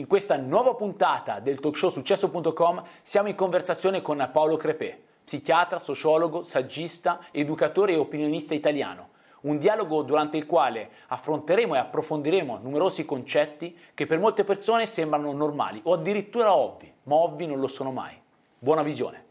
In 0.00 0.06
questa 0.06 0.36
nuova 0.38 0.72
puntata 0.72 1.40
del 1.40 1.60
talk 1.60 1.76
show 1.76 1.90
successo.com 1.90 2.82
siamo 3.02 3.28
in 3.28 3.34
conversazione 3.34 4.00
con 4.00 4.30
Paolo 4.32 4.56
Crepè, 4.56 4.98
psichiatra, 5.22 5.78
sociologo, 5.78 6.42
saggista, 6.42 7.20
educatore 7.30 7.92
e 7.92 7.98
opinionista 7.98 8.54
italiano. 8.54 9.10
Un 9.42 9.58
dialogo 9.58 10.00
durante 10.00 10.38
il 10.38 10.46
quale 10.46 10.88
affronteremo 11.08 11.74
e 11.74 11.78
approfondiremo 11.80 12.60
numerosi 12.62 13.04
concetti 13.04 13.76
che 13.92 14.06
per 14.06 14.18
molte 14.18 14.42
persone 14.42 14.86
sembrano 14.86 15.34
normali 15.34 15.82
o 15.84 15.92
addirittura 15.92 16.54
ovvi, 16.54 16.90
ma 17.02 17.16
ovvi 17.16 17.46
non 17.46 17.60
lo 17.60 17.68
sono 17.68 17.92
mai. 17.92 18.18
Buona 18.58 18.80
visione. 18.80 19.24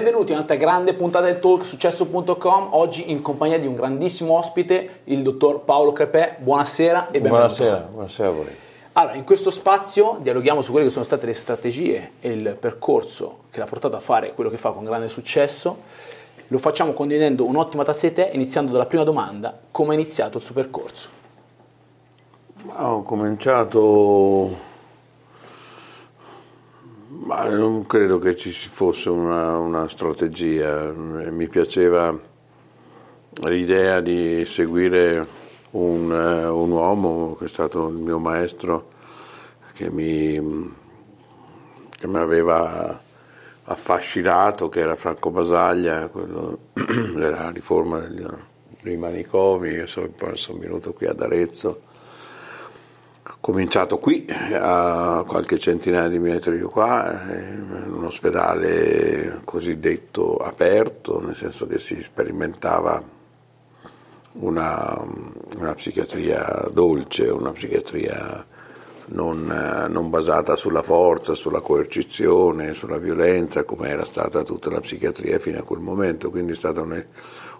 Benvenuti 0.00 0.30
in 0.32 0.38
un'altra 0.38 0.56
grande 0.56 0.94
puntata 0.94 1.26
del 1.26 1.40
talk 1.40 1.62
successo.com, 1.62 2.68
oggi 2.70 3.10
in 3.10 3.20
compagnia 3.20 3.58
di 3.58 3.66
un 3.66 3.74
grandissimo 3.74 4.32
ospite, 4.38 5.00
il 5.04 5.20
dottor 5.20 5.60
Paolo 5.60 5.92
Crepè. 5.92 6.36
Buonasera 6.38 7.08
e 7.08 7.20
benvenuto. 7.20 7.36
Buonasera, 7.36 7.88
buonasera 7.92 8.28
a 8.28 8.32
voi. 8.32 8.56
Allora, 8.92 9.14
in 9.16 9.24
questo 9.24 9.50
spazio 9.50 10.16
dialoghiamo 10.22 10.62
su 10.62 10.70
quelle 10.70 10.86
che 10.86 10.90
sono 10.90 11.04
state 11.04 11.26
le 11.26 11.34
strategie 11.34 12.12
e 12.18 12.30
il 12.30 12.56
percorso 12.58 13.40
che 13.50 13.58
l'ha 13.58 13.66
portato 13.66 13.94
a 13.94 14.00
fare 14.00 14.32
quello 14.32 14.48
che 14.48 14.56
fa 14.56 14.70
con 14.70 14.84
grande 14.84 15.08
successo. 15.08 15.76
Lo 16.46 16.56
facciamo 16.56 16.92
condividendo 16.92 17.44
un'ottima 17.44 17.84
tazza 17.84 18.08
di 18.08 18.14
tè, 18.14 18.30
iniziando 18.32 18.72
dalla 18.72 18.86
prima 18.86 19.04
domanda, 19.04 19.54
come 19.70 19.90
è 19.90 19.98
iniziato 19.98 20.38
il 20.38 20.44
suo 20.44 20.54
percorso? 20.54 21.08
Ho 22.74 23.02
cominciato 23.02 24.69
ma 27.10 27.48
non 27.48 27.86
credo 27.86 28.18
che 28.18 28.36
ci 28.36 28.52
fosse 28.52 29.10
una, 29.10 29.58
una 29.58 29.88
strategia, 29.88 30.92
mi 30.92 31.48
piaceva 31.48 32.16
l'idea 33.42 34.00
di 34.00 34.44
seguire 34.44 35.26
un, 35.70 36.10
un, 36.10 36.70
uomo 36.70 37.34
che 37.36 37.46
è 37.46 37.48
stato 37.48 37.88
il 37.88 37.96
mio 37.96 38.18
maestro, 38.18 38.90
che 39.72 39.90
mi, 39.90 40.72
che 41.90 42.06
mi 42.06 42.18
aveva 42.18 43.00
affascinato, 43.64 44.68
che 44.68 44.80
era 44.80 44.94
Franco 44.94 45.30
Basaglia, 45.30 46.06
quello 46.06 46.58
della 46.74 47.50
riforma 47.50 47.98
dei, 48.82 48.96
manicomi, 48.96 49.84
sono, 49.86 50.10
sono 50.34 50.58
venuto 50.58 50.92
qui 50.92 51.06
ad 51.06 51.20
Arezzo 51.20 51.88
cominciato 53.38 53.98
qui, 53.98 54.26
a 54.28 55.24
qualche 55.26 55.58
centinaia 55.58 56.08
di 56.08 56.18
metri 56.18 56.58
di 56.58 56.64
qua, 56.64 57.20
in 57.28 57.92
un 57.92 58.04
ospedale 58.04 59.40
cosiddetto 59.44 60.36
aperto, 60.38 61.20
nel 61.24 61.36
senso 61.36 61.66
che 61.66 61.78
si 61.78 62.00
sperimentava 62.00 63.02
una, 64.32 65.04
una 65.58 65.74
psichiatria 65.74 66.68
dolce, 66.72 67.28
una 67.28 67.52
psichiatria 67.52 68.46
non, 69.06 69.88
non, 69.90 70.10
basata 70.10 70.54
sulla 70.56 70.82
forza, 70.82 71.34
sulla 71.34 71.60
coercizione, 71.60 72.74
sulla 72.74 72.98
violenza, 72.98 73.64
come 73.64 73.88
era 73.88 74.04
stata 74.04 74.42
tutta 74.42 74.70
la 74.70 74.80
psichiatria 74.80 75.38
fino 75.38 75.58
a 75.58 75.64
quel 75.64 75.80
momento. 75.80 76.30
Quindi 76.30 76.52
è 76.52 76.56
stata 76.56 76.80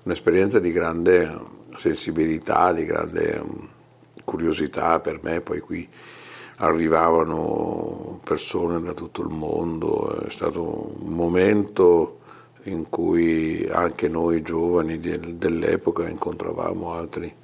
un'esperienza 0.02 0.60
di 0.60 0.70
grande 0.70 1.58
sensibilità, 1.76 2.72
di 2.72 2.84
grande 2.84 3.42
curiosità 4.30 5.00
per 5.00 5.18
me, 5.22 5.40
poi 5.40 5.58
qui 5.58 5.88
arrivavano 6.58 8.20
persone 8.22 8.80
da 8.80 8.92
tutto 8.92 9.22
il 9.22 9.28
mondo, 9.28 10.24
è 10.24 10.30
stato 10.30 10.94
un 11.00 11.12
momento 11.12 12.18
in 12.64 12.88
cui 12.88 13.66
anche 13.68 14.06
noi 14.06 14.42
giovani 14.42 15.00
dell'epoca 15.00 16.08
incontravamo 16.08 16.92
altri 16.92 17.34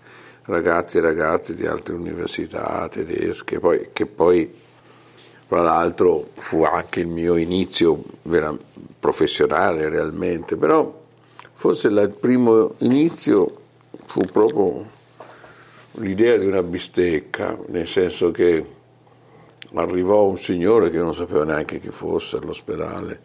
ragazzi 0.42 0.98
e 0.98 1.00
ragazze 1.00 1.54
di 1.56 1.66
altre 1.66 1.94
università 1.94 2.86
tedesche, 2.88 3.58
poi, 3.58 3.88
che 3.92 4.06
poi 4.06 4.54
tra 5.48 5.62
l'altro 5.62 6.28
fu 6.34 6.62
anche 6.62 7.00
il 7.00 7.08
mio 7.08 7.34
inizio 7.34 8.00
vera, 8.22 8.56
professionale 9.00 9.88
realmente, 9.88 10.54
però 10.54 11.02
forse 11.54 11.88
il 11.88 12.14
primo 12.20 12.74
inizio 12.78 13.56
fu 14.04 14.20
proprio 14.32 14.94
l'idea 15.96 16.36
di 16.36 16.46
una 16.46 16.62
bistecca, 16.62 17.58
nel 17.68 17.86
senso 17.86 18.30
che 18.30 18.64
arrivò 19.74 20.24
un 20.24 20.38
signore 20.38 20.90
che 20.90 20.98
non 20.98 21.14
sapeva 21.14 21.44
neanche 21.44 21.80
chi 21.80 21.90
fosse 21.90 22.36
all'ospedale, 22.36 23.20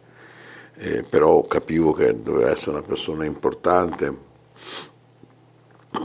eh, 0.75 1.03
però 1.03 1.41
capivo 1.43 1.91
che 1.91 2.21
doveva 2.21 2.51
essere 2.51 2.71
una 2.71 2.81
persona 2.81 3.25
importante, 3.25 4.29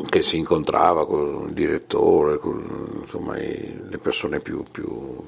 che 0.08 0.22
si 0.22 0.36
incontrava 0.36 1.06
con 1.06 1.46
il 1.48 1.54
direttore, 1.54 2.38
con 2.38 2.98
insomma, 3.00 3.38
i, 3.38 3.80
le 3.88 3.98
persone 3.98 4.40
più, 4.40 4.64
più, 4.70 5.22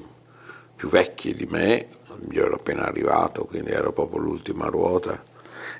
più 0.75 0.89
vecchie 0.89 1.33
di 1.33 1.45
me, 1.45 1.87
io 2.31 2.45
ero 2.45 2.55
appena 2.55 2.85
arrivato, 2.85 3.45
quindi 3.45 3.71
ero 3.71 3.93
proprio 3.93 4.19
l'ultima 4.19 4.67
ruota. 4.67 5.23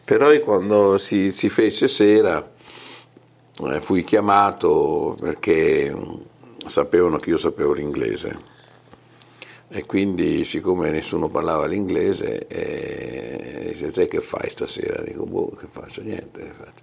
Però 0.04 0.38
quando 0.40 0.98
si, 0.98 1.32
si 1.32 1.50
fece 1.50 1.88
sera, 1.88 2.52
eh, 3.68 3.82
fui 3.82 4.04
chiamato 4.04 5.18
perché 5.20 5.94
sapevano 6.66 7.18
che 7.18 7.32
io 7.32 7.38
sapevo 7.38 7.74
l'inglese 7.74 8.58
e 9.68 9.86
quindi 9.86 10.46
siccome 10.46 10.90
nessuno 10.90 11.28
parlava 11.28 11.66
l'inglese 11.66 12.48
eh, 12.48 13.70
dice 13.72 13.92
te 13.92 14.08
che 14.08 14.22
fai 14.22 14.50
stasera? 14.50 15.04
Dico 15.04 15.26
boh 15.26 15.52
che 15.60 15.68
faccio 15.68 16.02
niente 16.02 16.54
faccio. 16.56 16.82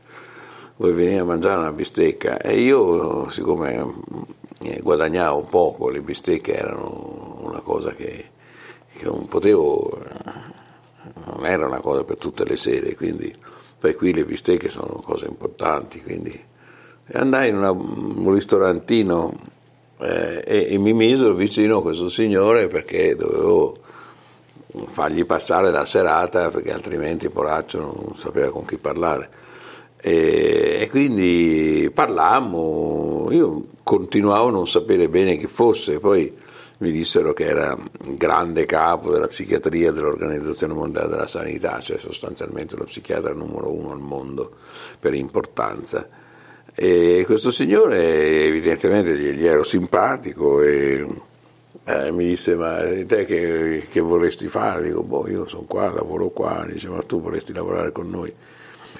vuoi 0.76 0.93
venire 0.93 1.19
a 1.20 1.25
mangiare 1.25 1.58
una 1.58 1.73
bistecca 1.73 2.38
e 2.38 2.61
io 2.61 3.28
siccome 3.28 3.93
eh, 4.62 4.81
guadagnavo 4.82 5.43
poco 5.43 5.88
le 5.88 6.00
bistecche 6.00 6.55
erano 6.55 7.38
una 7.40 7.61
cosa 7.61 7.90
che, 7.93 8.31
che 8.93 9.05
non 9.05 9.26
potevo 9.26 9.99
non 11.25 11.46
era 11.46 11.67
una 11.67 11.81
cosa 11.81 12.05
per 12.05 12.19
tutte 12.19 12.44
le 12.44 12.56
sere 12.56 12.94
quindi 12.94 13.34
poi 13.78 13.94
qui 13.94 14.12
le 14.12 14.25
bistecche 14.25 14.69
sono 14.69 15.00
cose 15.02 15.26
importanti 15.26 16.02
quindi 16.02 16.55
e 17.08 17.19
andai 17.19 17.50
in 17.50 17.56
una, 17.56 17.70
un 17.70 18.32
ristorantino 18.32 19.32
eh, 19.99 20.43
e, 20.44 20.67
e, 20.70 20.79
mi 20.79 20.93
misero 20.93 21.35
vicino 21.35 21.79
a 21.79 21.82
questo 21.82 22.08
signore 22.08 22.67
perché 22.67 23.14
dovevo 23.14 23.76
fargli 24.88 25.25
passare 25.25 25.70
la 25.70 25.85
serata 25.85 26.50
perché 26.50 26.73
altrimenti 26.73 27.31
Poraccio 27.31 27.79
non 27.79 28.17
sapeva 28.17 28.50
con 28.50 28.64
chi 28.64 28.76
parlare. 28.76 29.31
E, 29.99 30.79
e 30.81 30.91
quindi 30.91 31.91
parlammo, 31.94 33.29
io 33.31 33.64
continuavo 33.82 34.49
a 34.49 34.52
non 34.52 34.67
sapere 34.67 35.09
bene 35.09 35.37
chi 35.37 35.47
fosse, 35.47 36.00
poi 36.00 36.35
mi 36.79 36.91
dissero 36.91 37.32
che 37.32 37.44
era 37.44 37.79
grande 38.17 38.67
capo 38.67 39.11
della 39.11 39.29
psichiatria 39.29 39.93
dell'Organizzazione 39.93 40.75
Mondiale 40.75 41.09
della 41.09 41.26
Sanità, 41.26 41.81
cioè 41.81 41.97
sostanzialmente 41.97 42.76
lo 42.76 42.85
psichiatra 42.85 43.32
numero 43.32 43.73
uno 43.73 43.93
al 43.93 44.00
mondo 44.00 44.56
per 44.99 45.14
importanza. 45.14 46.25
E 46.78 47.23
questo 47.25 47.50
signore 47.50 48.44
evidentemente 48.44 49.17
gli, 49.17 49.31
gli 49.31 49.46
ero 49.46 49.62
simpatico 49.62 50.61
e 50.61 51.06
eh, 51.84 52.11
mi 52.11 52.26
disse 52.26 52.55
ma 52.55 52.81
te 53.06 53.25
che, 53.25 53.87
che 53.90 54.00
vorresti 54.00 54.46
fare? 54.46 54.82
Dico 54.82 55.02
boh 55.02 55.26
io 55.26 55.46
sono 55.46 55.64
qua, 55.67 55.90
lavoro 55.90 56.28
qua, 56.28 56.67
dice 56.69 56.88
ma 56.88 57.00
tu 57.00 57.23
vorresti 57.23 57.55
lavorare 57.55 57.93
con 57.93 58.11
noi? 58.11 58.31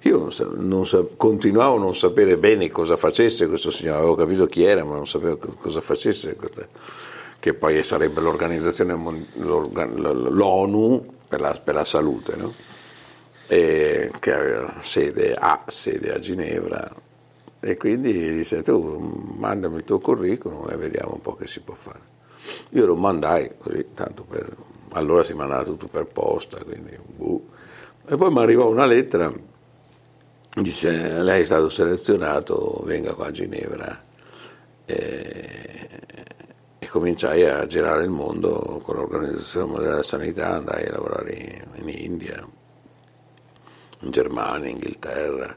Io 0.05 0.19
non 0.19 0.33
sa, 0.33 0.49
non 0.55 0.87
sa, 0.87 1.05
continuavo 1.19 1.77
a 1.77 1.81
non 1.81 1.95
sapere 1.95 2.39
bene 2.39 2.71
cosa 2.71 2.97
facesse 2.97 3.47
questo 3.47 3.71
signore, 3.71 3.99
avevo 3.99 4.15
capito 4.15 4.47
chi 4.47 4.63
era 4.65 4.83
ma 4.83 4.95
non 4.95 5.07
sapevo 5.07 5.37
cosa 5.61 5.83
facesse, 5.83 6.35
che 7.39 7.53
poi 7.53 7.83
sarebbe 7.83 8.23
l'organizzazione, 8.23 8.95
l'ONU 9.35 11.07
per 11.29 11.41
la, 11.43 11.61
per 11.63 11.75
la 11.75 11.85
salute, 11.85 12.37
no? 12.37 12.55
che 13.47 14.33
aveva 14.33 14.77
sede, 14.81 15.35
ha 15.39 15.63
sede 15.67 16.15
a 16.15 16.19
Ginevra 16.19 17.05
e 17.61 17.77
quindi 17.77 18.35
disse 18.35 18.63
tu 18.63 19.35
mandami 19.39 19.77
il 19.77 19.85
tuo 19.85 19.99
curriculum 19.99 20.69
e 20.71 20.77
vediamo 20.77 21.15
un 21.15 21.21
po' 21.21 21.35
che 21.35 21.47
si 21.47 21.61
può 21.61 21.75
fare. 21.75 22.15
Io 22.71 22.87
lo 22.87 22.97
mandai 22.97 23.53
così, 23.59 23.87
tanto 23.95 24.23
per... 24.23 24.55
Allora 24.91 25.25
si 25.25 25.33
mandava 25.33 25.65
tutto 25.65 25.89
per 25.89 26.07
posta, 26.07 26.63
quindi... 26.63 26.97
Uh. 27.17 27.49
E 28.07 28.17
poi 28.17 28.31
mi 28.31 28.39
arrivò 28.39 28.69
una 28.69 28.87
lettera, 28.87 29.33
dice 30.55 31.21
lei 31.23 31.43
è 31.43 31.45
stato 31.45 31.69
selezionato, 31.69 32.83
venga 32.85 33.15
qua 33.15 33.27
a 33.27 33.31
Ginevra. 33.33 34.01
E, 34.85 35.89
e 36.79 36.87
cominciai 36.87 37.45
a 37.45 37.67
girare 37.67 38.05
il 38.05 38.11
mondo 38.11 38.81
con 38.85 38.95
l'Organizzazione 38.95 39.67
Mondiale 39.67 39.91
della 39.91 40.03
Sanità, 40.05 40.55
andai 40.55 40.87
a 40.87 40.93
lavorare 40.93 41.33
in, 41.33 41.83
in 41.83 41.89
India, 41.89 42.47
in 44.01 44.11
Germania, 44.11 44.69
in 44.69 44.75
Inghilterra 44.77 45.57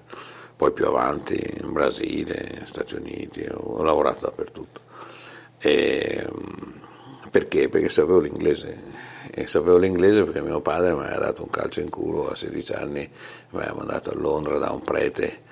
poi 0.60 0.74
più 0.74 0.88
avanti 0.88 1.42
in 1.62 1.72
Brasile, 1.72 2.64
Stati 2.66 2.96
Uniti, 2.96 3.48
ho 3.50 3.82
lavorato 3.82 4.26
dappertutto. 4.26 4.82
E, 5.58 6.28
perché? 7.32 7.70
Perché 7.70 7.88
sapevo 7.88 8.20
l'inglese. 8.20 8.78
E 9.32 9.48
sapevo 9.48 9.78
l'inglese 9.78 10.26
perché 10.26 10.42
mio 10.42 10.60
padre 10.60 10.92
mi 10.92 11.00
aveva 11.00 11.18
dato 11.18 11.44
un 11.44 11.50
calcio 11.50 11.80
in 11.80 11.90
culo 11.90 12.28
a 12.28 12.36
16 12.36 12.74
anni, 12.74 13.10
mi 13.52 13.58
aveva 13.58 13.76
mandato 13.76 14.10
a 14.10 14.16
Londra 14.16 14.58
da 14.58 14.72
un 14.72 14.82
prete, 14.82 15.44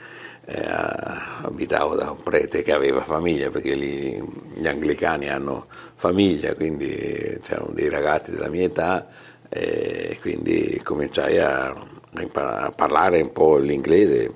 eh, 0.43 0.65
abitavo 0.65 1.95
da 1.95 2.11
un 2.11 2.21
prete 2.21 2.61
che 2.61 2.73
aveva 2.73 2.99
famiglia, 2.99 3.49
perché 3.49 3.75
lì 3.75 4.21
gli 4.55 4.67
anglicani 4.67 5.29
hanno 5.29 5.67
famiglia, 5.95 6.53
quindi 6.53 7.39
c'erano 7.41 7.71
dei 7.71 7.87
ragazzi 7.87 8.31
della 8.31 8.49
mia 8.49 8.65
età 8.65 9.07
e 9.47 10.17
quindi 10.19 10.81
cominciai 10.83 11.39
a, 11.39 11.69
a 11.69 12.71
parlare 12.75 13.21
un 13.21 13.31
po' 13.31 13.55
l'inglese 13.55 14.31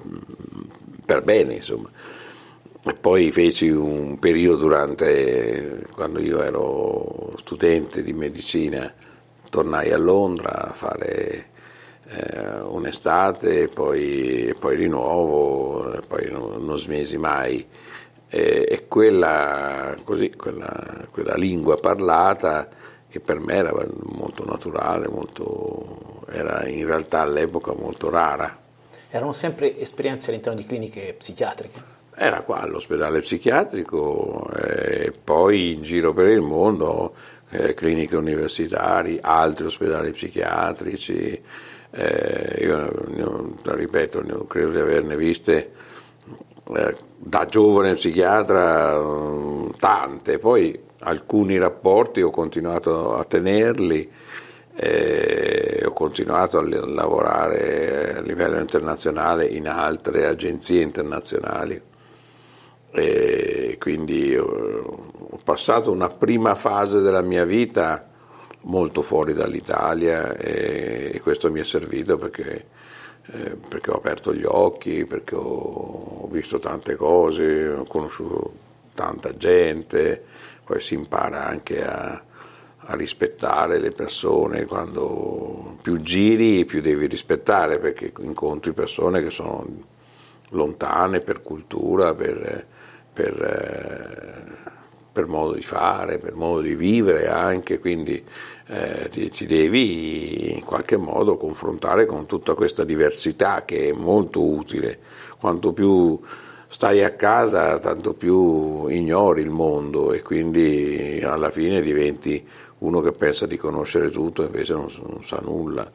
per 1.11 1.23
bene, 1.23 1.55
insomma. 1.55 1.89
E 2.83 2.93
poi 2.93 3.33
feci 3.33 3.67
un 3.67 4.17
periodo 4.17 4.63
durante, 4.63 5.85
quando 5.93 6.21
io 6.21 6.41
ero 6.41 7.33
studente 7.35 8.01
di 8.01 8.13
medicina, 8.13 8.91
tornai 9.49 9.91
a 9.91 9.97
Londra 9.97 10.69
a 10.69 10.73
fare 10.73 11.49
eh, 12.07 12.61
un'estate, 12.61 13.67
poi, 13.67 14.55
poi 14.57 14.77
di 14.77 14.87
nuovo, 14.87 15.99
poi 16.07 16.31
non, 16.31 16.63
non 16.63 16.77
smesi 16.77 17.17
mai. 17.17 17.67
E, 18.29 18.65
e 18.69 18.87
quella, 18.87 19.93
così, 20.05 20.31
quella, 20.37 21.05
quella, 21.11 21.35
lingua 21.35 21.77
parlata 21.77 22.69
che 23.09 23.19
per 23.19 23.39
me 23.39 23.55
era 23.55 23.73
molto 24.03 24.45
naturale, 24.45 25.09
molto, 25.09 26.23
era 26.29 26.65
in 26.67 26.85
realtà 26.85 27.19
all'epoca 27.19 27.73
molto 27.73 28.09
rara. 28.09 28.60
Erano 29.13 29.33
sempre 29.33 29.77
esperienze 29.77 30.29
all'interno 30.29 30.57
di 30.57 30.65
cliniche 30.65 31.13
psichiatriche? 31.17 31.99
Era 32.15 32.41
qua 32.43 32.61
all'ospedale 32.61 33.19
psichiatrico 33.19 34.49
e 34.53 35.11
poi 35.11 35.73
in 35.73 35.81
giro 35.81 36.13
per 36.13 36.27
il 36.27 36.39
mondo, 36.39 37.13
eh, 37.49 37.73
cliniche 37.73 38.15
universitarie, 38.15 39.19
altri 39.21 39.65
ospedali 39.65 40.11
psichiatrici. 40.11 41.41
Eh, 41.91 42.57
io 42.61 43.57
ne 43.61 43.75
ripeto, 43.75 44.21
ne 44.21 44.47
credo 44.47 44.69
di 44.71 44.79
averne 44.79 45.17
viste 45.17 45.71
eh, 46.73 46.95
da 47.17 47.45
giovane 47.47 47.95
psichiatra 47.95 48.97
mm, 48.97 49.71
tante, 49.77 50.37
poi 50.37 50.79
alcuni 50.99 51.57
rapporti 51.57 52.21
ho 52.21 52.29
continuato 52.29 53.17
a 53.17 53.25
tenerli 53.25 54.03
eh, 54.03 54.09
ho 55.85 55.91
continuato 55.93 56.57
a 56.57 56.63
lavorare 56.63 58.17
a 58.17 58.21
livello 58.21 58.59
internazionale 58.59 59.45
in 59.45 59.67
altre 59.67 60.25
agenzie 60.25 60.81
internazionali. 60.81 61.81
E 62.93 63.77
quindi 63.79 64.35
ho 64.35 65.39
passato 65.43 65.91
una 65.91 66.09
prima 66.09 66.55
fase 66.55 66.99
della 66.99 67.21
mia 67.21 67.45
vita 67.45 68.09
molto 68.61 69.01
fuori 69.01 69.33
dall'Italia 69.33 70.35
e, 70.35 71.19
questo 71.23 71.51
mi 71.51 71.59
è 71.59 71.63
servito 71.63 72.17
perché, 72.17 72.65
eh, 73.27 73.55
perché 73.67 73.91
ho 73.91 73.95
aperto 73.95 74.33
gli 74.33 74.43
occhi, 74.45 75.05
perché 75.05 75.35
ho, 75.35 76.23
ho 76.23 76.27
visto 76.29 76.59
tante 76.59 76.95
cose, 76.95 77.69
ho 77.69 77.85
conosciuto 77.85 78.53
tanta 78.93 79.35
gente, 79.37 80.23
poi 80.65 80.81
si 80.81 80.95
impara 80.95 81.45
anche 81.45 81.83
a, 81.83 82.21
a 82.91 82.95
rispettare 82.95 83.79
le 83.79 83.91
persone, 83.91 84.65
quando 84.65 85.77
più 85.81 85.97
giri 85.97 86.65
più 86.65 86.81
devi 86.81 87.07
rispettare 87.07 87.79
perché 87.79 88.11
incontri 88.19 88.73
persone 88.73 89.23
che 89.23 89.29
sono 89.29 89.65
lontane 90.49 91.21
per 91.21 91.41
cultura, 91.41 92.13
per, 92.13 92.65
per, 93.13 93.41
eh, 93.41 94.69
per 95.11 95.27
modo 95.27 95.53
di 95.53 95.61
fare, 95.61 96.17
per 96.17 96.35
modo 96.35 96.61
di 96.61 96.75
vivere 96.75 97.29
anche, 97.29 97.79
quindi 97.79 98.21
eh, 98.67 99.07
ti, 99.09 99.29
ti, 99.29 99.45
devi 99.45 100.53
in 100.53 100.63
qualche 100.63 100.97
modo 100.97 101.37
confrontare 101.37 102.05
con 102.05 102.25
tutta 102.25 102.53
questa 102.53 102.83
diversità 102.83 103.63
che 103.63 103.89
è 103.89 103.93
molto 103.93 104.43
utile. 104.43 104.99
Quanto 105.39 105.71
più 105.71 106.19
stai 106.67 107.03
a 107.03 107.11
casa, 107.11 107.77
tanto 107.79 108.13
più 108.13 108.87
ignori 108.87 109.41
il 109.41 109.49
mondo 109.49 110.13
e 110.13 110.21
quindi 110.21 111.21
alla 111.21 111.51
fine 111.51 111.81
diventi 111.81 112.47
uno 112.81 113.01
che 113.01 113.11
pensa 113.11 113.45
di 113.45 113.57
conoscere 113.57 114.09
tutto 114.09 114.43
invece 114.43 114.73
non, 114.73 114.87
non 115.07 115.23
sa 115.23 115.39
nulla. 115.41 115.89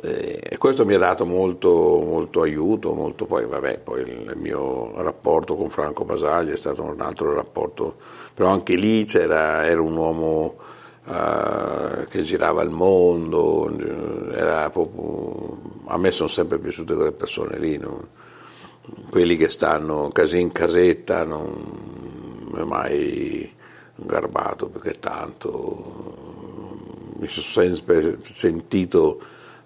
E 0.00 0.56
questo 0.58 0.84
mi 0.84 0.94
ha 0.94 0.98
dato 0.98 1.26
molto, 1.26 1.70
molto 1.70 2.42
aiuto, 2.42 2.92
molto 2.92 3.26
poi, 3.26 3.46
vabbè, 3.46 3.78
poi 3.78 4.02
il 4.02 4.32
mio 4.36 4.92
rapporto 5.02 5.56
con 5.56 5.70
Franco 5.70 6.04
Basaglia 6.04 6.52
è 6.52 6.56
stato 6.56 6.84
un 6.84 7.00
altro 7.00 7.34
rapporto, 7.34 7.96
però 8.32 8.48
anche 8.48 8.76
lì 8.76 9.04
era 9.12 9.80
un 9.80 9.96
uomo 9.96 10.54
uh, 11.04 12.04
che 12.08 12.22
girava 12.22 12.62
il 12.62 12.70
mondo, 12.70 13.68
proprio, 14.72 15.58
a 15.86 15.98
me 15.98 16.12
sono 16.12 16.28
sempre 16.28 16.58
piaciute 16.58 16.94
quelle 16.94 17.12
persone 17.12 17.58
lì, 17.58 17.76
no? 17.76 18.06
quelli 19.10 19.36
che 19.36 19.48
stanno 19.48 20.10
casi 20.12 20.38
in 20.38 20.52
casetta, 20.52 21.24
non 21.24 22.52
è 22.56 22.62
mai 22.62 23.56
garbato 24.06 24.68
perché 24.68 24.98
tanto 24.98 26.26
mi 27.18 27.26
sono 27.26 27.46
sempre 27.46 28.18
sentito 28.32 29.20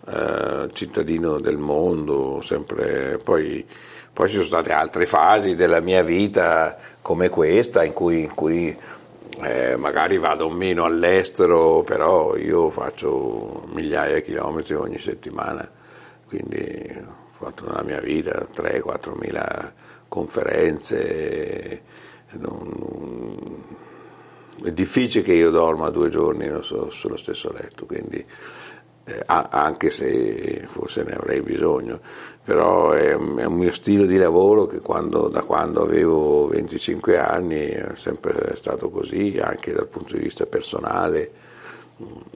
eh, 0.07 0.69
cittadino 0.73 1.39
del 1.39 1.59
mondo, 1.59 2.41
sempre, 2.43 3.21
poi, 3.23 3.65
poi, 4.12 4.29
ci 4.29 4.35
sono 4.35 4.47
state 4.47 4.73
altre 4.73 5.07
fasi 5.07 5.55
della 5.55 5.81
mia 5.81 6.03
vita 6.03 6.77
come 7.03 7.29
questa 7.29 7.85
in 7.85 7.93
cui, 7.93 8.23
in 8.23 8.35
cui 8.35 8.77
eh, 9.43 9.77
magari 9.77 10.19
vado 10.19 10.49
meno 10.49 10.85
all'estero, 10.85 11.83
però 11.83 12.37
io 12.37 12.71
faccio 12.71 13.65
migliaia 13.73 14.17
di 14.17 14.23
chilometri 14.23 14.75
ogni 14.75 14.99
settimana, 14.99 15.69
quindi 16.27 16.97
ho 16.97 17.31
fatto 17.31 17.67
nella 17.67 17.83
mia 17.83 18.01
vita 18.01 18.47
3-4 18.55 19.12
mila 19.19 19.73
conferenze. 20.09 21.83
Non, 22.35 23.62
è 24.65 24.71
difficile 24.71 25.25
che 25.25 25.33
io 25.33 25.51
dorma 25.51 25.91
due 25.91 26.09
giorni 26.09 26.49
sullo 26.63 27.17
stesso 27.17 27.53
letto, 27.53 27.87
quindi, 27.87 28.25
eh, 29.05 29.23
anche 29.27 29.91
se 29.91 30.65
forse 30.69 31.03
ne 31.03 31.13
avrei 31.13 31.41
bisogno, 31.41 32.01
però 32.45 32.91
è 32.91 33.11
è 33.13 33.15
un 33.15 33.55
mio 33.55 33.73
stile 33.73 34.07
di 34.07 34.17
lavoro 34.17 34.67
che 34.67 34.81
quando, 34.81 35.29
da 35.29 35.43
quando 35.43 35.83
avevo 35.83 36.47
25 36.47 37.19
anni 37.19 37.67
è 37.67 37.91
sempre 37.95 38.55
stato 38.57 38.91
così, 38.91 39.39
anche 39.43 39.73
dal 39.73 39.89
punto 39.89 40.15
di 40.15 40.23
vista 40.23 40.47
personale, 40.47 41.31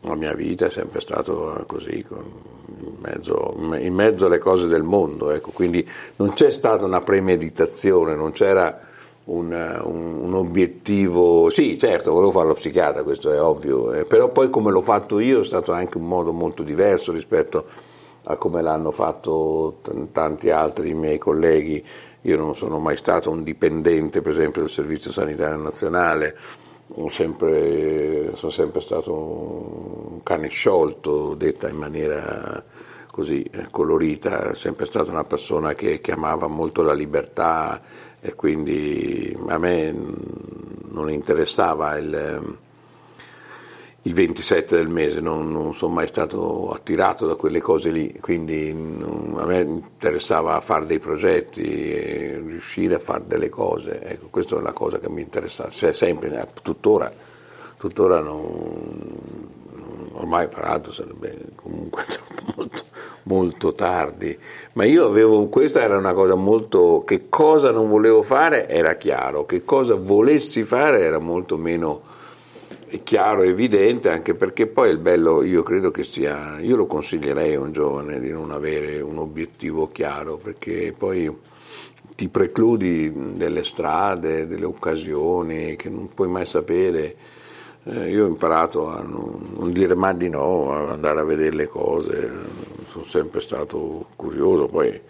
la 0.02 0.14
mia 0.14 0.34
vita 0.34 0.66
è 0.66 0.70
sempre 0.70 1.00
stata 1.00 1.32
così, 1.66 2.04
in 2.08 2.96
mezzo, 2.98 3.54
in 3.78 3.94
mezzo, 3.94 4.26
alle 4.26 4.38
cose 4.38 4.66
del 4.66 4.82
mondo, 4.82 5.30
ecco. 5.30 5.50
quindi 5.50 5.86
non 6.16 6.32
c'è 6.32 6.50
stata 6.50 6.84
una 6.84 7.00
premeditazione, 7.00 8.14
non 8.14 8.32
c'era 8.32 8.80
un, 9.26 9.80
un, 9.84 10.18
un, 10.22 10.34
obiettivo, 10.34 11.48
sì 11.50 11.78
certo 11.78 12.12
volevo 12.12 12.30
fare 12.30 12.46
lo 12.48 12.54
psichiatra, 12.54 13.02
questo 13.02 13.32
è 13.32 13.40
ovvio, 13.40 13.92
eh, 13.92 14.04
però 14.04 14.28
poi 14.28 14.50
come 14.50 14.70
l'ho 14.70 14.82
fatto 14.82 15.18
io 15.18 15.40
è 15.40 15.44
stato 15.44 15.72
anche 15.72 15.98
un 15.98 16.06
modo 16.06 16.32
molto 16.32 16.62
diverso 16.62 17.12
rispetto 17.12 17.66
a 18.24 18.36
come 18.36 18.62
l'hanno 18.62 18.92
fatto 18.92 19.78
t- 19.82 20.12
tanti 20.12 20.50
altri 20.50 20.94
miei 20.94 21.18
colleghi, 21.18 21.84
io 22.22 22.36
non 22.36 22.54
sono 22.54 22.78
mai 22.78 22.96
stato 22.96 23.30
un 23.30 23.42
dipendente 23.42 24.20
per 24.20 24.32
esempio 24.32 24.60
del 24.60 24.70
Servizio 24.70 25.10
Sanitario 25.10 25.56
Nazionale, 25.56 26.36
sempre, 27.08 28.30
sono 28.34 28.52
sempre 28.52 28.80
stato 28.80 29.12
un 29.12 30.22
cane 30.22 30.48
sciolto, 30.48 31.34
detta 31.34 31.68
in 31.68 31.76
maniera 31.76 32.62
così 33.10 33.42
eh, 33.42 33.68
colorita, 33.70 34.54
sempre 34.54 34.84
stata 34.84 35.10
una 35.10 35.24
persona 35.24 35.74
che, 35.74 36.00
che 36.00 36.12
amava 36.12 36.46
molto 36.46 36.82
la 36.82 36.92
libertà 36.92 37.80
e 38.20 38.34
quindi 38.34 39.36
a 39.48 39.58
me 39.58 39.94
non 40.90 41.10
interessava 41.10 41.96
il, 41.96 42.58
il 44.02 44.14
27 44.14 44.76
del 44.76 44.88
mese, 44.88 45.20
non, 45.20 45.50
non, 45.50 45.74
sono 45.74 45.94
mai 45.94 46.06
stato 46.06 46.70
attirato 46.70 47.26
da 47.26 47.34
quelle 47.34 47.60
cose 47.60 47.90
lì, 47.90 48.18
quindi 48.20 48.70
a 48.70 49.44
me 49.44 49.60
interessava 49.60 50.60
fare 50.60 50.86
dei 50.86 50.98
progetti, 50.98 51.62
riuscire 51.62 52.94
a 52.94 53.00
fare 53.00 53.24
delle 53.26 53.48
cose, 53.48 54.00
ecco, 54.02 54.28
questa 54.30 54.56
è 54.56 54.60
la 54.60 54.72
cosa 54.72 54.98
che 54.98 55.08
mi 55.08 55.22
interessa, 55.22 55.68
cioè, 55.70 55.92
sempre, 55.92 56.48
tuttora, 56.62 57.12
tuttora 57.76 58.20
non, 58.20 59.54
ormai 60.12 60.48
peraltro 60.48 60.92
sarebbe 60.92 61.48
comunque 61.54 62.04
molto, 62.56 62.84
molto, 63.26 63.74
tardi, 63.74 64.36
ma 64.74 64.84
io 64.84 65.06
avevo, 65.06 65.46
questa 65.48 65.82
era 65.82 65.96
una 65.96 66.12
cosa 66.12 66.34
molto, 66.34 67.02
che 67.04 67.28
cosa 67.28 67.70
non 67.70 67.88
volevo 67.88 68.22
fare 68.22 68.68
era 68.68 68.94
chiaro, 68.94 69.44
che 69.46 69.64
cosa 69.64 69.94
volessi 69.94 70.62
fare 70.62 71.00
era 71.00 71.18
molto 71.18 71.56
meno 71.56 72.14
chiaro 73.02 73.42
evidente, 73.42 74.10
anche 74.10 74.34
perché 74.34 74.66
poi 74.66 74.90
il 74.90 74.98
bello, 74.98 75.42
io 75.42 75.62
credo 75.62 75.90
che 75.90 76.04
sia, 76.04 76.58
io 76.60 76.76
lo 76.76 76.86
consiglierei 76.86 77.54
a 77.54 77.60
un 77.60 77.72
giovane 77.72 78.20
di 78.20 78.30
non 78.30 78.52
avere 78.52 79.00
un 79.00 79.18
obiettivo 79.18 79.88
chiaro, 79.88 80.36
perché 80.36 80.94
poi 80.96 81.30
ti 82.14 82.28
precludi 82.28 83.12
delle 83.34 83.64
strade, 83.64 84.46
delle 84.46 84.64
occasioni 84.64 85.76
che 85.76 85.88
non 85.88 86.08
puoi 86.14 86.28
mai 86.28 86.46
sapere 86.46 87.14
eh, 87.88 88.10
io 88.10 88.24
ho 88.24 88.28
imparato 88.28 88.88
a 88.88 89.00
non, 89.00 89.54
non, 89.56 89.72
dire 89.72 89.94
mai 89.94 90.16
di 90.16 90.28
no, 90.28 90.72
a 90.72 90.92
andare 90.92 91.20
a 91.20 91.24
vedere 91.24 91.54
le 91.54 91.66
cose, 91.68 92.30
sono 92.88 93.04
sempre 93.04 93.40
stato 93.40 94.06
curioso, 94.16 94.66
poi 94.66 95.00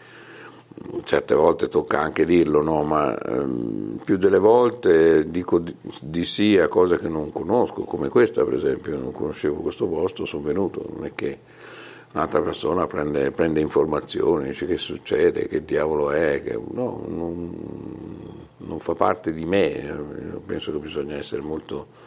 certe 1.04 1.34
volte 1.34 1.68
tocca 1.68 2.00
anche 2.00 2.26
dirlo, 2.26 2.62
no? 2.62 2.82
ma 2.82 3.18
ehm, 3.18 4.00
più 4.04 4.18
delle 4.18 4.38
volte 4.38 5.30
dico 5.30 5.58
di, 5.58 5.74
di, 6.00 6.24
sì 6.24 6.58
a 6.58 6.68
cose 6.68 6.98
che 6.98 7.08
non 7.08 7.32
conosco, 7.32 7.82
come 7.84 8.10
questa 8.10 8.44
per 8.44 8.54
esempio, 8.54 8.98
non 8.98 9.10
conoscevo 9.10 9.62
questo 9.62 9.86
posto, 9.86 10.26
sono 10.26 10.42
venuto, 10.42 10.84
non 10.94 11.06
è 11.06 11.12
che 11.14 11.38
un'altra 12.12 12.42
persona 12.42 12.86
prende, 12.86 13.30
prende 13.30 13.60
informazioni, 13.60 14.48
dice 14.48 14.66
che 14.66 14.76
succede, 14.76 15.46
che 15.46 15.64
diavolo 15.64 16.10
è, 16.10 16.42
che, 16.42 16.60
no, 16.72 17.04
non, 17.08 17.56
non 18.58 18.78
fa 18.80 18.94
parte 18.94 19.32
di 19.32 19.46
me, 19.46 20.40
penso 20.44 20.72
che 20.72 20.78
bisogna 20.78 21.16
essere 21.16 21.40
molto 21.40 22.04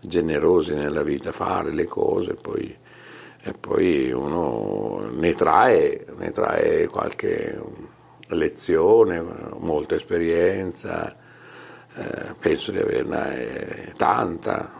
generosi 0.00 0.74
nella 0.74 1.02
vita, 1.02 1.32
fare 1.32 1.72
le 1.72 1.86
cose 1.86 2.34
poi, 2.34 2.76
e 3.40 3.52
poi 3.52 4.10
uno 4.12 5.08
ne 5.10 5.34
trae, 5.34 6.04
ne 6.16 6.30
trae 6.30 6.86
qualche 6.88 7.60
lezione, 8.28 9.24
molta 9.58 9.94
esperienza, 9.94 11.16
eh, 11.94 12.34
penso 12.38 12.70
di 12.70 12.78
averne 12.78 13.92
tanta, 13.96 14.70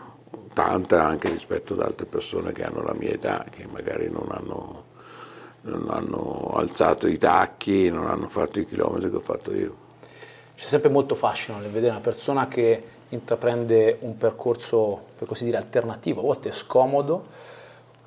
tanta 0.53 1.05
anche 1.05 1.29
rispetto 1.29 1.73
ad 1.73 1.81
altre 1.81 2.05
persone 2.05 2.51
che 2.51 2.63
hanno 2.63 2.83
la 2.83 2.93
mia 2.93 3.11
età, 3.11 3.45
che 3.49 3.65
magari 3.65 4.09
non 4.09 4.27
hanno, 4.29 4.85
non 5.61 5.87
hanno 5.89 6.51
alzato 6.53 7.07
i 7.07 7.17
tacchi, 7.17 7.89
non 7.89 8.07
hanno 8.07 8.29
fatto 8.29 8.59
i 8.59 8.65
chilometri 8.65 9.09
che 9.09 9.15
ho 9.15 9.21
fatto 9.21 9.53
io. 9.53 9.87
C'è 10.55 10.65
sempre 10.65 10.89
molto 10.89 11.15
fascino 11.15 11.57
nel 11.57 11.71
vedere 11.71 11.91
una 11.91 12.01
persona 12.01 12.47
che 12.47 12.83
intraprende 13.09 13.97
un 14.01 14.17
percorso, 14.17 15.01
per 15.17 15.27
così 15.27 15.45
dire, 15.45 15.57
alternativo, 15.57 16.21
a 16.21 16.23
volte 16.23 16.51
scomodo, 16.51 17.25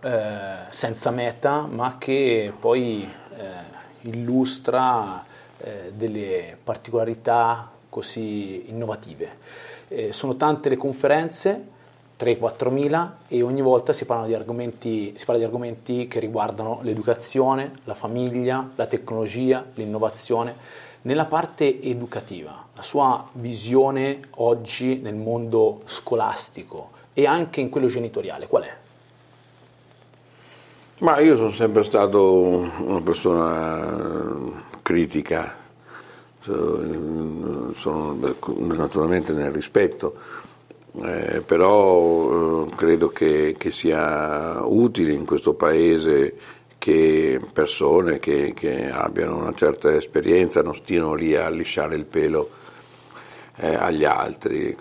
eh, 0.00 0.56
senza 0.70 1.10
meta, 1.10 1.60
ma 1.60 1.96
che 1.98 2.52
poi 2.58 3.08
eh, 3.36 4.08
illustra 4.08 5.24
eh, 5.58 5.92
delle 5.94 6.56
particolarità 6.62 7.70
così 7.88 8.68
innovative. 8.68 9.38
Eh, 9.88 10.12
sono 10.12 10.36
tante 10.36 10.68
le 10.68 10.76
conferenze, 10.76 11.66
3-4 12.22 12.70
mila, 12.70 13.16
e 13.26 13.42
ogni 13.42 13.62
volta 13.62 13.92
si, 13.92 14.04
parla 14.04 14.26
di 14.26 14.34
argomenti 14.34 16.06
che 16.06 16.20
riguardano 16.20 16.78
l'educazione, 16.82 17.72
la 17.82 17.94
famiglia, 17.94 18.70
la 18.76 18.86
tecnologia, 18.86 19.64
l'innovazione. 19.74 20.54
Nella 21.02 21.24
parte 21.24 21.82
educativa, 21.82 22.66
la 22.74 22.82
sua 22.82 23.28
visione 23.32 24.20
oggi 24.36 25.00
nel 25.00 25.16
mondo 25.16 25.82
scolastico 25.86 26.90
e 27.12 27.26
anche 27.26 27.60
in 27.60 27.70
quello 27.70 27.88
genitoriale, 27.88 28.46
qual 28.46 28.62
è? 28.62 28.76
Ma 30.98 31.18
io 31.18 31.36
sono 31.36 31.50
sempre 31.50 31.82
stato 31.82 32.32
una 32.78 33.00
persona 33.02 34.62
critica, 34.82 35.56
sono 36.42 38.16
naturalmente 38.58 39.32
nel 39.32 39.50
rispetto, 39.50 40.14
eh, 41.00 41.40
però 41.40 42.66
eh, 42.66 42.74
credo 42.74 43.08
che, 43.08 43.54
che, 43.56 43.70
sia 43.70 44.62
utile 44.64 45.12
in 45.12 45.24
questo 45.24 45.54
paese 45.54 46.34
che 46.76 47.40
persone 47.52 48.18
che, 48.18 48.52
che, 48.54 48.90
abbiano 48.90 49.38
una 49.38 49.54
certa 49.54 49.94
esperienza 49.94 50.62
non 50.62 50.74
stiano 50.74 51.14
lì 51.14 51.34
a 51.34 51.48
lisciare 51.48 51.96
il 51.96 52.04
pelo 52.04 52.50
eh, 53.56 53.74
agli 53.74 54.04
altri, 54.04 54.76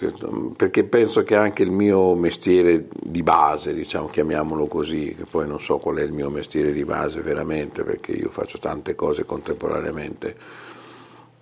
perché 0.56 0.84
penso 0.84 1.24
che 1.24 1.36
anche 1.36 1.63
il 1.63 1.72
mio 1.72 2.15
mestiere 2.15 2.88
di 3.00 3.22
base, 3.22 3.74
diciamo, 3.74 4.08
chiamiamolo 4.08 4.65
così, 4.65 5.13
che 5.15 5.25
poi 5.30 5.48
non 5.48 5.60
so 5.60 5.77
qual 5.77 5.98
è 5.98 6.01
il 6.01 6.12
mio 6.12 6.30
mestiere 6.30 6.72
di 6.72 6.84
base 6.84 7.22
veramente, 7.22 7.84
perché 7.84 8.13
io 8.13 8.30
faccio 8.30 8.58
tante 8.60 8.96
cose 8.96 9.25
contemporaneamente, 9.25 10.36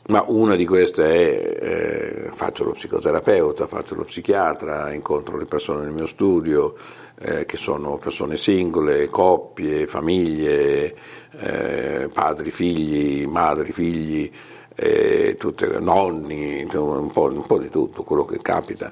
ma 0.10 0.24
una 0.28 0.56
di 0.56 0.66
queste 0.66 1.04
è 1.04 2.28
eh, 2.28 2.32
faccio 2.34 2.64
lo 2.64 2.72
psicoterapeuta, 2.72 3.68
faccio 3.68 3.94
lo 3.94 4.04
psichiatra, 4.04 4.92
incontro 4.92 5.38
le 5.38 5.46
persone 5.46 5.84
nel 5.84 5.92
mio 5.92 6.08
studio, 6.08 6.76
eh, 7.20 7.46
che 7.46 7.58
sono 7.58 7.98
persone 7.98 8.36
singole, 8.36 9.08
coppie, 9.10 9.86
famiglie, 9.86 10.96
eh, 11.38 12.10
padri, 12.12 12.50
figli, 12.50 13.28
madri, 13.28 13.72
figli, 13.72 14.32
eh, 14.76 15.36
tutte, 15.38 15.68
nonni, 15.80 16.64
un 16.74 17.12
po', 17.12 17.26
un 17.26 17.46
po', 17.46 17.60
di 17.60 17.70
tutto 17.70 18.04
quello 18.04 18.26
che 18.26 18.40
capita. 18.42 18.92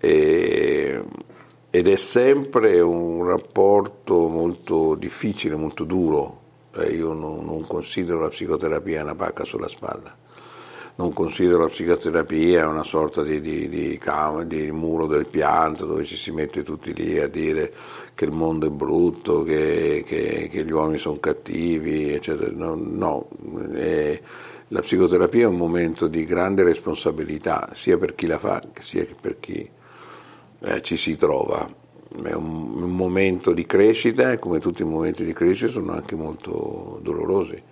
E, 0.00 1.00
ed 1.70 1.88
è 1.88 1.96
sempre 1.96 2.80
un 2.80 3.24
rapporto 3.24 4.26
molto 4.26 4.96
difficile, 4.96 5.54
molto 5.54 5.84
duro. 5.84 6.40
Cioè 6.74 6.88
io 6.88 7.12
non, 7.12 7.44
non 7.44 7.64
considero 7.66 8.20
la 8.20 8.28
psicoterapia 8.28 9.02
una 9.02 9.14
pacca 9.14 9.44
sulla 9.44 9.68
spalla 9.68 10.24
non 10.96 11.12
considero 11.12 11.58
la 11.58 11.68
psicoterapia 11.68 12.68
una 12.68 12.82
sorta 12.82 13.22
di, 13.22 13.40
di, 13.40 13.68
di, 13.68 14.00
di, 14.46 14.70
muro 14.70 15.06
del 15.06 15.26
pianto 15.26 15.84
dove 15.84 16.04
ci 16.04 16.16
si 16.16 16.30
mette 16.30 16.62
tutti 16.62 16.94
lì 16.94 17.18
a 17.18 17.28
dire 17.28 17.72
che 18.14 18.24
il 18.24 18.30
mondo 18.30 18.66
è 18.66 18.70
brutto, 18.70 19.42
che, 19.42 20.04
che, 20.06 20.48
che 20.50 20.64
gli 20.64 20.70
uomini 20.70 20.96
sono 20.96 21.18
cattivi, 21.18 22.14
eccetera. 22.14 22.50
No, 22.50 22.74
no. 22.74 23.28
la 24.68 24.80
psicoterapia 24.80 25.42
è 25.42 25.48
un 25.48 25.58
momento 25.58 26.06
di 26.06 26.24
grande 26.24 26.62
responsabilità 26.62 27.68
sia 27.72 27.98
per 27.98 28.14
chi 28.14 28.26
la 28.26 28.38
fa 28.38 28.62
sia 28.78 29.06
per 29.20 29.38
chi 29.38 29.68
eh, 30.60 30.82
ci 30.82 30.96
si 30.96 31.14
trova. 31.16 31.68
È 32.22 32.32
un, 32.32 32.82
un 32.82 32.96
momento 32.96 33.52
di 33.52 33.66
crescita 33.66 34.32
e 34.32 34.38
come 34.38 34.60
tutti 34.60 34.80
i 34.80 34.86
momenti 34.86 35.26
di 35.26 35.34
crescita 35.34 35.70
sono 35.70 35.92
anche 35.92 36.14
molto 36.14 37.00
dolorosi 37.02 37.65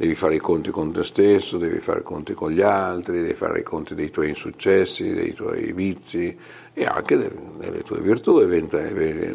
devi 0.00 0.14
fare 0.14 0.36
i 0.36 0.38
conti 0.38 0.70
con 0.70 0.92
te 0.92 1.04
stesso, 1.04 1.58
devi 1.58 1.78
fare 1.78 2.00
i 2.00 2.02
conti 2.02 2.32
con 2.32 2.50
gli 2.50 2.62
altri, 2.62 3.20
devi 3.20 3.34
fare 3.34 3.60
i 3.60 3.62
conti 3.62 3.94
dei 3.94 4.08
tuoi 4.08 4.30
insuccessi, 4.30 5.12
dei 5.12 5.34
tuoi 5.34 5.72
vizi 5.72 6.34
e 6.72 6.84
anche 6.86 7.18
delle, 7.18 7.82
tue 7.82 8.00
virtù, 8.00 8.42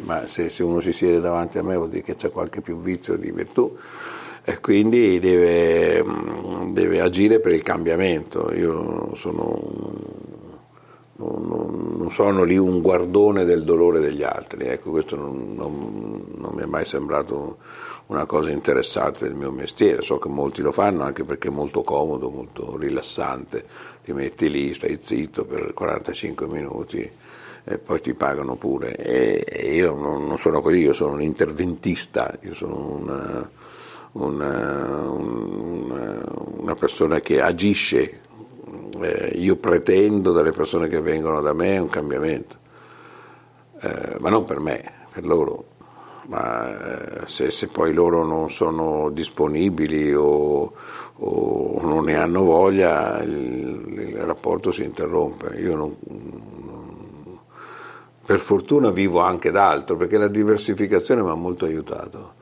ma 0.06 0.26
se, 0.26 0.64
uno 0.64 0.80
si 0.80 0.92
siede 0.92 1.20
davanti 1.20 1.60
a 1.60 1.64
me 1.64 1.76
vuol 1.76 1.90
dire 1.90 2.02
che 2.02 2.16
c'è 2.16 2.32
qualche 2.32 2.62
più 2.62 2.80
vizio 2.80 3.16
di 3.16 3.30
virtù 3.30 3.78
e 4.44 4.60
quindi 4.60 5.20
deve, 5.20 6.04
deve 6.72 7.00
agire 7.00 7.40
per 7.40 7.54
il 7.54 7.62
cambiamento. 7.62 8.52
Io 8.52 9.12
sono 9.14 9.62
non, 11.18 11.96
non, 11.98 12.12
sono 12.12 12.44
lì 12.44 12.58
un 12.58 12.82
guardone 12.82 13.46
del 13.46 13.64
dolore 13.64 14.00
degli 14.00 14.24
altri, 14.24 14.66
ecco, 14.66 14.90
questo 14.90 15.16
non, 15.16 15.54
non, 15.56 16.24
non 16.36 16.54
mi 16.56 16.64
è 16.64 16.66
mai 16.66 16.86
sembrato 16.86 17.58
una 18.08 18.26
cosa 18.26 18.52
interessante 18.52 19.26
del 19.26 19.34
mio 19.34 19.52
mestiere, 19.52 20.02
so 20.02 20.18
che 20.18 20.30
molti 20.30 20.62
lo 20.62 20.72
fanno 20.72 21.04
anche 21.04 21.24
perché 21.24 21.48
è 21.48 21.52
molto 21.52 21.82
comodo, 21.82 22.30
molto 22.30 22.78
rilassante, 22.78 23.66
ti 24.04 24.14
metti 24.14 24.50
lì, 24.50 24.74
stai 24.74 25.00
zitto 25.02 25.44
per 25.46 25.74
45 25.74 26.48
minuti 26.48 27.12
e 27.68 27.78
poi 27.80 28.00
ti 28.02 28.14
pagano 28.14 28.56
pure. 28.56 28.96
E 28.96 29.74
io 29.74 29.96
non, 29.96 30.38
sono 30.38 30.62
così, 30.62 30.78
io 30.78 30.94
sono 30.94 31.14
un 31.14 31.22
interventista, 31.24 32.38
io 32.42 32.54
sono 32.54 32.76
una, 32.76 33.50
una, 34.12 35.10
una, 35.10 36.24
una 36.58 36.76
persona 36.76 37.20
che 37.22 37.42
agisce, 37.42 38.20
eh, 39.02 39.32
io 39.34 39.56
pretendo 39.56 40.32
dalle 40.32 40.52
persone 40.52 40.88
che 40.88 41.02
vengono 41.02 41.42
da 41.42 41.54
me 41.54 41.80
un 41.80 41.90
cambiamento, 41.90 42.56
eh, 43.82 44.18
ma 44.20 44.30
non 44.30 44.46
per 44.46 44.60
me, 44.60 44.92
per 45.12 45.26
loro 45.26 45.74
ma 46.28 47.22
eh, 47.22 47.28
se, 47.28 47.52
se, 47.52 47.68
poi 47.68 47.94
loro 47.94 48.26
non 48.26 48.50
sono 48.50 49.10
disponibili 49.10 50.14
o, 50.14 50.74
o 51.18 51.82
non 51.82 52.06
ne 52.06 52.16
hanno 52.16 52.44
voglia, 52.44 53.22
il, 53.22 53.94
il 53.96 54.18
rapporto 54.18 54.72
si 54.72 54.84
interrompe. 54.84 55.56
Io 55.60 55.76
non, 55.76 55.96
non, 56.08 57.40
per 58.26 58.40
fortuna 58.40 58.90
vivo 58.90 59.20
anche 59.20 59.52
d'altro, 59.52 59.96
perché 59.98 60.18
la 60.18 60.28
diversificazione 60.28 61.22
mi 61.22 61.30
ha 61.30 61.36
molto 61.36 61.66
aiutato. 61.66 62.34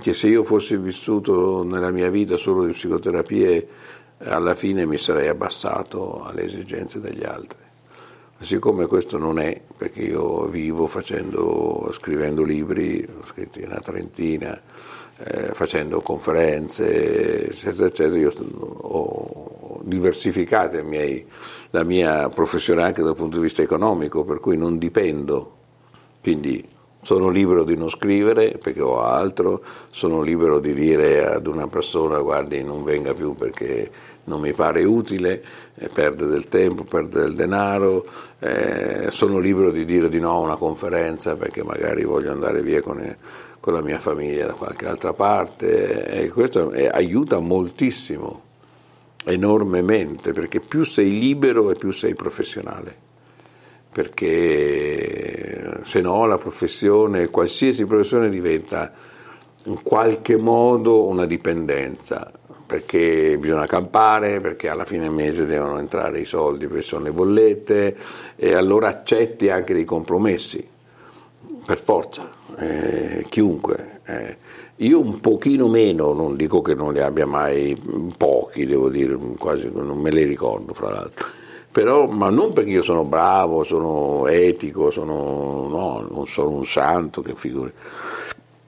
Che 0.00 0.12
se 0.12 0.28
io 0.28 0.44
fossi 0.44 0.76
vissuto 0.76 1.62
nella 1.62 1.90
mia 1.90 2.08
vita 2.08 2.36
solo 2.36 2.64
di 2.64 2.72
psicoterapie, 2.72 3.68
alla 4.24 4.54
fine 4.54 4.86
mi 4.86 4.98
sarei 4.98 5.28
abbassato 5.28 6.24
alle 6.24 6.44
esigenze 6.44 7.00
degli 7.00 7.24
altri. 7.24 7.69
Siccome 8.42 8.86
questo 8.86 9.18
non 9.18 9.38
è, 9.38 9.60
perché 9.76 10.00
io 10.00 10.46
vivo 10.46 10.86
facendo, 10.86 11.90
scrivendo 11.92 12.42
libri, 12.42 13.06
ho 13.06 13.26
scritto 13.26 13.60
una 13.62 13.80
trentina, 13.80 14.58
eh, 15.18 15.52
facendo 15.52 16.00
conferenze, 16.00 17.48
eccetera, 17.48 17.88
eccetera, 17.88 18.18
io 18.18 18.32
ho 18.80 19.80
diversificato 19.82 20.82
miei, 20.82 21.26
la 21.68 21.84
mia 21.84 22.30
professione 22.30 22.82
anche 22.82 23.02
dal 23.02 23.14
punto 23.14 23.36
di 23.36 23.42
vista 23.42 23.60
economico, 23.60 24.24
per 24.24 24.40
cui 24.40 24.56
non 24.56 24.78
dipendo. 24.78 25.56
Quindi 26.22 26.66
sono 27.02 27.28
libero 27.28 27.64
di 27.64 27.76
non 27.76 27.90
scrivere 27.90 28.58
perché 28.58 28.80
ho 28.80 29.00
altro, 29.00 29.62
sono 29.90 30.22
libero 30.22 30.60
di 30.60 30.72
dire 30.74 31.26
ad 31.26 31.46
una 31.46 31.66
persona 31.66 32.18
guardi 32.18 32.62
non 32.62 32.84
venga 32.84 33.14
più 33.14 33.34
perché 33.34 33.90
non 34.24 34.40
mi 34.40 34.52
pare 34.52 34.84
utile, 34.84 35.42
eh, 35.74 35.88
perde 35.88 36.26
del 36.26 36.48
tempo, 36.48 36.84
perde 36.84 37.20
del 37.20 37.34
denaro, 37.34 38.06
eh, 38.38 39.08
sono 39.10 39.38
libero 39.38 39.70
di 39.70 39.84
dire 39.84 40.08
di 40.08 40.20
no 40.20 40.32
a 40.32 40.38
una 40.38 40.56
conferenza 40.56 41.34
perché 41.36 41.62
magari 41.62 42.04
voglio 42.04 42.30
andare 42.30 42.62
via 42.62 42.82
con, 42.82 43.00
eh, 43.00 43.16
con 43.58 43.72
la 43.72 43.82
mia 43.82 43.98
famiglia 43.98 44.46
da 44.46 44.52
qualche 44.52 44.86
altra 44.86 45.12
parte 45.12 46.06
e 46.06 46.28
questo 46.28 46.72
eh, 46.72 46.86
aiuta 46.86 47.38
moltissimo, 47.38 48.42
enormemente, 49.24 50.32
perché 50.32 50.60
più 50.60 50.84
sei 50.84 51.18
libero 51.18 51.70
e 51.70 51.74
più 51.74 51.90
sei 51.90 52.14
professionale. 52.14 53.08
Perché 53.92 55.80
se 55.82 56.00
no 56.00 56.24
la 56.26 56.38
professione, 56.38 57.26
qualsiasi 57.26 57.86
professione 57.86 58.28
diventa 58.28 58.92
in 59.64 59.82
qualche 59.82 60.36
modo 60.36 61.06
una 61.08 61.26
dipendenza 61.26 62.30
perché 62.70 63.36
bisogna 63.36 63.66
campare, 63.66 64.38
perché 64.40 64.68
alla 64.68 64.84
fine 64.84 65.10
mese 65.10 65.44
devono 65.44 65.80
entrare 65.80 66.20
i 66.20 66.24
soldi 66.24 66.68
perché 66.68 66.82
sono 66.82 67.02
le 67.02 67.10
bollette 67.10 67.96
e 68.36 68.54
allora 68.54 68.86
accetti 68.86 69.50
anche 69.50 69.74
dei 69.74 69.84
compromessi, 69.84 70.64
per 71.66 71.78
forza, 71.78 72.30
eh, 72.56 73.26
chiunque. 73.28 74.00
Eh. 74.04 74.36
Io 74.76 75.00
un 75.00 75.18
pochino 75.18 75.66
meno, 75.66 76.12
non 76.12 76.36
dico 76.36 76.62
che 76.62 76.74
non 76.74 76.92
li 76.92 77.00
abbia 77.00 77.26
mai, 77.26 77.76
pochi 78.16 78.64
devo 78.64 78.88
dire, 78.88 79.18
quasi 79.36 79.68
non 79.74 79.98
me 79.98 80.12
li 80.12 80.22
ricordo 80.22 80.72
fra 80.72 80.90
l'altro, 80.90 81.26
però, 81.72 82.06
ma 82.06 82.30
non 82.30 82.52
perché 82.52 82.70
io 82.70 82.82
sono 82.82 83.02
bravo, 83.02 83.64
sono 83.64 84.28
etico, 84.28 84.92
sono, 84.92 85.66
no, 85.66 86.06
non 86.08 86.28
sono 86.28 86.50
un 86.50 86.64
santo, 86.64 87.20
che 87.20 87.34
figuri, 87.34 87.72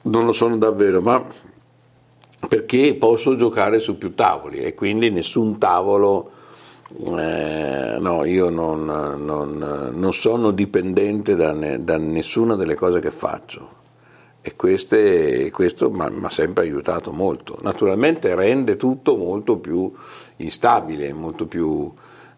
non 0.02 0.26
lo 0.26 0.32
sono 0.32 0.56
davvero, 0.56 1.00
ma 1.00 1.24
perché 2.48 2.94
posso 2.94 3.34
giocare 3.36 3.78
su 3.78 3.96
più 3.96 4.14
tavoli 4.14 4.58
e 4.58 4.74
quindi 4.74 5.10
nessun 5.10 5.58
tavolo, 5.58 6.30
eh, 7.16 7.96
no, 7.98 8.24
io 8.24 8.50
non, 8.50 8.84
non, 8.84 9.90
non 9.94 10.12
sono 10.12 10.50
dipendente 10.50 11.34
da, 11.34 11.52
ne, 11.52 11.82
da, 11.82 11.96
nessuna 11.96 12.54
delle 12.56 12.74
cose 12.74 13.00
che 13.00 13.10
faccio 13.10 13.80
e 14.40 14.56
queste, 14.56 15.50
questo 15.52 15.90
mi 15.90 16.24
ha 16.24 16.30
sempre 16.30 16.64
aiutato 16.64 17.12
molto. 17.12 17.58
Naturalmente 17.62 18.34
rende 18.34 18.76
tutto 18.76 19.16
molto 19.16 19.56
più 19.58 19.92
instabile, 20.36 21.12
molto 21.12 21.46
più 21.46 21.92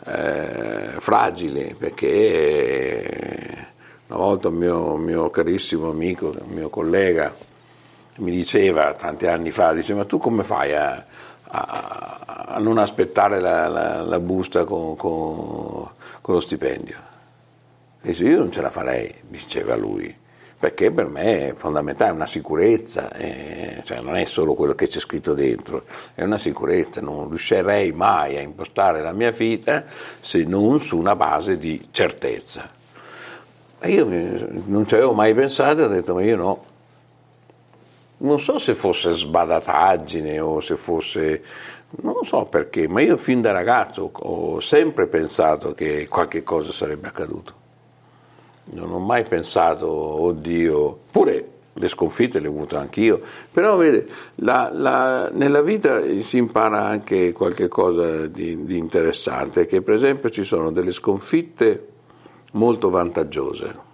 eh, 0.05 0.91
fragile 0.99 1.75
perché 1.79 3.67
una 4.09 4.19
volta 4.19 4.49
un 4.49 4.57
mio, 4.57 4.97
mio 4.97 5.31
carissimo 5.31 5.89
amico, 5.89 6.35
un 6.39 6.55
mio 6.55 6.69
collega, 6.69 7.35
mi 8.17 8.31
diceva 8.31 8.95
tanti 8.95 9.27
anni 9.27 9.51
fa, 9.51 9.73
dice 9.73 9.95
ma 9.95 10.05
tu 10.05 10.19
come 10.19 10.45
fai 10.45 10.75
a, 10.75 11.03
a, 11.49 12.21
a 12.47 12.59
non 12.59 12.79
aspettare 12.79 13.41
la, 13.41 13.69
la, 13.69 14.03
la 14.03 14.21
busta 14.21 14.65
con, 14.65 14.97
con, 14.97 15.89
con, 16.21 16.35
lo 16.35 16.41
stipendio? 16.41 17.13
Dice 18.01 18.25
io 18.25 18.39
non 18.39 18.53
ce 18.53 18.61
la 18.61 18.71
farei, 18.71 19.13
diceva 19.29 19.75
lui, 19.75 20.15
perché 20.59 20.91
per 20.93 21.07
me 21.07 21.49
è 21.49 21.55
fondamentale, 21.55 22.11
è 22.11 22.15
una 22.15 22.27
sicurezza, 22.27 23.11
eh, 23.13 23.81
cioè 23.83 24.01
non 24.01 24.17
è 24.17 24.25
solo 24.27 24.55
quello 24.55 24.75
che 24.75 24.87
c'è 24.87 25.01
scritto 25.01 25.35
dentro, 25.35 25.85
è 26.15 26.23
una 26.23 26.39
sicurezza, 26.39 27.01
non 27.01 27.29
riuscirei 27.29 27.93
mai 27.93 28.37
a 28.37 28.41
impostare 28.41 29.01
la 29.01 29.13
mia 29.13 29.31
vita 29.31 29.85
se 30.21 30.45
non 30.45 30.81
su 30.81 30.99
una 30.99 31.17
base 31.17 31.59
di 31.59 31.89
certezza. 31.91 32.71
E 33.81 33.91
io 33.91 34.07
non 34.07 34.87
ci 34.87 34.95
avevo 34.95 35.13
mai 35.13 35.35
pensato 35.35 35.81
e 35.81 35.85
ho 35.85 35.89
detto 35.89 36.15
ma 36.15 36.23
io 36.23 36.37
no, 36.37 36.65
non 38.25 38.41
so 38.41 38.59
se 38.59 38.75
fosse 38.75 39.13
sbadataggine 39.13 40.41
o 40.41 40.61
se 40.61 40.77
fosse, 40.77 41.43
non 42.03 42.25
so 42.25 42.45
perché, 42.45 42.89
ma 42.89 43.01
io 43.01 43.17
fin 43.17 43.41
da 43.41 43.53
ragazzo 43.53 44.11
ho 44.13 44.61
sempre 44.61 45.07
pensato 45.07 45.73
che 45.75 46.09
qualche 46.09 46.43
cosa 46.43 46.73
sarebbe 46.73 47.09
accaduto. 47.09 47.63
Non 48.67 48.93
ho 48.93 48.99
mai 48.99 49.25
pensato, 49.25 49.89
oddio, 49.89 50.99
pure 51.11 51.49
le 51.75 51.89
sconfitte 51.89 52.41
le 52.41 52.49
ho 52.49 52.51
avute 52.51 52.77
anch'io, 52.77 53.21
però 53.53 53.77
vede, 53.77 54.07
la, 54.37 54.71
la, 54.73 55.29
nella 55.31 55.61
vita 55.61 56.01
si 56.21 56.39
impara 56.39 56.83
anche 56.83 57.33
qualche 57.33 57.69
cosa 57.69 58.27
di, 58.27 58.65
di 58.65 58.79
interessante, 58.79 59.67
che 59.67 59.83
per 59.83 59.95
esempio 59.95 60.31
ci 60.31 60.45
sono 60.45 60.71
delle 60.71 60.93
sconfitte 60.93 61.89
molto 62.53 62.89
vantaggiose 62.89 63.93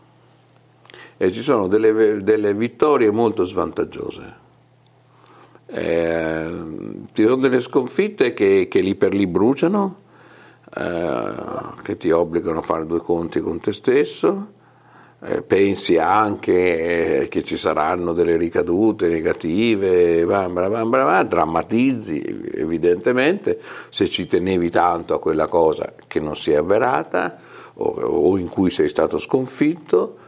e 1.22 1.30
ci 1.32 1.42
sono 1.42 1.66
delle, 1.66 2.22
delle 2.22 2.54
vittorie 2.54 3.10
molto 3.10 3.44
svantaggiose. 3.44 4.34
Eh, 5.66 6.48
ci 7.12 7.24
sono 7.24 7.36
delle 7.36 7.60
sconfitte 7.60 8.32
che, 8.32 8.68
che 8.70 8.80
lì 8.80 8.94
per 8.94 9.12
lì 9.12 9.26
bruciano, 9.26 9.96
eh, 10.74 11.32
che 11.82 11.98
ti 11.98 12.10
obbligano 12.10 12.60
a 12.60 12.62
fare 12.62 12.86
due 12.86 13.00
conti 13.00 13.40
con 13.40 13.60
te 13.60 13.72
stesso, 13.72 14.52
eh, 15.20 15.42
pensi 15.42 15.98
anche 15.98 17.26
che 17.28 17.42
ci 17.42 17.58
saranno 17.58 18.14
delle 18.14 18.38
ricadute 18.38 19.08
negative, 19.08 20.24
bam, 20.24 20.54
bam, 20.54 20.88
bam, 20.88 21.22
drammatizzi 21.28 22.50
evidentemente 22.54 23.60
se 23.90 24.08
ci 24.08 24.26
tenevi 24.26 24.70
tanto 24.70 25.12
a 25.12 25.20
quella 25.20 25.48
cosa 25.48 25.92
che 26.06 26.18
non 26.18 26.34
si 26.34 26.52
è 26.52 26.56
avverata 26.56 27.36
o, 27.74 27.84
o 27.84 28.38
in 28.38 28.48
cui 28.48 28.70
sei 28.70 28.88
stato 28.88 29.18
sconfitto 29.18 30.19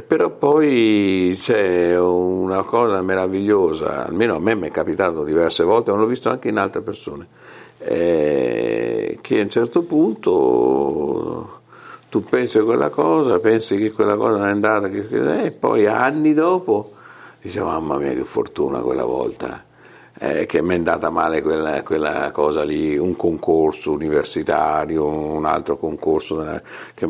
però 0.00 0.30
poi 0.30 1.36
c'è 1.38 1.98
una 1.98 2.62
cosa 2.62 3.02
meravigliosa, 3.02 4.06
almeno 4.06 4.36
a 4.36 4.40
me 4.40 4.54
mi 4.54 4.68
è 4.68 4.70
capitato 4.70 5.22
diverse 5.22 5.64
volte, 5.64 5.90
l'ho 5.90 6.06
visto 6.06 6.30
anche 6.30 6.48
in 6.48 6.56
altre 6.56 6.80
persone, 6.80 7.26
eh, 7.78 9.18
che 9.20 9.38
a 9.38 9.42
un 9.42 9.50
certo 9.50 9.82
punto 9.82 11.60
tu 12.08 12.24
pensi 12.24 12.56
a 12.58 12.64
quella 12.64 12.88
cosa, 12.88 13.38
pensi 13.38 13.76
che 13.76 13.92
quella 13.92 14.16
cosa 14.16 14.38
non 14.38 14.46
è 14.46 14.50
andata, 14.50 14.86
e 14.88 15.50
poi 15.50 15.86
anni 15.86 16.32
dopo 16.32 16.92
dici 17.42 17.58
mamma 17.58 17.98
mia 17.98 18.12
che 18.12 18.24
fortuna 18.24 18.80
quella 18.80 19.04
volta 19.04 19.64
eh, 20.22 20.46
che 20.46 20.62
mi 20.62 20.74
è 20.74 20.76
andata 20.76 21.10
male 21.10 21.42
quella, 21.42 21.82
quella, 21.82 22.30
cosa 22.30 22.62
lì, 22.62 22.96
un 22.96 23.16
concorso 23.16 23.90
universitario, 23.90 25.04
un 25.04 25.44
altro 25.44 25.76
concorso 25.76 26.60
che, 26.94 27.08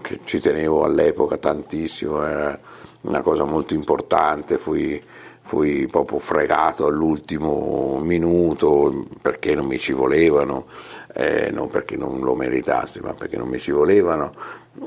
che, 0.00 0.20
ci 0.24 0.40
tenevo 0.40 0.82
all'epoca 0.82 1.36
tantissimo, 1.36 2.20
era 2.26 2.58
una 3.02 3.20
cosa 3.20 3.44
molto 3.44 3.74
importante, 3.74 4.58
fui, 4.58 5.00
fui 5.40 5.86
proprio 5.86 6.18
fregato 6.18 6.86
all'ultimo 6.86 8.00
minuto 8.02 9.06
perché 9.22 9.54
non 9.54 9.66
mi 9.66 9.78
ci 9.78 9.92
volevano, 9.92 10.66
eh, 11.14 11.50
non 11.52 11.68
perché 11.68 11.96
non 11.96 12.18
lo 12.22 12.34
meritassi, 12.34 12.98
ma 12.98 13.12
perché 13.12 13.36
non 13.36 13.46
mi 13.46 13.60
ci 13.60 13.70
volevano. 13.70 14.32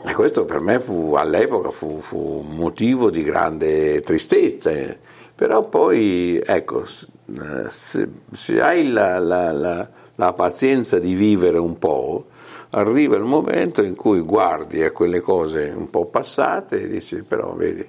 E 0.06 0.14
questo 0.14 0.44
per 0.44 0.60
me 0.60 0.82
fu, 0.82 1.14
all'epoca 1.14 1.72
fu, 1.72 2.02
fu 2.02 2.46
motivo 2.46 3.10
di 3.10 3.24
grande 3.24 4.02
tristezza, 4.02 4.72
però 5.42 5.64
poi 5.64 6.40
ecco, 6.46 6.84
se, 6.86 8.08
se 8.32 8.62
hai 8.62 8.88
la, 8.88 9.18
la, 9.18 9.52
la, 9.52 9.90
la 10.14 10.34
pazienza 10.34 11.00
di 11.00 11.16
vivere 11.16 11.58
un 11.58 11.80
po', 11.80 12.28
arriva 12.70 13.16
il 13.16 13.24
momento 13.24 13.82
in 13.82 13.96
cui 13.96 14.20
guardi 14.20 14.84
a 14.84 14.92
quelle 14.92 15.20
cose 15.20 15.74
un 15.76 15.90
po' 15.90 16.06
passate 16.06 16.84
e 16.84 16.88
dici 16.88 17.24
però 17.24 17.56
vedi 17.56 17.84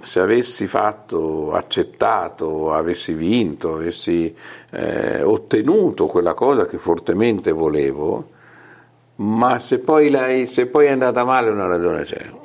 se 0.00 0.18
avessi 0.18 0.66
fatto, 0.66 1.52
accettato, 1.52 2.72
avessi 2.72 3.12
vinto, 3.12 3.74
avessi 3.74 4.34
eh, 4.70 5.22
ottenuto 5.22 6.06
quella 6.06 6.34
cosa 6.34 6.66
che 6.66 6.78
fortemente 6.78 7.52
volevo, 7.52 8.30
ma 9.16 9.60
se 9.60 9.78
poi, 9.78 10.46
se 10.46 10.66
poi, 10.66 10.86
è 10.86 10.90
andata 10.90 11.22
male 11.22 11.48
una 11.48 11.68
ragione 11.68 12.02
c'è. 12.02 12.44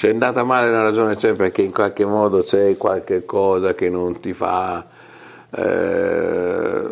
Se 0.00 0.08
è 0.08 0.12
andata 0.12 0.44
male 0.44 0.70
una 0.70 0.80
ragione 0.80 1.14
c'è 1.14 1.34
perché 1.34 1.60
in 1.60 1.72
qualche 1.72 2.06
modo 2.06 2.40
c'è 2.40 2.74
qualche 2.78 3.26
cosa 3.26 3.74
che 3.74 3.90
non 3.90 4.18
ti 4.18 4.32
fa... 4.32 4.86
Eh, 5.50 6.82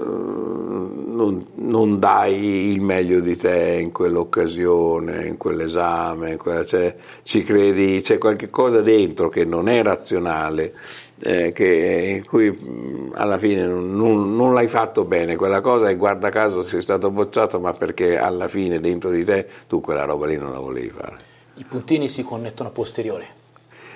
non, 1.06 1.46
non, 1.54 1.98
dai 1.98 2.70
il 2.70 2.82
meglio 2.82 3.20
di 3.20 3.34
te 3.38 3.78
in 3.80 3.92
quell'occasione, 3.92 5.24
in 5.26 5.38
quell'esame, 5.38 6.32
in 6.32 6.36
quella, 6.36 6.66
cioè, 6.66 6.94
ci 7.22 7.42
credi, 7.44 8.02
c'è 8.02 8.18
qualche 8.18 8.50
cosa 8.50 8.82
dentro 8.82 9.30
che 9.30 9.46
non 9.46 9.70
è 9.70 9.82
razionale, 9.82 10.74
eh, 11.20 11.52
che, 11.52 12.18
in 12.18 12.26
cui 12.26 13.10
alla 13.14 13.38
fine 13.38 13.66
non, 13.66 13.96
non, 13.96 14.36
non, 14.36 14.52
l'hai 14.52 14.68
fatto 14.68 15.04
bene 15.04 15.34
quella 15.34 15.62
cosa 15.62 15.88
e 15.88 15.96
guarda 15.96 16.28
caso 16.28 16.60
sei 16.60 16.82
stato 16.82 17.10
bocciato, 17.10 17.58
ma 17.58 17.72
perché 17.72 18.18
alla 18.18 18.48
fine 18.48 18.80
dentro 18.80 19.08
di 19.08 19.24
te 19.24 19.48
tu 19.66 19.80
quella 19.80 20.04
roba 20.04 20.26
lì 20.26 20.36
non 20.36 20.52
la 20.52 20.58
volevi 20.60 20.90
fare. 20.90 21.27
I 21.58 21.64
puntini 21.64 22.08
si 22.08 22.22
connettono 22.22 22.68
a 22.68 22.72
posteriori. 22.72 23.26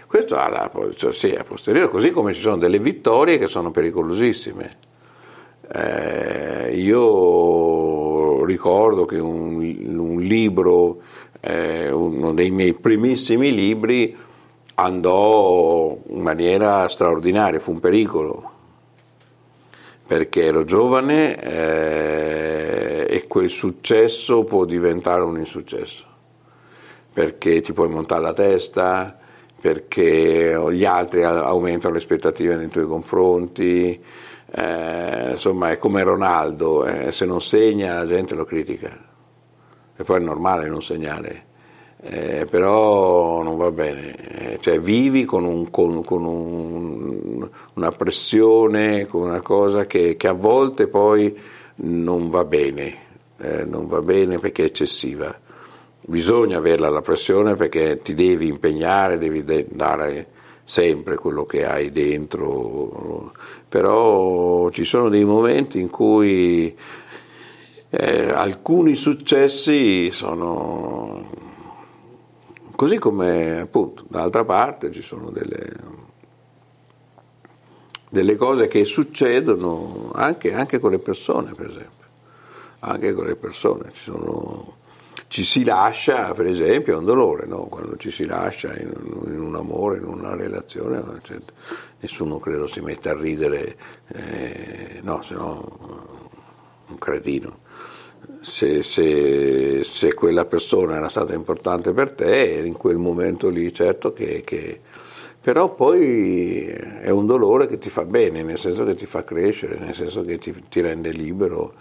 Questo 0.08 0.36
alla, 0.36 0.70
cioè, 0.96 1.12
sì, 1.12 1.30
a 1.30 1.44
posteriori, 1.44 1.88
così 1.88 2.10
come 2.10 2.34
ci 2.34 2.40
sono 2.40 2.56
delle 2.56 2.78
vittorie 2.78 3.38
che 3.38 3.46
sono 3.46 3.70
pericolosissime. 3.70 4.76
Eh, 5.72 6.74
io 6.74 8.44
ricordo 8.44 9.04
che 9.04 9.18
un, 9.18 9.54
un 9.96 10.20
libro, 10.20 11.00
eh, 11.40 11.90
uno 11.90 12.34
dei 12.34 12.50
miei 12.50 12.74
primissimi 12.74 13.54
libri, 13.54 14.14
andò 14.74 15.96
in 16.08 16.20
maniera 16.20 16.88
straordinaria, 16.88 17.60
fu 17.60 17.70
un 17.70 17.80
pericolo, 17.80 18.50
perché 20.06 20.44
ero 20.44 20.64
giovane 20.64 21.40
eh, 21.40 23.06
e 23.08 23.26
quel 23.28 23.48
successo 23.48 24.42
può 24.42 24.64
diventare 24.64 25.22
un 25.22 25.38
insuccesso, 25.38 26.06
perché 27.12 27.60
ti 27.60 27.72
puoi 27.72 27.88
montare 27.88 28.22
la 28.22 28.32
testa, 28.32 29.18
perché 29.60 30.60
gli 30.72 30.84
altri 30.84 31.22
aumentano 31.22 31.92
le 31.92 32.00
aspettative 32.00 32.56
nei 32.56 32.68
tuoi 32.68 32.86
confronti, 32.86 34.02
eh, 34.54 35.30
insomma 35.30 35.70
è 35.70 35.78
come 35.78 36.02
Ronaldo, 36.02 36.84
eh, 36.84 37.12
se 37.12 37.24
non 37.24 37.40
segna 37.40 37.94
la 37.94 38.06
gente 38.06 38.34
lo 38.34 38.44
critica, 38.44 38.90
e 39.94 40.02
poi 40.02 40.16
è 40.16 40.22
normale 40.22 40.68
non 40.68 40.82
segnare, 40.82 41.44
eh, 42.00 42.46
però 42.50 43.42
non 43.42 43.56
va 43.56 43.70
bene, 43.70 44.54
eh, 44.54 44.58
cioè 44.60 44.80
vivi 44.80 45.24
con, 45.24 45.44
un, 45.44 45.70
con, 45.70 46.02
con 46.02 46.24
un, 46.24 47.48
una 47.74 47.92
pressione, 47.92 49.06
con 49.06 49.22
una 49.22 49.42
cosa 49.42 49.86
che, 49.86 50.16
che, 50.16 50.26
a 50.26 50.32
volte 50.32 50.88
poi 50.88 51.38
non 51.76 52.30
va 52.30 52.44
bene, 52.44 52.96
eh, 53.38 53.64
non 53.64 53.86
va 53.86 54.02
bene 54.02 54.38
perché 54.38 54.62
è 54.62 54.66
eccessiva. 54.66 55.32
Bisogna 56.04 56.58
averla 56.58 56.88
la 56.88 57.00
pressione 57.00 57.54
perché 57.54 58.00
ti 58.02 58.14
devi 58.14 58.48
impegnare, 58.48 59.18
devi 59.18 59.44
dare 59.68 60.26
sempre 60.64 61.16
quello 61.16 61.44
che 61.44 61.64
hai 61.64 61.92
dentro, 61.92 63.32
però 63.68 64.68
ci 64.70 64.84
sono 64.84 65.08
dei 65.08 65.24
momenti 65.24 65.78
in 65.78 65.90
cui 65.90 66.76
eh, 67.88 68.30
alcuni 68.30 68.94
successi 68.94 70.10
sono 70.10 71.30
così 72.74 72.98
come 72.98 73.60
appunto 73.60 74.04
dall'altra 74.08 74.44
parte 74.44 74.90
ci 74.90 75.02
sono 75.02 75.30
delle, 75.30 75.72
delle 78.08 78.34
cose 78.34 78.66
che 78.66 78.84
succedono 78.84 80.10
anche, 80.14 80.52
anche, 80.52 80.80
con 80.80 80.90
le 80.90 80.98
persone 80.98 81.52
per 81.54 81.66
esempio. 81.66 81.90
Anche 82.80 83.12
con 83.12 83.26
le 83.26 83.36
persone 83.36 83.90
ci 83.92 84.02
sono 84.02 84.80
ci 85.32 85.44
si 85.44 85.64
lascia, 85.64 86.34
per 86.34 86.44
esempio, 86.44 86.92
è 86.92 86.96
un 86.98 87.06
dolore, 87.06 87.46
no? 87.46 87.64
quando 87.64 87.96
ci 87.96 88.10
si 88.10 88.26
lascia 88.26 88.76
in, 88.76 88.92
in, 89.28 89.40
un 89.40 89.54
amore, 89.56 89.96
in 89.96 90.04
una 90.04 90.36
relazione, 90.36 91.02
cioè, 91.22 91.38
nessuno 92.00 92.38
credo 92.38 92.66
si 92.66 92.80
metta 92.82 93.12
a 93.12 93.18
ridere, 93.18 93.76
eh, 94.08 95.00
no, 95.00 95.22
se 95.22 95.32
no 95.32 96.18
un 96.86 96.98
cretino. 96.98 97.60
Se, 98.42 98.82
se, 98.82 99.82
se, 99.82 100.12
quella 100.12 100.44
persona 100.44 100.96
era 100.96 101.08
stata 101.08 101.32
importante 101.32 101.94
per 101.94 102.10
te, 102.10 102.62
in 102.62 102.76
quel 102.76 102.98
momento 102.98 103.48
lì 103.48 103.72
certo 103.72 104.12
che, 104.12 104.42
che 104.44 104.80
però 105.40 105.74
poi 105.74 106.66
è 106.66 107.08
un 107.08 107.24
dolore 107.24 107.66
che 107.68 107.78
ti 107.78 107.88
fa 107.88 108.04
bene, 108.04 108.42
nel 108.42 108.58
senso 108.58 108.84
che 108.84 108.94
ti 108.94 109.06
fa 109.06 109.24
crescere, 109.24 109.78
nel 109.78 109.94
senso 109.94 110.20
che 110.20 110.36
ti, 110.36 110.54
ti 110.68 110.82
rende 110.82 111.10
libero, 111.10 111.72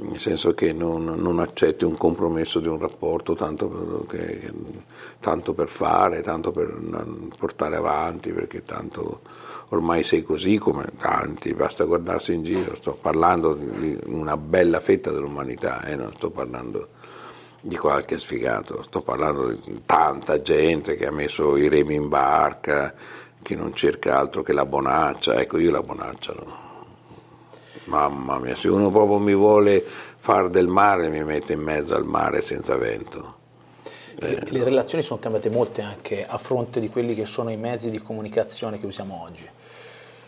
nel 0.00 0.20
senso 0.20 0.54
che 0.54 0.72
non, 0.72 1.04
non, 1.04 1.40
accetti 1.40 1.84
un 1.84 1.96
compromesso 1.96 2.60
di 2.60 2.68
un 2.68 2.78
rapporto 2.78 3.34
tanto, 3.34 4.06
che, 4.08 4.52
tanto, 5.18 5.54
per 5.54 5.68
fare, 5.68 6.22
tanto 6.22 6.52
per 6.52 6.72
portare 7.36 7.76
avanti, 7.76 8.32
perché 8.32 8.64
tanto 8.64 9.22
ormai 9.70 10.04
sei 10.04 10.22
così 10.22 10.56
come 10.58 10.86
tanti, 10.96 11.52
basta 11.52 11.84
guardarsi 11.84 12.32
in 12.32 12.42
giro, 12.42 12.74
sto 12.76 12.96
parlando 13.00 13.54
di 13.54 13.98
una 14.06 14.36
bella 14.36 14.80
fetta 14.80 15.10
dell'umanità, 15.10 15.82
eh, 15.84 15.96
non 15.96 16.12
sto 16.14 16.30
parlando 16.30 16.88
di 17.60 17.76
qualche 17.76 18.18
sfigato, 18.18 18.82
sto 18.82 19.02
parlando 19.02 19.50
di 19.50 19.82
tanta 19.84 20.40
gente 20.40 20.94
che 20.94 21.06
ha 21.06 21.12
messo 21.12 21.56
i 21.56 21.68
remi 21.68 21.96
in 21.96 22.08
barca, 22.08 22.94
che 23.42 23.56
non 23.56 23.74
cerca 23.74 24.16
altro 24.16 24.42
che 24.42 24.52
la 24.52 24.64
bonaccia, 24.64 25.34
ecco 25.34 25.58
io 25.58 25.72
la 25.72 25.82
bonaccia 25.82 26.32
no. 26.34 26.67
Mamma 27.88 28.38
mia, 28.38 28.54
se 28.54 28.68
uno 28.68 28.90
proprio 28.90 29.18
mi 29.18 29.34
vuole 29.34 29.82
far 30.18 30.50
del 30.50 30.66
mare 30.66 31.08
mi 31.08 31.24
mette 31.24 31.54
in 31.54 31.60
mezzo 31.60 31.94
al 31.94 32.04
mare 32.04 32.42
senza 32.42 32.76
vento. 32.76 33.36
Eh, 34.20 34.50
le 34.50 34.64
relazioni 34.64 35.02
sono 35.02 35.18
cambiate 35.18 35.48
molte 35.48 35.80
anche 35.80 36.26
a 36.26 36.36
fronte 36.36 36.80
di 36.80 36.90
quelli 36.90 37.14
che 37.14 37.24
sono 37.24 37.50
i 37.50 37.56
mezzi 37.56 37.88
di 37.88 37.98
comunicazione 37.98 38.78
che 38.78 38.84
usiamo 38.84 39.22
oggi. 39.22 39.48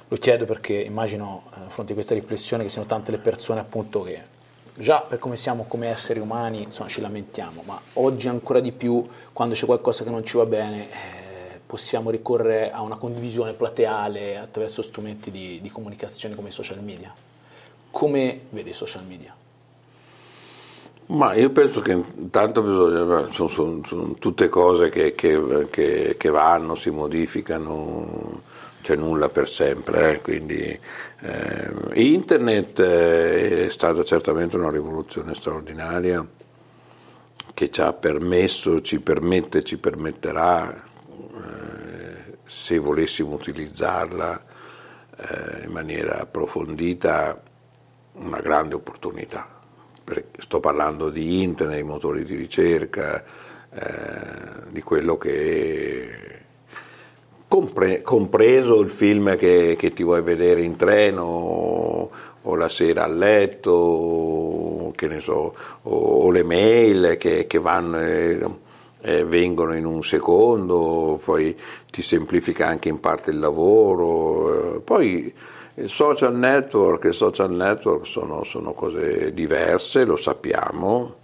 Lo 0.09 0.17
chiedo 0.17 0.47
perché 0.47 0.73
immagino 0.75 1.43
eh, 1.51 1.65
a 1.67 1.69
fronte 1.69 1.89
di 1.89 1.95
questa 1.95 2.15
riflessione 2.15 2.63
che 2.63 2.71
siano 2.71 2.87
tante 2.87 3.11
le 3.11 3.19
persone 3.19 3.61
appunto 3.61 4.03
che 4.03 4.39
già 4.73 5.01
per 5.01 5.19
come 5.19 5.37
siamo 5.37 5.65
come 5.69 5.89
esseri 5.89 6.19
umani 6.19 6.63
insomma, 6.63 6.89
ci 6.89 7.03
lamentiamo, 7.03 7.63
ma 7.67 7.79
oggi 7.95 8.29
ancora 8.29 8.61
di 8.61 8.73
più 8.73 9.07
quando 9.35 9.55
c'è 9.55 9.67
qualcosa 9.67 10.03
che 10.03 10.11
non 10.11 10.25
ci 10.25 10.39
va 10.39 10.47
bene 10.47 10.89
eh, 10.89 11.61
possiamo 11.67 12.09
ricorrere 12.09 12.73
a 12.73 12.81
una 12.81 12.97
condivisione 12.97 13.53
plateale 13.53 14.39
attraverso 14.39 14.81
strumenti 14.81 15.31
di, 15.31 15.61
di 15.61 15.71
comunicazione 15.71 16.35
come 16.35 16.49
i 16.49 16.53
social 16.53 16.83
media. 16.83 17.13
Come 17.91 18.41
vede 18.51 18.71
i 18.71 18.75
social 18.75 19.05
media? 19.07 19.35
Ma 21.07 21.35
io 21.35 21.51
penso 21.51 21.81
che 21.81 21.91
intanto 21.91 22.63
bisogna, 22.63 23.29
sono, 23.33 23.49
sono, 23.49 23.81
sono 23.85 24.15
tutte 24.15 24.49
cose 24.49 24.91
che, 24.91 25.17
che, 25.17 25.67
che, 25.69 26.15
che 26.17 26.29
vanno, 26.29 26.77
si 26.77 26.91
modificano, 26.91 28.43
c'è 28.81 28.95
nulla 28.95 29.29
per 29.29 29.49
sempre, 29.49 30.13
eh, 30.13 30.21
quindi 30.21 30.79
eh, 31.21 31.73
internet 31.95 32.79
eh, 32.79 33.67
è 33.67 33.69
stata 33.71 34.05
certamente 34.05 34.57
una 34.57 34.71
rivoluzione 34.71 35.35
straordinaria 35.35 36.25
che 37.53 37.71
ci 37.73 37.81
ha 37.81 37.93
permesso, 37.93 38.81
ci 38.81 39.01
permette, 39.01 39.65
ci 39.65 39.79
permetterà, 39.79 40.73
eh, 40.73 42.39
se 42.47 42.79
volessimo 42.79 43.35
utilizzarla 43.35 44.45
eh, 45.17 45.65
in 45.65 45.73
maniera 45.73 46.21
approfondita, 46.21 47.43
una 48.15 48.41
grande 48.41 48.75
opportunità. 48.75 49.59
Sto 50.39 50.59
parlando 50.61 51.09
di 51.09 51.43
internet, 51.43 51.77
di 51.77 51.83
motori 51.85 52.25
di 52.25 52.35
ricerca, 52.35 53.23
eh, 53.73 54.69
di 54.71 54.83
quello 54.83 55.17
che 55.17 56.39
compre, 57.47 58.03
compreso 58.03 58.81
il 58.81 58.89
film 58.89 59.37
che, 59.37 59.77
che, 59.79 59.93
ti 59.93 60.03
vuoi 60.03 60.23
vedere 60.23 60.63
in 60.63 60.77
treno 60.77 62.09
o, 62.43 62.55
la 62.57 62.69
sera 62.69 63.05
a 63.05 63.09
letto, 63.09 64.93
che 64.97 65.07
ne 65.07 65.21
so, 65.21 65.55
o, 65.83 65.91
o 65.91 66.31
le 66.31 66.43
mail 66.43 67.17
che, 67.17 67.47
che 67.47 67.59
vanno, 67.59 68.01
eh, 68.01 68.45
eh, 69.03 69.25
vengono 69.25 69.77
in 69.77 69.87
un 69.87 70.03
secondo, 70.03 71.21
poi 71.23 71.57
ti 71.91 72.03
semplifica 72.03 72.67
anche 72.67 72.89
in 72.89 73.01
parte 73.01 73.31
il 73.31 73.39
lavoro, 73.39 74.77
eh, 74.77 74.81
poi 74.81 75.33
il 75.81 75.89
social 75.89 76.35
network 76.37 77.05
e 77.05 77.13
social 77.13 77.53
network 77.53 78.07
sono, 78.07 78.45
sono 78.45 78.73
cose 78.73 79.33
diverse, 79.33 80.05
lo 80.05 80.17
sappiamo, 80.17 81.17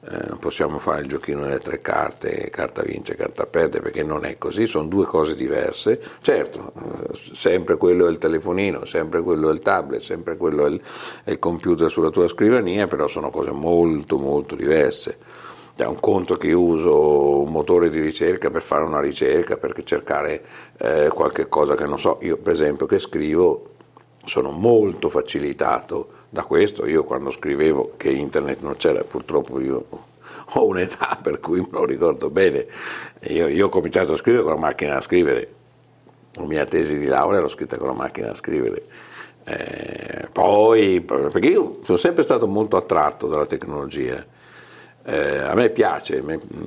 eh, 0.00 0.28
non 0.28 0.38
possiamo 0.38 0.78
fare 0.78 1.02
il 1.02 1.08
giochino 1.08 1.42
delle 1.42 1.58
tre 1.58 1.80
carte, 1.82 2.48
carta 2.50 2.82
vince, 2.82 3.14
carta 3.14 3.44
perde, 3.46 3.80
perché 3.80 4.02
non 4.02 4.24
è 4.24 4.38
così, 4.38 4.66
sono 4.66 4.88
due 4.88 5.04
cose 5.04 5.34
diverse. 5.34 6.00
Certo, 6.22 6.72
eh, 6.74 7.34
sempre 7.34 7.76
quello 7.76 8.06
è 8.06 8.10
il 8.10 8.18
telefonino, 8.18 8.84
sempre 8.86 9.20
quello 9.20 9.50
è 9.50 9.52
il 9.52 9.60
tablet, 9.60 10.00
sempre 10.00 10.36
quello 10.36 10.64
è 10.64 10.68
il, 10.70 10.80
è 11.24 11.30
il 11.30 11.38
computer 11.38 11.90
sulla 11.90 12.10
tua 12.10 12.28
scrivania, 12.28 12.86
però 12.86 13.06
sono 13.08 13.30
cose 13.30 13.50
molto 13.50 14.16
molto 14.18 14.54
diverse. 14.54 15.18
È 15.76 15.84
un 15.84 16.00
conto 16.00 16.36
che 16.36 16.52
uso 16.52 17.42
un 17.42 17.52
motore 17.52 17.88
di 17.88 18.00
ricerca 18.00 18.50
per 18.50 18.62
fare 18.62 18.84
una 18.84 19.00
ricerca, 19.00 19.58
per 19.58 19.80
cercare 19.84 20.42
eh, 20.78 21.08
qualche 21.12 21.48
cosa 21.48 21.76
che 21.76 21.84
non 21.84 22.00
so. 22.00 22.18
Io 22.22 22.36
per 22.36 22.54
esempio 22.54 22.86
che 22.86 22.98
scrivo 22.98 23.76
sono 24.28 24.50
molto 24.50 25.08
facilitato 25.08 26.10
da 26.28 26.42
questo. 26.42 26.86
Io 26.86 27.04
quando 27.04 27.30
scrivevo 27.30 27.94
che 27.96 28.10
internet 28.10 28.60
non 28.62 28.76
c'era, 28.76 29.02
purtroppo 29.02 29.58
io 29.60 29.84
ho 30.52 30.66
un'età 30.66 31.18
per 31.22 31.40
cui 31.40 31.60
me 31.60 31.68
lo 31.72 31.84
ricordo 31.84 32.30
bene. 32.30 32.66
Io, 33.22 33.48
io 33.48 33.66
ho 33.66 33.70
cominciato 33.70 34.12
a 34.12 34.16
scrivere 34.16 34.44
con 34.44 34.52
la 34.52 34.60
macchina 34.60 34.94
da 34.94 35.00
scrivere. 35.00 35.52
La 36.32 36.44
mia 36.44 36.66
tesi 36.66 36.98
di 36.98 37.06
laurea 37.06 37.40
l'ho 37.40 37.48
scritta 37.48 37.76
con 37.76 37.88
la 37.88 37.94
macchina 37.94 38.28
da 38.28 38.34
scrivere. 38.34 38.84
Eh, 39.44 40.28
poi, 40.30 41.00
perché 41.00 41.48
io 41.48 41.78
sono 41.82 41.98
sempre 41.98 42.22
stato 42.22 42.46
molto 42.46 42.76
attratto 42.76 43.26
dalla 43.26 43.46
tecnologia 43.46 44.24
eh, 45.10 45.38
a 45.38 45.54
me 45.54 45.70
piace 45.70 46.22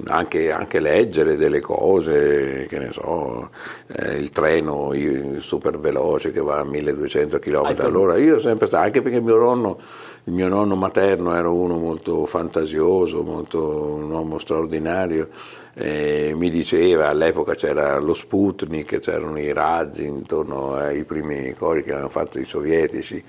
anche, 0.07 0.51
anche, 0.51 0.79
leggere 0.79 1.35
delle 1.35 1.59
cose, 1.59 2.65
che 2.67 2.79
ne 2.79 2.91
so, 2.91 3.51
eh, 3.85 4.15
il 4.15 4.31
treno 4.31 4.93
super 5.37 5.77
veloce 5.77 6.31
che 6.31 6.41
va 6.41 6.57
a 6.57 6.63
1200 6.63 7.37
km 7.37 7.75
all'ora. 7.77 8.17
Io 8.17 8.39
sempre 8.39 8.65
stato, 8.65 8.83
anche 8.83 9.03
perché 9.03 9.21
mio 9.21 9.37
nonno, 9.37 9.77
il 10.23 10.33
mio 10.33 10.47
nonno 10.47 10.75
materno 10.75 11.35
era 11.35 11.49
uno 11.49 11.77
molto 11.77 12.25
fantasioso, 12.25 13.21
molto, 13.21 13.59
un 13.99 14.09
uomo 14.09 14.39
straordinario. 14.39 15.29
Eh, 15.75 16.33
mi 16.35 16.49
diceva 16.49 17.09
all'epoca 17.09 17.53
c'era 17.53 17.99
lo 17.99 18.15
Sputnik, 18.15 18.97
c'erano 18.97 19.37
i 19.37 19.53
razzi 19.53 20.03
intorno 20.03 20.73
ai 20.73 21.03
primi 21.03 21.53
cori 21.53 21.83
che 21.83 21.91
avevano 21.91 22.09
fatto 22.09 22.39
i 22.39 22.45
sovietici 22.45 23.23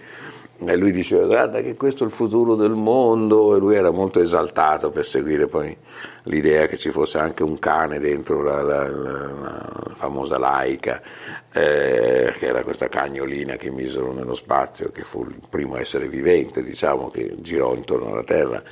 e 0.66 0.76
lui 0.76 0.92
diceva 0.92 1.26
guarda 1.26 1.60
che 1.60 1.74
questo 1.76 2.04
è 2.04 2.06
il 2.06 2.12
futuro 2.12 2.54
del 2.54 2.72
mondo. 2.72 3.54
E 3.56 3.58
lui 3.58 3.74
era 3.74 3.90
molto 3.90 4.20
esaltato 4.20 4.90
per 4.90 5.06
seguire 5.06 5.46
poi 5.46 5.76
l'idea 6.24 6.66
che 6.66 6.76
ci 6.76 6.90
fosse 6.90 7.18
anche 7.18 7.42
un 7.42 7.58
cane 7.58 7.98
dentro 7.98 8.42
la, 8.42 8.62
la, 8.62 8.88
la, 8.88 9.26
la 9.32 9.94
famosa 9.94 10.38
laica, 10.38 11.00
eh, 11.52 12.32
che 12.38 12.46
era 12.46 12.62
questa 12.62 12.88
cagnolina 12.88 13.56
che 13.56 13.70
misero 13.70 14.12
nello 14.12 14.34
spazio, 14.34 14.90
che 14.90 15.04
fu 15.04 15.24
il 15.24 15.36
primo 15.48 15.76
essere 15.76 16.08
vivente 16.08 16.62
diciamo, 16.62 17.10
che 17.10 17.36
girò 17.40 17.74
intorno 17.74 18.12
alla 18.12 18.24
Terra. 18.24 18.62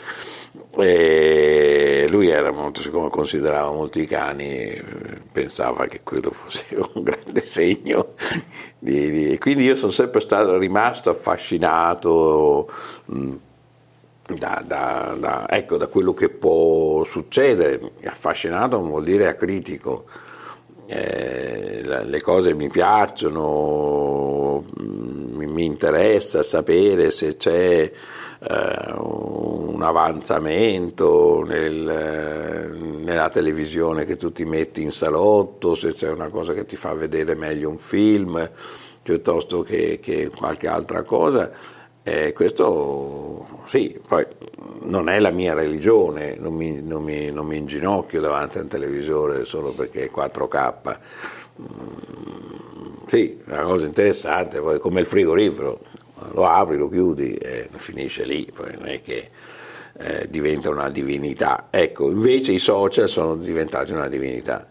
E 0.76 2.06
lui 2.08 2.28
era 2.28 2.50
molto, 2.50 2.80
siccome 2.80 3.08
considerava 3.08 3.70
molto 3.70 4.00
i 4.00 4.06
cani, 4.06 4.82
pensava 5.30 5.86
che 5.86 6.00
quello 6.02 6.30
fosse 6.30 6.64
un 6.94 7.02
grande 7.02 7.44
segno. 7.44 8.14
Di, 8.78 9.10
di, 9.10 9.38
quindi 9.38 9.64
io 9.64 9.76
sono 9.76 9.92
sempre 9.92 10.20
stato 10.20 10.56
rimasto 10.56 11.10
affascinato 11.10 12.70
mh, 13.04 13.34
da, 14.38 14.62
da, 14.64 15.16
da, 15.18 15.46
ecco, 15.48 15.76
da, 15.76 15.86
quello 15.86 16.14
che 16.14 16.30
può 16.30 17.04
succedere. 17.04 17.92
Affascinato 18.04 18.78
non 18.78 18.88
vuol 18.88 19.04
dire 19.04 19.28
acritico. 19.28 20.06
Eh, 20.92 21.82
le 21.84 22.20
cose 22.20 22.52
mi 22.52 22.68
piacciono, 22.68 24.64
mi, 24.80 25.46
mi 25.46 25.64
interessa 25.64 26.42
sapere 26.42 27.12
se 27.12 27.36
c'è 27.36 27.92
eh, 28.40 28.92
un 28.96 29.80
avanzamento 29.82 31.44
nel, 31.46 32.74
nella 33.04 33.28
televisione 33.28 34.04
che 34.04 34.16
tu 34.16 34.32
ti 34.32 34.44
metti 34.44 34.82
in 34.82 34.90
salotto, 34.90 35.76
se 35.76 35.92
c'è 35.92 36.10
una 36.10 36.28
cosa 36.28 36.54
che 36.54 36.66
ti 36.66 36.74
fa 36.74 36.92
vedere 36.92 37.36
meglio 37.36 37.68
un 37.68 37.78
film 37.78 38.50
piuttosto 39.00 39.62
che, 39.62 40.00
che 40.02 40.28
qualche 40.36 40.66
altra 40.66 41.04
cosa. 41.04 41.52
Eh, 42.02 42.32
questo 42.32 43.46
sì, 43.66 43.96
poi 44.08 44.26
non 44.82 45.08
è 45.08 45.18
la 45.18 45.30
mia 45.30 45.54
religione, 45.54 46.36
non 46.38 46.54
mi, 46.54 46.80
non, 46.82 47.02
mi, 47.02 47.30
non 47.30 47.46
mi, 47.46 47.56
inginocchio 47.56 48.20
davanti 48.20 48.58
a 48.58 48.62
un 48.62 48.68
televisore 48.68 49.44
solo 49.44 49.72
perché 49.72 50.04
è 50.04 50.10
4K. 50.14 50.98
Mm, 51.60 51.66
sì, 53.06 53.40
è 53.44 53.52
una 53.52 53.62
cosa 53.62 53.86
interessante, 53.86 54.60
poi 54.60 54.78
come 54.78 55.00
il 55.00 55.06
frigorifero, 55.06 55.80
lo 56.32 56.46
apri, 56.46 56.76
lo 56.76 56.88
chiudi 56.88 57.34
e 57.34 57.68
finisce 57.72 58.24
lì, 58.24 58.50
poi 58.54 58.72
non 58.74 58.86
è 58.86 59.00
che 59.02 59.30
eh, 59.98 60.26
diventa 60.28 60.70
una 60.70 60.90
divinità. 60.90 61.66
Ecco, 61.70 62.10
invece 62.10 62.52
i 62.52 62.58
social 62.58 63.08
sono 63.08 63.36
diventati 63.36 63.92
una 63.92 64.08
divinità, 64.08 64.66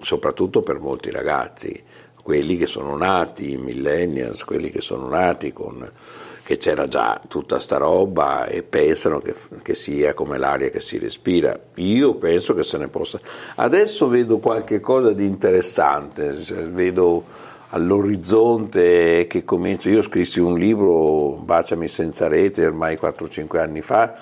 soprattutto 0.00 0.62
per 0.62 0.78
molti 0.78 1.10
ragazzi, 1.10 1.82
quelli 2.22 2.56
che 2.56 2.66
sono 2.66 2.96
nati, 2.96 3.52
i 3.52 3.56
millennials, 3.56 4.44
quelli 4.44 4.70
che 4.70 4.80
sono 4.80 5.08
nati 5.08 5.52
con 5.52 5.88
che 6.46 6.58
c'era 6.58 6.86
già 6.86 7.20
tutta 7.26 7.58
sta 7.58 7.76
roba 7.76 8.46
e 8.46 8.62
pensano 8.62 9.18
che, 9.18 9.34
che, 9.62 9.74
sia 9.74 10.14
come 10.14 10.38
l'aria 10.38 10.70
che 10.70 10.78
si 10.78 10.96
respira. 10.96 11.58
Io 11.74 12.14
penso 12.14 12.54
che 12.54 12.62
se 12.62 12.78
ne 12.78 12.86
possa. 12.86 13.18
Adesso 13.56 14.06
vedo 14.06 14.38
qualche 14.38 14.78
cosa 14.78 15.10
di 15.10 15.26
interessante, 15.26 16.28
vedo 16.70 17.24
all'orizzonte 17.70 19.26
che 19.26 19.42
comincia. 19.42 19.90
Io 19.90 20.02
scrissi 20.02 20.38
un 20.38 20.56
libro, 20.56 21.30
Baciami 21.32 21.88
senza 21.88 22.28
rete, 22.28 22.64
ormai 22.64 22.94
4-5 22.94 23.58
anni 23.58 23.82
fa, 23.82 24.14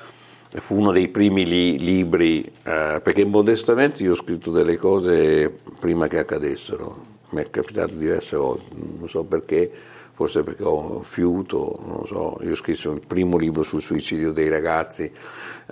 fu 0.49 0.79
uno 0.79 0.93
dei 0.93 1.09
primi 1.09 1.45
li, 1.45 1.79
libri, 1.79 2.43
eh, 2.43 3.01
perché 3.03 3.27
modestamente 3.27 4.03
io 4.03 4.13
ho 4.13 4.15
scritto 4.15 4.51
delle 4.51 4.79
cose 4.79 5.59
prima 5.79 6.09
che 6.09 6.21
accadessero, 6.21 7.05
mi 7.33 7.43
è 7.43 7.51
capitato 7.51 7.97
diverse 7.97 8.35
volte, 8.35 8.65
non 8.75 9.11
so 9.11 9.25
perché, 9.25 9.71
forse 10.15 10.43
perché 10.43 10.63
ho 10.63 11.03
fiuto, 11.03 11.81
non 11.85 12.07
so, 12.07 12.39
io 12.43 12.55
scrissi 12.55 12.89
il 12.89 13.03
primo 13.07 13.37
libro 13.37 13.63
sul 13.63 13.83
suicidio 13.83 14.33
dei 14.33 14.49
ragazzi 14.49 15.11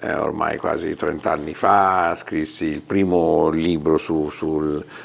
eh, 0.00 0.14
ormai 0.14 0.56
quasi 0.56 0.96
30 0.96 1.30
anni 1.30 1.54
fa, 1.54 2.14
scrissi 2.14 2.66
il 2.66 2.80
primo 2.80 3.50
libro 3.50 3.98
sulle 3.98 4.30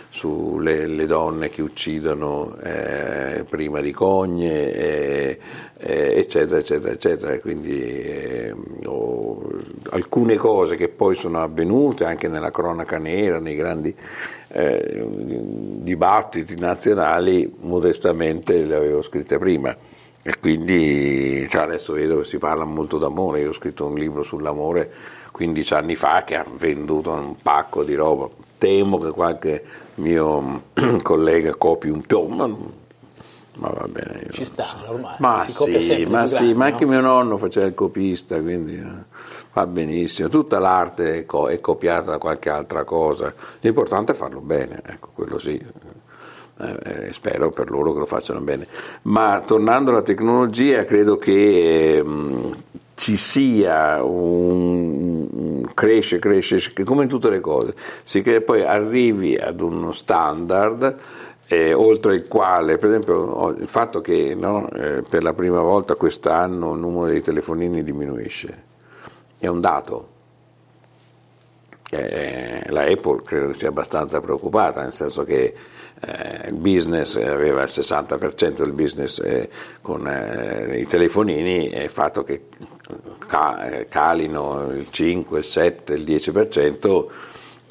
su 0.10 0.60
su 0.60 1.06
donne 1.06 1.50
che 1.50 1.62
uccidono 1.62 2.58
eh, 2.63 3.45
prima 3.47 3.82
di 3.82 3.91
cogne, 3.91 4.71
eh, 4.71 5.39
eccetera, 5.78 6.60
eccetera, 6.60 6.93
eccetera. 6.93 7.39
Quindi 7.39 7.80
eh, 7.80 8.56
ho, 8.86 9.41
alcune 9.91 10.36
cose 10.38 10.76
che 10.76 10.88
poi 10.88 11.15
sono 11.15 11.41
avvenute 11.41 12.06
anche 12.06 12.28
nella 12.28 12.52
cronaca 12.52 12.97
nera, 12.97 13.39
nei 13.39 13.56
grandi 13.56 13.93
eh, 14.50 15.06
dibattiti 15.08 16.56
nazionali, 16.58 17.52
modestamente 17.60 18.63
le 18.63 18.76
avevo 18.76 19.02
scritte 19.02 19.38
prima. 19.38 19.76
E 20.23 20.39
quindi 20.39 21.47
cioè 21.49 21.62
adesso 21.62 21.93
vedo 21.93 22.17
che 22.17 22.25
si 22.25 22.38
parla 22.38 22.65
molto 22.65 22.97
d'amore, 22.97 23.41
io 23.41 23.49
ho 23.49 23.53
scritto 23.53 23.86
un 23.86 23.95
libro 23.95 24.23
sull'amore 24.23 24.91
15 25.32 25.73
anni 25.75 25.95
fa 25.95 26.23
che 26.23 26.36
ha 26.36 26.45
venduto 26.58 27.12
un 27.12 27.36
pacco 27.41 27.84
di 27.84 27.93
roba, 27.93 28.27
temo 28.58 28.97
che 28.97 29.12
qualche 29.12 29.63
mio 29.95 30.63
collega 31.03 31.56
copi 31.56 31.89
un 31.89 32.01
po', 32.01 32.27
ma, 32.27 32.47
ma 32.47 33.69
va 33.69 33.88
bene. 33.88 34.27
Ci 34.32 34.43
sta, 34.43 34.65
ormai. 34.88 35.15
Ma 35.19 35.45
sì, 35.47 36.06
ma, 36.06 36.25
sì 36.25 36.36
grande, 36.36 36.53
ma 36.56 36.65
anche 36.65 36.86
no? 36.86 36.91
mio 36.91 37.01
nonno 37.01 37.38
faceva 37.38 37.67
il 37.67 37.75
copista, 37.75 38.39
quindi 38.39 38.77
eh, 38.77 38.86
va 39.53 39.67
benissimo. 39.67 40.27
Tutta 40.27 40.58
l'arte 40.58 41.19
è, 41.19 41.25
co- 41.25 41.49
è 41.49 41.60
copiata 41.60 42.12
da 42.12 42.17
qualche 42.17 42.49
altra 42.49 42.84
cosa, 42.84 43.32
l'importante 43.60 44.13
è 44.13 44.15
farlo 44.15 44.41
bene, 44.41 44.82
ecco, 44.84 45.10
quello 45.13 45.38
sì 45.38 45.63
eh, 46.60 47.13
spero 47.13 47.52
per 47.52 47.70
loro 47.70 47.93
che 47.93 48.00
lo 48.00 48.06
facciano 48.06 48.39
bene. 48.41 48.67
Ma 49.04 49.41
tornando 49.46 49.91
alla 49.91 50.02
tecnologia, 50.02 50.86
credo 50.86 51.17
che 51.17 51.98
ehm, 51.98 52.56
ci 52.96 53.15
sia 53.15 54.04
un, 54.04 55.63
cresce, 55.74 56.20
cresce, 56.20 56.74
come 56.84 57.04
in 57.04 57.10
tutte 57.10 57.30
le 57.30 57.39
cose, 57.39 57.76
si 58.04 58.22
che 58.22 58.41
poi 58.41 58.63
arrivi 58.63 59.36
ad 59.36 59.62
uno 59.62 59.91
standard 59.91 60.98
eh, 61.50 61.74
oltre 61.74 62.15
il 62.15 62.28
quale, 62.28 62.78
per 62.78 62.89
esempio, 62.89 63.56
il 63.58 63.67
fatto 63.67 64.02
che 64.02 64.36
no, 64.36 64.70
eh, 64.72 65.02
per 65.10 65.24
la 65.24 65.34
prima 65.34 65.62
volta 65.62 65.96
quest'anno 65.96 66.74
il 66.74 66.80
numero 66.80 67.06
dei 67.06 67.22
telefonini 67.22 67.84
diminuisce, 67.84 68.63
è 69.39 69.48
un 69.48 69.62
dato. 69.62 70.15
Eh, 71.89 72.65
la 72.67 72.82
Apple 72.82 73.22
credo 73.24 73.54
sia 73.54 73.70
abbastanza 73.70 74.20
preoccupata, 74.20 74.82
nel 74.82 74.91
senso 74.91 75.24
che 75.24 75.54
eh, 75.99 76.49
il 76.49 76.55
business 76.55 77.15
aveva 77.15 77.62
il 77.62 77.69
60% 77.69 78.57
del 78.57 78.73
business 78.73 79.19
eh, 79.19 79.49
con 79.81 80.07
eh, 80.07 80.79
i 80.79 80.86
telefonini 80.86 81.69
e 81.69 81.83
il 81.83 81.89
fatto 81.89 82.23
che 82.23 82.43
ca- 83.27 83.86
calino 83.89 84.69
il 84.71 84.88
5, 84.89 85.39
il 85.39 85.43
7, 85.43 85.93
il 85.93 86.03
10% 86.03 87.05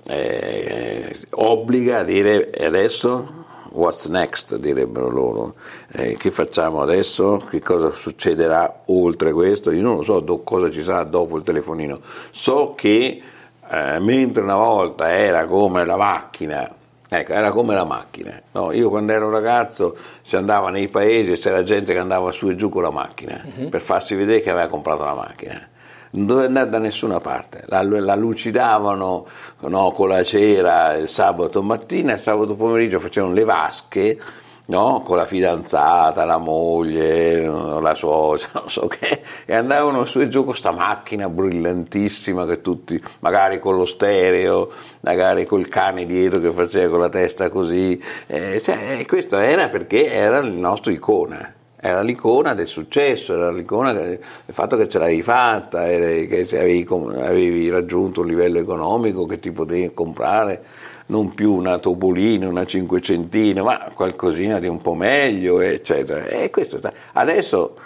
eh, 0.04 1.16
obbliga 1.30 1.98
a 1.98 2.04
dire 2.04 2.50
adesso? 2.58 3.44
What's 3.70 4.06
next? 4.06 4.56
direbbero 4.56 5.10
loro, 5.10 5.54
eh, 5.92 6.16
che 6.16 6.30
facciamo 6.30 6.80
adesso, 6.80 7.36
che 7.48 7.60
cosa 7.60 7.90
succederà 7.90 8.84
oltre 8.86 9.32
questo, 9.32 9.70
io 9.70 9.82
non 9.82 9.96
lo 9.96 10.02
so 10.02 10.42
cosa 10.44 10.70
ci 10.70 10.82
sarà 10.82 11.04
dopo 11.04 11.36
il 11.36 11.42
telefonino, 11.42 12.00
so 12.30 12.72
che 12.74 13.20
eh, 13.68 13.98
mentre 13.98 14.42
una 14.42 14.54
volta 14.54 15.12
era 15.12 15.44
come 15.44 15.84
la 15.84 15.96
macchina, 15.96 16.74
ecco, 17.08 17.32
era 17.32 17.50
come 17.50 17.74
la 17.74 17.84
macchina, 17.84 18.40
no, 18.52 18.72
io 18.72 18.88
quando 18.88 19.12
ero 19.12 19.30
ragazzo 19.30 19.96
si 20.22 20.36
andava 20.36 20.70
nei 20.70 20.88
paesi 20.88 21.32
e 21.32 21.36
c'era 21.36 21.62
gente 21.62 21.92
che 21.92 21.98
andava 21.98 22.30
su 22.30 22.48
e 22.48 22.56
giù 22.56 22.68
con 22.68 22.82
la 22.82 22.90
macchina 22.90 23.42
uh-huh. 23.42 23.68
per 23.68 23.80
farsi 23.80 24.14
vedere 24.14 24.40
che 24.40 24.50
aveva 24.50 24.68
comprato 24.68 25.04
la 25.04 25.14
macchina. 25.14 25.68
Non 26.08 26.26
doveva 26.26 26.46
andare 26.46 26.70
da 26.70 26.78
nessuna 26.78 27.20
parte, 27.20 27.64
la, 27.66 27.82
la 27.82 28.14
lucidavano 28.14 29.26
no, 29.58 29.90
con 29.90 30.08
la 30.08 30.22
cera 30.22 30.94
il 30.94 31.08
sabato 31.08 31.62
mattina 31.62 32.12
e 32.12 32.14
il 32.14 32.20
sabato 32.20 32.54
pomeriggio 32.54 33.00
facevano 33.00 33.34
le 33.34 33.44
vasche 33.44 34.18
no, 34.66 35.02
con 35.04 35.16
la 35.16 35.26
fidanzata, 35.26 36.24
la 36.24 36.38
moglie, 36.38 37.40
la 37.44 37.94
suocera, 37.94 38.52
non 38.54 38.70
so 38.70 38.86
che, 38.86 39.22
e 39.44 39.54
andavano 39.54 40.04
su 40.04 40.20
e 40.20 40.28
giù 40.28 40.38
con 40.38 40.50
questa 40.50 40.72
macchina 40.72 41.28
brillantissima 41.28 42.46
che 42.46 42.60
tutti, 42.60 43.00
magari 43.20 43.58
con 43.58 43.76
lo 43.76 43.84
stereo, 43.84 44.70
magari 45.00 45.44
col 45.46 45.68
cane 45.68 46.06
dietro 46.06 46.40
che 46.40 46.50
faceva 46.50 46.90
con 46.90 47.00
la 47.00 47.08
testa 47.08 47.48
così, 47.48 48.00
eh, 48.26 48.60
cioè, 48.60 49.04
questo 49.06 49.36
era 49.36 49.68
perché 49.68 50.06
era 50.06 50.38
il 50.38 50.52
nostro 50.52 50.92
icona. 50.92 51.52
Era 51.78 52.00
l'icona 52.00 52.54
del 52.54 52.66
successo, 52.66 53.34
era 53.34 53.52
l'icona 53.52 53.92
del 53.92 54.18
fatto 54.46 54.76
che 54.76 54.88
ce 54.88 54.98
l'avevi 54.98 55.22
fatta, 55.22 55.84
che 55.84 56.46
avevi, 56.50 57.68
raggiunto 57.68 58.22
un 58.22 58.26
livello 58.26 58.58
economico 58.58 59.26
che 59.26 59.38
ti 59.38 59.52
potevi 59.52 59.92
comprare 59.92 60.64
non 61.06 61.34
più 61.34 61.52
una 61.52 61.78
topolina, 61.78 62.48
una 62.48 62.64
cinquecentina, 62.64 63.62
ma 63.62 63.90
qualcosina 63.94 64.58
di 64.58 64.66
un 64.66 64.80
po' 64.80 64.94
meglio, 64.94 65.60
eccetera. 65.60 66.26
E 66.26 66.50
questo 66.50 66.78
sta. 66.78 66.92
Adesso, 67.12 67.76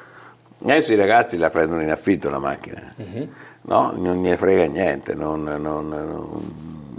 adesso 0.62 0.92
i 0.92 0.96
ragazzi 0.96 1.37
la 1.37 1.50
prendono 1.50 1.83
in 1.83 1.90
affitto 1.90 2.30
la 2.30 2.38
macchina, 2.38 2.94
uh-huh. 2.96 3.28
no? 3.62 3.92
non 3.96 4.20
ne 4.20 4.37
frega 4.37 4.66
niente, 4.66 5.14
non, 5.14 5.42
non, 5.42 5.88
non 5.88 6.28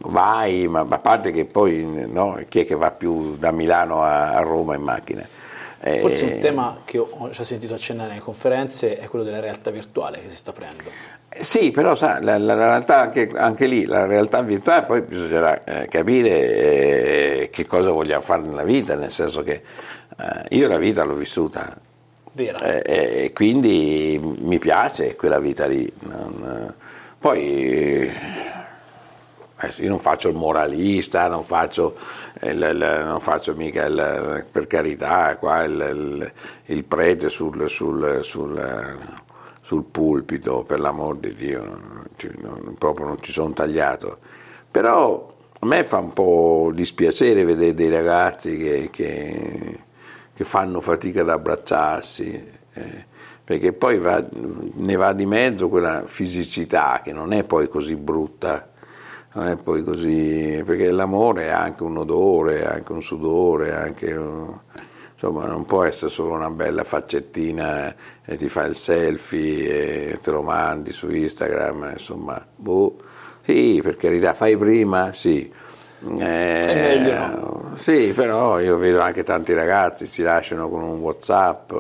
vai, 0.06 0.68
ma 0.68 0.86
a 0.88 1.00
parte 1.00 1.32
che 1.32 1.46
poi 1.46 2.08
no, 2.08 2.40
chi 2.48 2.62
è 2.62 2.66
che 2.66 2.76
va 2.76 2.92
più 2.92 3.36
da 3.38 3.52
Milano 3.52 4.04
a, 4.04 4.34
a 4.34 4.42
Roma 4.42 4.76
in 4.76 4.82
macchina? 4.82 5.28
Forse 6.00 6.26
un 6.26 6.30
eh, 6.30 6.40
tema 6.40 6.82
che 6.86 7.00
ho 7.00 7.30
già 7.32 7.44
sentito 7.44 7.74
accennare 7.74 8.10
nelle 8.10 8.22
conferenze 8.22 9.00
è 9.00 9.08
quello 9.08 9.26
della 9.26 9.40
realtà 9.40 9.72
virtuale 9.72 10.22
che 10.22 10.30
si 10.30 10.36
sta 10.36 10.52
aprendo. 10.52 10.84
Sì, 11.40 11.72
però 11.72 11.96
sa, 11.96 12.20
la, 12.22 12.38
la, 12.38 12.54
realtà 12.54 13.00
anche, 13.00 13.32
anche, 13.34 13.66
lì, 13.66 13.86
la 13.86 14.06
realtà 14.06 14.42
virtuale, 14.44 14.86
poi 14.86 15.02
bisognerà 15.02 15.64
eh, 15.64 15.88
capire 15.88 16.30
eh, 16.30 17.50
che 17.52 17.66
cosa 17.66 17.90
vogliamo 17.90 18.22
fare 18.22 18.44
nella 18.44 18.64
vita, 18.64 18.94
nel 18.94 19.10
senso 19.10 19.42
che 19.42 19.64
eh, 20.20 20.56
io 20.56 20.68
la 20.68 20.78
vita 20.78 21.04
l'ho 21.04 21.16
vissuta 21.16 21.76
eh, 22.36 22.54
eh, 22.86 23.24
e 23.26 23.32
quindi 23.34 24.20
mi 24.22 24.60
piace 24.60 25.16
quella 25.16 25.40
vita 25.40 25.66
lì. 25.66 25.92
Non, 26.02 26.76
poi 27.18 28.10
io 29.78 29.90
non 29.90 30.00
faccio 30.00 30.30
il 30.30 30.36
moralista, 30.36 31.28
non 31.28 31.44
faccio, 31.44 31.96
il, 32.42 32.62
il, 32.62 33.04
non 33.06 33.20
faccio 33.20 33.54
mica 33.54 33.86
il, 33.86 34.46
per 34.52 34.68
carità 34.68 35.36
qua 35.38 35.64
il, 35.64 36.32
il 36.66 36.84
prete 36.84 37.30
sul, 37.30 37.70
sul, 37.70 38.20
sul, 38.22 38.98
sul, 39.62 39.84
pulpito, 39.84 40.64
per 40.64 40.80
l'amor 40.80 41.18
di 41.18 41.36
Dio, 41.36 41.64
non, 41.64 42.06
non, 42.40 42.76
proprio 42.78 43.06
non 43.08 43.22
ci 43.22 43.32
sono 43.32 43.54
tagliato. 43.54 44.18
Però 44.70 45.34
a 45.60 45.66
me 45.66 45.84
fa 45.84 45.98
un 45.98 46.14
po' 46.14 46.72
dispiacere 46.74 47.44
vedere 47.44 47.74
dei 47.74 47.90
ragazzi 47.90 48.58
che, 48.58 48.90
che, 48.92 49.80
che 50.34 50.44
fanno 50.44 50.80
fatica 50.80 51.22
ad 51.22 51.30
abbracciarsi. 51.30 52.60
Eh, 52.74 53.10
perché 53.44 53.74
poi 53.74 53.98
va, 53.98 54.24
ne 54.32 54.96
va 54.96 55.12
di 55.12 55.26
mezzo 55.26 55.68
quella 55.68 56.04
fisicità 56.06 57.02
che 57.04 57.12
non 57.12 57.34
è 57.34 57.44
poi 57.44 57.68
così 57.68 57.98
brutta 57.98 58.71
non 59.34 59.48
è 59.48 59.56
poi 59.56 59.84
così, 59.84 60.62
perché 60.66 60.92
l'amore 60.92 61.46
è 61.46 61.52
anche 61.52 61.84
un 61.84 61.98
odore, 61.98 62.66
anche 62.66 62.92
un 62.92 63.02
sudore, 63.02 63.74
anche 63.74 64.14
un, 64.14 64.54
insomma 65.14 65.46
non 65.46 65.66
può 65.66 65.84
essere 65.84 66.12
solo 66.12 66.34
una 66.34 66.50
bella 66.50 66.84
faccettina 66.84 67.96
e 68.26 68.36
ti 68.36 68.50
fai 68.50 68.70
il 68.70 68.76
selfie 68.76 70.12
e 70.12 70.20
te 70.20 70.32
lo 70.32 70.42
mandi 70.42 70.92
su 70.92 71.10
Instagram, 71.10 71.92
insomma, 71.94 72.46
boh, 72.56 72.98
sì, 73.44 73.80
per 73.82 73.96
carità, 73.96 74.34
fai 74.34 74.58
prima, 74.58 75.14
sì. 75.14 75.50
Eh, 76.18 76.98
no? 77.00 77.72
Sì, 77.76 78.12
però 78.14 78.60
io 78.60 78.78
vedo 78.78 79.00
anche 79.02 79.24
tanti 79.24 79.54
ragazzi 79.54 80.08
si 80.08 80.24
lasciano 80.24 80.68
con 80.68 80.82
un 80.82 81.00
Whatsapp, 81.00 81.72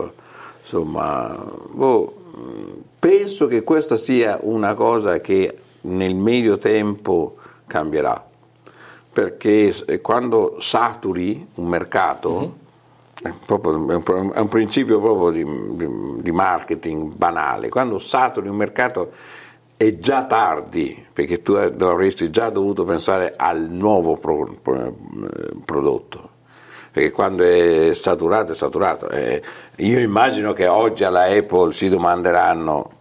insomma, 0.62 1.38
boh, 1.72 2.16
penso 2.98 3.48
che 3.48 3.64
questa 3.64 3.98
sia 3.98 4.38
una 4.42 4.74
cosa 4.74 5.20
che 5.20 5.58
nel 5.82 6.16
medio 6.16 6.58
tempo 6.58 7.38
cambierà, 7.72 8.22
perché 9.14 9.74
quando 10.02 10.58
saturi 10.60 11.48
un 11.56 11.68
mercato, 11.68 12.56
mm-hmm. 13.26 13.90
è, 14.34 14.40
un, 14.40 14.48
principio 14.50 15.00
proprio 15.00 15.30
di, 15.30 15.78
di, 15.78 16.22
di, 16.22 16.32
marketing 16.34 17.16
banale, 17.16 17.70
quando 17.70 17.98
saturi 17.98 18.50
un 18.50 18.58
mercato 18.58 19.12
è 19.78 19.98
già 19.98 20.26
tardi, 20.26 21.06
perché 21.14 21.42
tu 21.42 21.54
avresti 21.54 22.30
già 22.30 22.50
dovuto 22.50 22.84
pensare 22.84 23.34
al 23.38 23.70
nuovo 23.70 24.18
pro, 24.18 24.58
pro, 24.62 24.96
prodotto 25.64 26.30
perché 26.92 27.12
quando 27.12 27.44
è 27.44 27.94
saturato 27.94 28.52
è 28.52 28.56
saturato. 28.56 29.08
Eh, 29.08 29.42
io 29.78 30.00
immagino 30.00 30.52
che 30.52 30.68
oggi 30.68 31.06
alla 31.06 31.24
Apple 31.24 31.72
si 31.72 31.88
domanderanno 31.88 32.92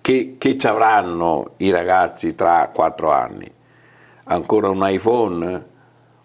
che, 0.00 0.36
che 0.38 0.56
ci 0.56 0.66
avranno 0.66 1.50
i 1.58 1.70
ragazzi 1.70 2.34
tra 2.34 2.70
quattro 2.72 3.10
anni 3.10 3.58
ancora 4.30 4.68
un 4.68 4.80
iPhone? 4.82 5.68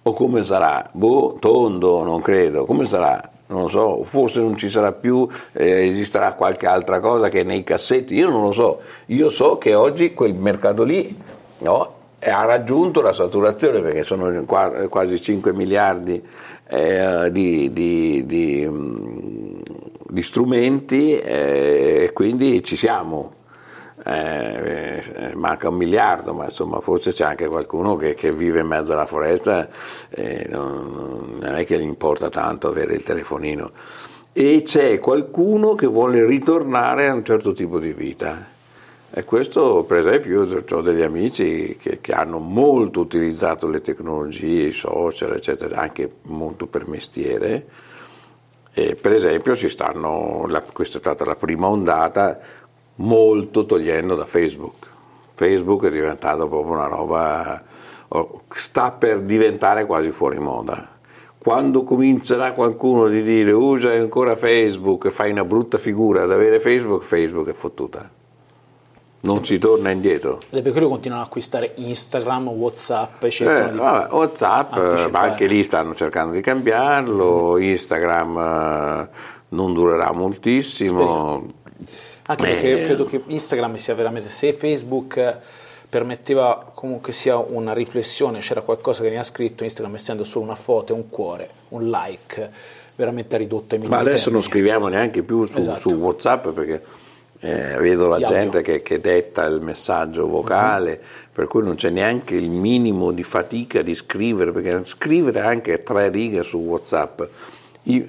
O 0.04 0.14
come 0.14 0.44
sarà? 0.44 0.88
Boh, 0.92 1.38
tondo, 1.40 2.04
non 2.04 2.22
credo. 2.22 2.66
Come 2.66 2.86
sarà? 2.86 3.32
Non 3.48 3.64
lo 3.64 3.68
so, 3.68 4.04
forse 4.04 4.40
non 4.40 4.58
ci 4.58 4.70
sarà 4.70 4.92
più, 4.92 5.28
eh, 5.52 5.86
esisterà 5.86 6.34
qualche 6.34 6.66
altra 6.66 7.00
cosa 7.00 7.30
che 7.30 7.42
è 7.42 7.44
nei 7.44 7.64
cassetti, 7.64 8.16
io 8.16 8.30
non 8.30 8.42
lo 8.42 8.52
so. 8.52 8.82
Io 9.08 9.30
so 9.30 9.60
che 9.60 9.76
oggi 9.76 10.14
quel 10.14 10.34
mercato 10.34 10.84
lì 10.84 11.16
no, 11.60 11.94
ha 12.20 12.46
raggiunto 12.46 13.02
la 13.02 13.14
saturazione 13.14 13.82
perché 13.82 14.04
sono 14.04 14.46
quasi 14.46 15.22
5 15.22 15.54
miliardi 15.54 16.24
eh, 16.68 17.30
di, 17.32 17.72
di, 17.72 18.26
di, 18.26 18.68
mm, 18.68 19.60
di, 20.10 20.22
strumenti 20.24 21.16
eh, 21.20 22.06
e 22.06 22.14
quindi 22.14 22.64
ci 22.64 22.76
siamo 22.76 23.34
eh, 24.08 25.04
eh, 25.16 25.36
manca 25.36 25.70
un 25.70 25.76
miliardo, 25.78 26.34
ma 26.36 26.46
insomma 26.46 26.80
forse 26.80 27.12
c'è 27.12 27.26
anche 27.26 27.48
qualcuno 27.48 27.96
che, 27.96 28.14
che 28.14 28.32
vive 28.32 28.60
in 28.60 28.68
mezzo 28.68 28.94
alla 28.94 29.08
foresta 29.08 29.68
e 30.10 30.46
non, 30.48 31.38
non, 31.40 31.56
è 31.56 31.66
che 31.66 31.80
gli 31.80 31.84
importa 31.84 32.30
tanto 32.30 32.68
avere 32.68 32.94
il 32.94 33.02
telefonino. 33.02 33.72
E 34.32 34.62
c'è 34.64 35.00
qualcuno 35.00 35.74
che 35.74 35.88
vuole 35.88 36.24
ritornare 36.24 37.08
a 37.08 37.14
un 37.14 37.26
certo 37.26 37.54
tipo 37.54 37.80
di 37.80 37.94
vita. 37.94 38.54
E 39.10 39.24
questo, 39.24 39.84
per 39.88 40.00
esempio, 40.00 40.44
io 40.44 40.64
ho 40.70 40.82
degli 40.82 41.02
amici 41.02 41.78
che, 41.80 42.00
che, 42.00 42.12
hanno 42.12 42.38
molto 42.38 43.00
utilizzato 43.00 43.68
le 43.68 43.82
tecnologie, 43.82 44.68
i 44.68 44.72
social, 44.72 45.34
eccetera, 45.34 45.80
anche 45.80 46.18
molto 46.24 46.68
per 46.68 46.88
mestiere. 46.88 47.66
E 48.72 48.96
per 48.96 49.14
esempio, 49.14 49.56
stanno, 49.56 50.46
la, 50.48 50.62
questa 50.62 50.98
è 50.98 51.00
stata 51.00 51.24
la 51.24 51.38
prima 51.38 51.68
ondata, 51.68 52.40
molto 52.96 53.66
togliendo 53.66 54.16
da 54.16 54.26
Facebook. 54.26 54.88
Facebook 55.34 55.86
è 55.86 55.92
diventato 55.92 56.48
proprio 56.48 56.74
una 56.74 56.88
roba, 56.88 57.62
sta 58.50 58.92
per 58.92 59.22
diventare 59.22 59.86
quasi 59.86 60.12
fuori 60.12 60.40
moda. 60.40 60.94
Quando 61.38 61.84
comincerà 61.84 62.54
qualcuno 62.54 63.08
di 63.08 63.22
dire 63.22 63.52
usa 63.52 63.92
ancora 63.92 64.36
Facebook 64.36 65.06
e 65.06 65.12
fai 65.12 65.32
una 65.32 65.44
brutta 65.44 65.78
figura 65.78 66.24
ad 66.24 66.32
avere 66.32 66.60
Facebook, 66.60 67.04
Facebook 67.04 67.50
è 67.50 67.54
fottuta. 67.54 68.10
Non 69.22 69.44
si 69.44 69.58
torna 69.58 69.92
indietro. 69.92 70.40
Ed 70.50 70.60
è 70.60 70.62
per 70.62 70.72
quello 70.72 70.88
continuano 70.88 71.22
ad 71.22 71.28
acquistare 71.28 71.74
Instagram, 71.76 72.48
Whatsapp 72.48 73.24
e 73.24 73.30
cercano 73.30 73.74
eh, 73.74 73.76
vabbè, 73.76 74.14
Whatsapp, 74.14 74.76
ma 75.12 75.20
anche 75.20 75.46
lì 75.48 75.64
stanno 75.64 75.94
cercando 75.96 76.34
di 76.34 76.42
cambiarlo, 76.42 77.58
Instagram 77.58 78.38
eh, 78.38 79.10
non 79.50 79.74
durerà 79.74 80.12
moltissimo. 80.14 80.92
Speriamo 80.92 81.64
anche 82.28 82.44
Beh. 82.44 82.50
perché 82.50 82.84
credo 82.86 83.06
che 83.06 83.22
Instagram 83.26 83.76
sia 83.76 83.94
veramente, 83.94 84.30
se 84.30 84.54
Facebook 84.54 85.38
permetteva 85.88 86.72
comunque 86.74 87.14
sia 87.14 87.38
una 87.38 87.74
riflessione, 87.74 88.40
c'era 88.40 88.62
qualcosa 88.62 89.00
che 89.00 89.06
veniva 89.06 89.24
scritto, 89.24 89.64
Instagram 89.64 89.96
essendo 89.96 90.24
solo 90.24 90.46
una 90.46 90.56
foto 90.56 90.94
e 90.94 90.96
un 90.96 91.10
cuore, 91.10 91.50
un 91.70 91.90
like, 91.90 92.50
veramente 92.96 93.38
ridotto 93.38 93.76
ai 93.76 93.82
minimi. 93.82 93.96
Ma 93.96 94.02
adesso 94.02 94.26
termini. 94.26 94.42
non 94.42 94.52
scriviamo 94.52 94.88
neanche 94.88 95.22
più 95.22 95.46
su, 95.46 95.60
esatto. 95.60 95.80
su 95.80 95.90
Whatsapp 95.96 96.48
perché 96.48 96.82
eh, 97.40 97.78
vedo 97.78 98.08
la 98.08 98.20
gente 98.20 98.62
che, 98.62 98.82
che, 98.82 99.00
detta 99.00 99.46
il 99.46 99.62
messaggio 99.62 100.28
vocale, 100.28 100.92
uh-huh. 100.92 101.28
per 101.32 101.48
cui 101.48 101.62
non 101.62 101.76
c'è 101.76 101.92
neanche 101.92 102.36
il 102.36 102.50
minimo 102.50 103.12
di 103.12 103.24
fatica 103.24 103.82
di 103.84 103.94
scrivere, 103.94 104.52
perché 104.52 104.84
scrivere 104.86 105.42
anche 105.42 105.84
tre 105.84 106.10
righe 106.10 106.42
su 106.42 106.58
WhatsApp 106.58 107.22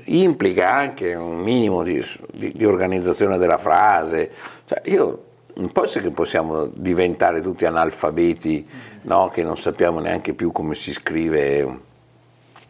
implica 0.05 0.71
anche 0.73 1.15
un 1.15 1.39
minimo 1.39 1.83
di, 1.83 2.03
di, 2.33 2.53
di 2.53 2.65
organizzazione 2.65 3.39
della 3.39 3.59
frase. 3.59 4.31
Cioè, 4.65 4.83
io 4.85 5.25
non 5.55 5.73
posso 5.73 6.01
che 6.01 6.11
possiamo 6.11 6.67
diventare 6.67 7.41
tutti 7.41 7.65
analfabeti, 7.65 8.67
no? 9.03 9.29
che 9.29 9.43
non 9.43 9.57
sappiamo 9.57 10.01
neanche 10.01 10.35
più 10.35 10.53
come 10.53 10.75
si 10.75 10.93
scrive 10.93 11.85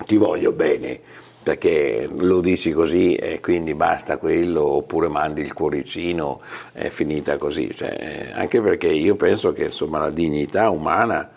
ti 0.04 0.16
voglio 0.16 0.52
bene, 0.52 1.00
perché 1.42 2.09
lo 2.11 2.40
dici 2.40 2.72
così 2.72 3.14
e 3.14 3.40
quindi 3.40 3.74
basta 3.74 4.18
quello, 4.18 4.64
oppure 4.64 5.09
mandi 5.09 5.40
il 5.40 5.52
cuoricino, 5.52 6.40
è 6.72 6.88
finita 6.88 7.38
così. 7.38 7.72
Cioè, 7.74 8.32
anche 8.34 8.61
perché 8.61 8.88
io 8.88 9.14
penso 9.16 9.52
che 9.52 9.64
insomma, 9.64 9.98
la 9.98 10.11
dignità 10.11 10.70
umana 10.70 11.30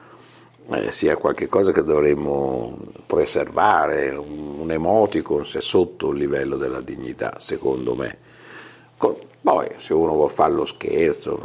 eh, 0.72 0.92
sia 0.92 1.18
qualcosa 1.18 1.72
che 1.72 1.84
dovremmo 1.84 2.78
preservare, 3.06 4.10
un, 4.12 4.70
emoticon 4.70 5.46
se 5.46 5.62
sotto 5.62 6.12
il 6.12 6.20
livello 6.20 6.58
della 6.58 6.82
dignità, 6.82 7.40
secondo 7.40 7.96
me. 7.96 8.18
Con, 8.98 9.16
poi 9.42 9.68
se 9.78 9.94
uno 9.94 10.14
vuole 10.14 10.30
fare 10.30 10.54
lo 10.54 10.66
scherzo, 10.66 11.42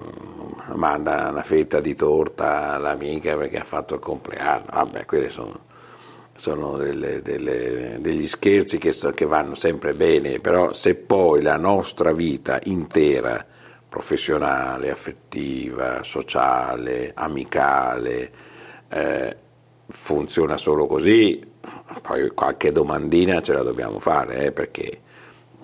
manda 0.75 1.29
una 1.31 1.43
fetta 1.43 1.81
di 1.81 1.95
torta 1.95 2.73
all'amica 2.75 3.37
perché 3.37 3.59
ha 3.59 3.65
fatto 3.65 3.95
il 3.95 4.01
compleanno, 4.01 4.67
vabbè, 4.71 5.07
quelli 5.07 5.31
sono, 5.31 5.59
sono 6.35 6.77
delle, 6.77 7.23
delle, 7.23 7.99
degli 8.01 8.27
scherzi 8.27 8.79
che, 8.79 8.93
so, 8.93 9.13
che 9.13 9.25
vanno 9.25 9.55
sempre 9.55 9.95
bene, 9.95 10.41
però 10.41 10.73
se 10.73 10.97
poi 10.97 11.41
la 11.41 11.57
nostra 11.57 12.13
vita 12.13 12.59
intera, 12.65 13.47
professionale, 13.89 14.91
affettiva, 14.91 16.03
sociale, 16.03 17.13
amicale, 17.15 18.53
eh, 18.95 19.37
funziona 19.89 20.57
solo 20.57 20.87
così, 20.87 21.45
poi 22.01 22.31
qualche 22.31 22.71
domandina 22.71 23.43
ce 23.43 23.53
la 23.53 23.63
dobbiamo 23.63 23.99
fare, 23.99 24.47
eh, 24.47 24.53
perché 24.53 25.01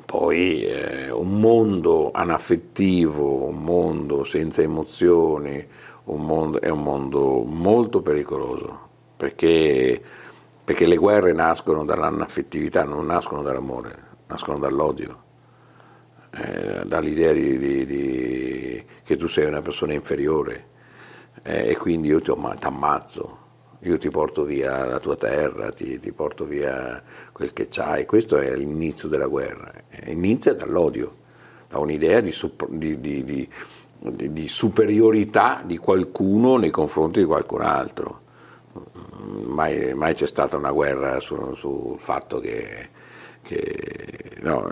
poi 0.05 0.65
eh, 0.65 1.11
un 1.11 1.39
mondo 1.39 2.11
anaffettivo, 2.13 3.45
un 3.45 3.63
mondo 3.63 4.25
senza 4.25 4.63
emozioni, 4.63 5.65
un 6.05 6.27
mondo, 6.27 6.61
è 6.61 6.69
un 6.71 6.83
mondo 6.83 7.45
molto 7.45 8.03
pericoloso, 8.03 8.89
perché, 9.17 10.03
perché 10.65 10.87
le 10.87 10.97
guerre 10.97 11.33
nascono 11.33 11.85
dall'anaffettività, 11.85 12.83
non 12.83 13.07
nascono 13.07 13.43
dall'amore, 13.43 13.97
nascono 14.27 14.59
dall'odio. 14.59 15.29
Eh, 16.33 16.85
dall'idea 16.85 17.33
di, 17.33 17.59
di, 17.59 17.87
di, 17.87 18.85
che 19.05 19.17
tu 19.17 19.27
sei 19.27 19.47
una 19.47 19.61
persona 19.63 19.95
inferiore, 19.95 20.69
eh, 21.43 21.71
e 21.71 21.77
quindi 21.77 22.09
io 22.09 22.21
ti 22.21 22.33
ammazzo, 22.61 23.39
io 23.81 23.99
ti 23.99 24.11
porto 24.11 24.45
via 24.45 24.85
la 24.85 24.99
tua 24.99 25.17
terra, 25.17 25.73
ti, 25.73 25.99
ti 25.99 26.13
porto 26.13 26.45
via 26.45 27.03
quel 27.33 27.53
che 27.53 27.69
c'hai, 27.69 28.05
questo 28.05 28.37
è 28.37 28.55
l'inizio 28.55 29.09
della 29.09 29.27
guerra, 29.27 29.73
inizia 30.05 30.55
dall'odio, 30.55 31.17
da 31.69 31.79
un'idea 31.79 32.21
di, 32.21 32.35
di, 32.69 33.01
di, 33.25 33.49
di 34.01 34.49
superiorità 34.49 35.63
di 35.65 35.79
qualcuno 35.79 36.57
nei 36.57 36.71
confronti 36.71 37.21
di 37.21 37.27
qualcun 37.27 37.63
altro. 37.63 38.21
Mai, 39.47 39.95
mai 39.95 40.15
c'è 40.15 40.27
stata 40.27 40.57
una 40.57 40.71
guerra 40.71 41.19
sul, 41.19 41.57
sul 41.57 41.99
fatto 41.99 42.39
che, 42.39 42.89
che, 43.43 44.37
no, 44.41 44.71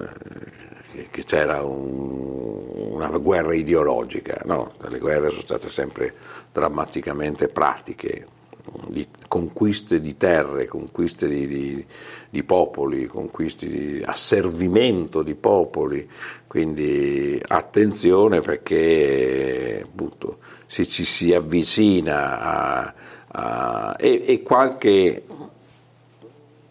che 1.11 1.25
c'era 1.25 1.63
un, 1.63 2.93
una 2.93 3.09
guerra 3.19 3.55
ideologica, 3.55 4.41
no, 4.45 4.73
le 4.89 4.99
guerre 4.99 5.31
sono 5.31 5.43
state 5.43 5.69
sempre 5.69 6.15
drammaticamente 6.53 7.49
pratiche, 7.49 8.27
di 8.89 9.07
conquiste 9.27 10.01
di 10.01 10.17
terre, 10.17 10.67
conquiste 10.67 11.27
di, 11.27 11.47
di, 11.47 11.87
di 12.29 12.43
popoli, 12.43 13.07
conquiste 13.07 13.67
di 13.67 14.03
asservimento 14.05 15.23
di 15.23 15.35
popoli, 15.35 16.09
quindi 16.47 17.41
attenzione 17.47 18.41
perché 18.41 19.83
appunto, 19.85 20.39
se 20.67 20.87
ci 20.87 21.05
si 21.05 21.33
avvicina 21.33 22.41
a, 22.41 22.95
a, 23.29 23.97
e, 23.99 24.25
e 24.27 24.43
qualche 24.43 25.23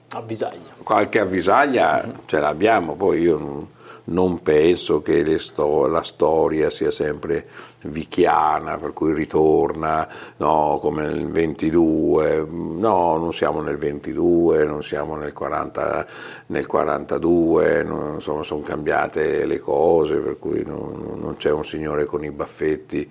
avvisaglia, 0.10 0.76
qualche 0.84 1.20
avvisaglia 1.20 2.04
uh-huh. 2.04 2.14
ce 2.26 2.40
l'abbiamo, 2.40 2.96
poi 2.96 3.22
io 3.22 3.76
non, 4.10 4.42
penso 4.42 5.02
che 5.02 5.38
sto- 5.38 5.88
la 5.88 6.04
storia 6.04 6.70
sia 6.70 6.92
sempre 6.92 7.48
vichiana, 7.84 8.78
per 8.78 8.94
cui 8.94 9.14
ritorna 9.14 10.08
no, 10.38 10.80
come 10.82 11.06
nel 11.08 11.30
22, 11.30 12.46
no, 12.50 13.18
non 13.18 13.34
siamo 13.34 13.62
nel 13.62 13.78
22, 13.78 14.66
non 14.66 14.84
siamo 14.84 15.16
nel, 15.16 15.34
40, 15.34 16.08
nel 16.48 16.66
42, 16.66 17.84
non, 17.84 18.14
insomma 18.16 18.44
sono 18.44 18.62
cambiate 18.62 19.46
le 19.46 19.60
cose, 19.60 20.18
per 20.18 20.38
cui 20.38 20.64
non, 20.66 21.16
non 21.20 21.36
c'è 21.38 21.52
un 21.52 21.66
signore 21.66 22.06
con 22.06 22.24
i 22.24 22.32
baffetti 22.32 23.10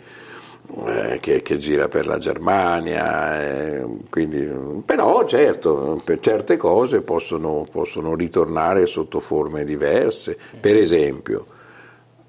eh, 0.86 1.18
che, 1.20 1.42
che, 1.42 1.58
gira 1.58 1.88
per 1.88 2.06
la 2.06 2.18
Germania, 2.18 3.40
eh, 3.40 3.86
quindi, 4.10 4.44
però 4.84 5.24
certo, 5.24 6.00
per 6.04 6.18
certe 6.20 6.56
cose 6.56 7.02
possono, 7.02 7.66
possono, 7.70 8.14
ritornare 8.14 8.86
sotto 8.86 9.20
forme 9.20 9.64
diverse, 9.64 10.36
per 10.60 10.74
esempio 10.74 11.46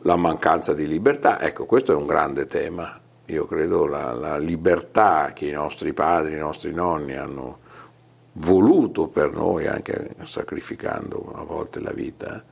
la 0.01 0.15
mancanza 0.15 0.73
di 0.73 0.87
libertà, 0.87 1.41
ecco 1.41 1.65
questo 1.65 1.91
è 1.91 1.95
un 1.95 2.05
grande 2.05 2.45
tema, 2.47 2.99
io 3.25 3.45
credo 3.45 3.87
la, 3.87 4.13
la 4.13 4.37
libertà 4.37 5.31
che 5.33 5.47
i 5.47 5.51
nostri 5.51 5.93
padri, 5.93 6.33
i 6.35 6.39
nostri 6.39 6.71
nonni 6.71 7.15
hanno 7.15 7.59
voluto 8.33 9.07
per 9.07 9.31
noi, 9.31 9.67
anche 9.67 10.15
sacrificando 10.23 11.33
a 11.35 11.43
volte 11.43 11.79
la 11.79 11.91
vita, 11.91 12.43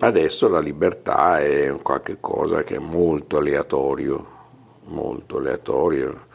adesso 0.00 0.48
la 0.48 0.60
libertà 0.60 1.38
è 1.38 1.72
qualcosa 1.80 2.62
che 2.62 2.74
è 2.74 2.80
molto 2.80 3.38
aleatorio, 3.38 4.38
molto 4.90 5.38
aleatorio. 5.38 6.28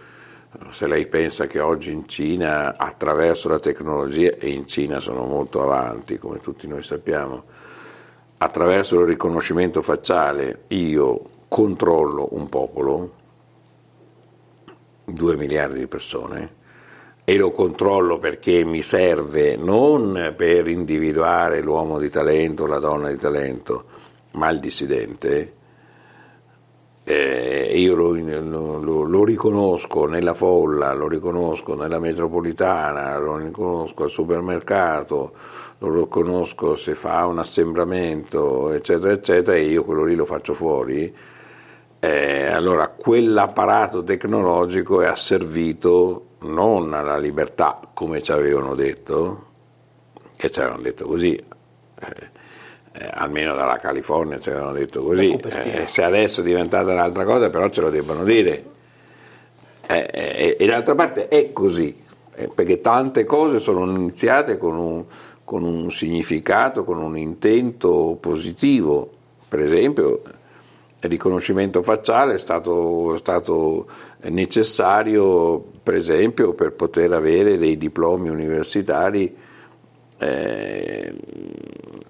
Se 0.69 0.87
lei 0.87 1.05
pensa 1.07 1.47
che 1.47 1.59
oggi 1.59 1.91
in 1.91 2.07
Cina, 2.07 2.77
attraverso 2.77 3.49
la 3.49 3.59
tecnologia, 3.59 4.35
e 4.37 4.49
in 4.49 4.67
Cina 4.67 4.99
sono 4.99 5.25
molto 5.25 5.61
avanti, 5.61 6.17
come 6.17 6.39
tutti 6.39 6.67
noi 6.67 6.81
sappiamo, 6.81 7.43
attraverso 8.37 8.99
il 8.99 9.05
riconoscimento 9.05 9.81
facciale 9.81 10.63
io 10.67 11.21
controllo 11.47 12.29
un 12.31 12.49
popolo, 12.49 13.11
due 15.03 15.35
miliardi 15.35 15.79
di 15.79 15.87
persone, 15.87 16.63
e 17.23 17.37
lo 17.37 17.51
controllo 17.51 18.19
perché 18.19 18.63
mi 18.63 18.81
serve 18.81 19.55
non 19.55 20.33
per 20.37 20.67
individuare 20.67 21.61
l'uomo 21.61 21.97
di 21.97 22.09
talento, 22.09 22.67
la 22.67 22.79
donna 22.79 23.09
di 23.09 23.17
talento, 23.17 23.85
ma 24.31 24.49
il 24.49 24.59
dissidente, 24.59 25.53
eh, 27.07 27.71
io 27.75 27.95
lo, 27.95 28.13
lo, 28.13 29.03
lo, 29.03 29.23
riconosco 29.23 30.07
nella 30.07 30.33
folla, 30.33 30.91
lo 30.93 31.07
riconosco 31.07 31.75
nella 31.75 31.99
metropolitana, 31.99 33.15
lo 33.19 33.37
riconosco 33.37 34.03
al 34.03 34.09
supermercato, 34.09 35.33
lo 35.77 35.99
riconosco 35.99 36.73
se 36.75 36.95
fa 36.95 37.27
un 37.27 37.37
assembramento, 37.37 38.71
eccetera, 38.71 39.13
eccetera, 39.13 39.55
e 39.55 39.65
io 39.65 39.83
quello 39.83 40.03
lì 40.03 40.15
lo 40.15 40.25
faccio 40.25 40.55
fuori. 40.55 41.15
Eh, 41.99 42.47
allora 42.47 42.87
quell'apparato 42.87 44.03
tecnologico 44.03 45.01
è 45.01 45.05
asservito 45.05 46.29
non 46.39 46.91
alla 46.93 47.17
libertà, 47.19 47.81
come 47.93 48.23
ci 48.23 48.31
avevano 48.31 48.73
detto, 48.73 49.45
che 50.35 50.49
ci 50.49 50.59
avevano 50.59 50.81
detto 50.81 51.05
così. 51.05 51.35
Eh, 51.35 52.29
eh, 52.97 53.09
almeno 53.11 53.55
dalla 53.55 53.77
California 53.77 54.39
ci 54.39 54.49
avevano 54.49 54.71
detto 54.71 55.03
così, 55.03 55.31
eh, 55.31 55.83
se 55.85 56.01
adesso 56.01 56.39
è 56.39 56.43
diventata 56.43 56.93
un'altra 56.93 57.25
cosa 57.25 57.49
però 57.49 57.67
ce 57.69 57.81
lo 57.81 57.89
debbono 57.89 58.23
dire. 58.23 58.63
Eh, 59.87 60.09
eh 60.11 60.55
e 60.57 60.65
d'altra 60.65 60.95
parte 60.95 61.27
è 61.27 61.51
così, 61.51 61.95
eh, 62.35 62.47
perché 62.47 62.79
tante 62.79 63.25
cose 63.25 63.59
sono 63.59 63.85
iniziate 63.85 64.57
con 64.57 64.77
un, 64.77 65.03
con 65.43 65.63
un, 65.63 65.91
significato, 65.91 66.85
con 66.85 66.97
un 66.97 67.17
intento 67.17 68.17
positivo, 68.19 69.09
per 69.47 69.59
esempio 69.59 70.21
il 71.01 71.09
riconoscimento 71.09 71.83
facciale 71.83 72.35
è 72.35 72.37
stato, 72.37 73.15
stato 73.17 73.87
necessario 74.21 75.63
per 75.83 75.95
esempio 75.95 76.53
per 76.53 76.71
poter 76.71 77.11
avere 77.11 77.57
dei 77.57 77.77
diplomi 77.77 78.29
universitari 78.29 79.35
eh, 80.17 81.13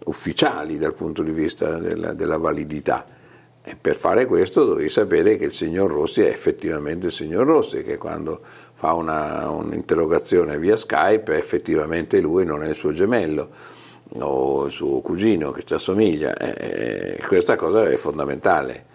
ufficiali 0.06 0.78
dal 0.78 0.94
punto 0.94 1.22
di 1.22 1.32
vista 1.32 1.78
della, 1.78 2.14
della 2.14 2.38
validità. 2.38 3.06
E 3.64 3.76
per 3.80 3.96
fare 3.96 4.26
questo 4.26 4.64
dovevi 4.64 4.90
sapere 4.90 5.38
che 5.38 5.46
il 5.46 5.54
signor 5.54 5.92
Rossi 5.92 6.22
è 6.22 6.28
effettivamente 6.28 7.08
il 7.08 7.12
signor 7.12 7.48
Rossi, 7.48 7.82
che 7.82 7.98
quando 7.98 8.42
fa 8.74 8.94
una, 8.94 9.50
un'interrogazione 9.50 10.60
via 10.60 10.76
Skype 10.76 11.34
è 11.34 11.38
effettivamente 11.38 12.20
lui, 12.20 12.46
non 12.46 12.64
è 12.64 12.70
il 12.70 12.76
suo 12.76 12.94
gemello 12.94 13.50
o 14.20 14.66
il 14.66 14.72
suo 14.72 15.02
cugino 15.02 15.52
che 15.52 15.64
ci 15.64 15.74
assomiglia. 15.74 16.36
E 16.38 17.20
questa 17.28 17.56
cosa 17.56 17.88
è 17.88 17.96
fondamentale. 17.98 18.94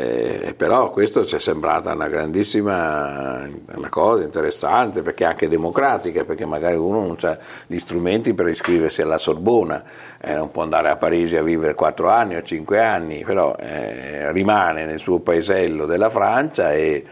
Eh, 0.00 0.54
però 0.56 0.90
questo 0.90 1.24
ci 1.24 1.34
è 1.34 1.38
sembrata 1.40 1.92
una 1.92 2.06
grandissima 2.06 3.48
una 3.74 3.88
cosa 3.88 4.22
interessante 4.22 5.02
perché 5.02 5.24
anche 5.24 5.48
democratica, 5.48 6.22
perché 6.22 6.46
magari 6.46 6.76
uno 6.76 7.00
non 7.00 7.16
ha 7.22 7.36
gli 7.66 7.78
strumenti 7.78 8.32
per 8.32 8.46
iscriversi 8.46 9.02
alla 9.02 9.18
Sorbona, 9.18 9.82
eh, 10.20 10.34
non 10.34 10.52
può 10.52 10.62
andare 10.62 10.88
a 10.90 10.96
Parigi 10.96 11.36
a 11.36 11.42
vivere 11.42 11.74
4 11.74 12.08
anni 12.08 12.36
o 12.36 12.42
5 12.42 12.80
anni, 12.80 13.24
però 13.24 13.56
eh, 13.58 14.30
rimane 14.30 14.84
nel 14.84 15.00
suo 15.00 15.18
paesello 15.18 15.84
della 15.84 16.10
Francia 16.10 16.72
e, 16.72 17.04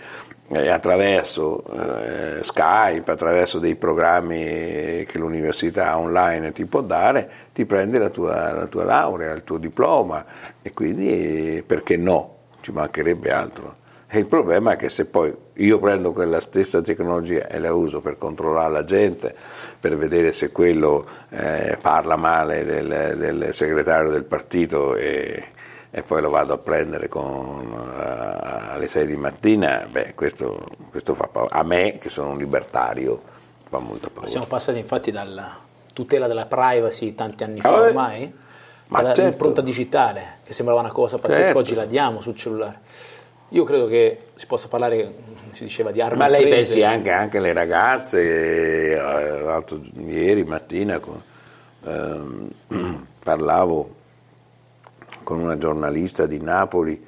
e 0.49 0.71
attraverso 0.71 1.65
eh, 1.73 2.45
Skype, 2.45 3.11
attraverso 3.11 3.59
dei 3.59 3.75
programmi 3.75 5.05
che 5.09 5.19
l'università 5.19 5.99
online 5.99 6.53
ti 6.53 6.67
può 6.67 6.83
dare, 6.83 7.29
ti 7.53 7.65
prendi 7.65 7.99
la 7.99 8.11
tua, 8.11 8.53
la 8.53 8.67
tua 8.67 8.85
laurea, 8.85 9.33
il 9.33 9.43
tuo 9.43 9.59
diploma 9.59 10.25
e 10.63 10.73
quindi 10.73 11.65
perché 11.67 11.97
no? 11.97 12.35
Ci 12.67 12.73
mancherebbe 12.73 13.31
altro. 13.31 13.77
E 14.09 14.19
il 14.19 14.27
problema 14.27 14.73
è 14.73 14.77
che 14.77 14.89
se 14.89 15.05
poi 15.05 15.35
io 15.55 15.79
prendo 15.79 16.13
quella 16.13 16.41
stessa 16.41 16.81
tecnologia 16.81 17.47
e 17.47 17.59
la 17.61 17.73
uso 17.73 18.01
per 18.01 18.19
controllare 18.19 18.73
la 18.73 18.85
gente, 18.85 19.35
per 19.79 19.97
vedere 19.97 20.33
se 20.33 20.51
quello 20.51 21.07
eh, 21.29 21.79
parla 21.81 22.17
male 22.17 22.65
del, 22.65 23.15
del, 23.17 23.49
segretario 23.53 24.11
del 24.11 24.25
partito 24.25 24.97
e, 24.97 25.45
e, 25.91 26.03
poi 26.03 26.21
lo 26.21 26.31
vado 26.31 26.55
a 26.55 26.59
prendere 26.59 27.09
con, 27.09 27.23
uh, 27.23 28.73
alle 28.73 28.89
6 28.89 29.07
di 29.07 29.17
mattina, 29.17 29.87
beh, 29.91 30.15
questo, 30.15 30.67
questo 30.91 31.15
fa 31.15 31.29
paura. 31.29 31.55
A 31.55 31.63
me, 31.63 31.99
che 31.99 32.09
sono 32.09 32.31
un 32.31 32.39
libertario, 32.39 33.21
fa 33.69 33.79
molto 33.79 34.09
paura. 34.11 34.29
Siamo 34.29 34.47
passati 34.47 34.79
infatti 34.79 35.11
dalla 35.13 35.59
tutela 35.93 36.27
della 36.27 36.47
privacy 36.47 37.15
tanti 37.15 37.43
anni 37.45 37.61
fa 37.61 37.73
ormai 37.73 38.45
ma 38.89 39.03
certo. 39.03 39.23
l'impronta 39.23 39.61
digitale, 39.61 40.39
che 40.45 40.53
sembrava 40.53 40.81
una 40.81 40.93
cosa 40.93 41.19
pazzesca, 41.19 41.43
certo. 41.43 41.59
oggi 41.59 41.75
la 41.75 41.87
diamo 41.87 42.21
sul 42.21 42.37
cellulare. 42.37 42.81
Io 43.51 43.65
credo 43.65 43.87
che 43.87 44.19
si 44.35 44.47
possa 44.47 44.69
parlare, 44.69 45.15
si 45.53 45.65
diceva 45.65 45.93
di 45.93 46.01
armi 46.01 46.19
Ma 46.19 46.27
lei 46.27 46.43
prese. 46.43 46.57
pensi 46.57 46.83
anche, 46.83 47.11
anche 47.11 47.39
alle 47.39 47.53
ragazze, 47.53 48.93
eh, 48.93 49.41
l'altro 49.41 49.81
ieri 49.99 50.45
mattina 50.45 50.99
con, 50.99 51.23
ehm, 51.85 52.51
parlavo 53.23 53.95
con 55.23 55.39
una 55.41 55.59
giornalista 55.59 56.27
di 56.27 56.41
Napoli 56.41 57.05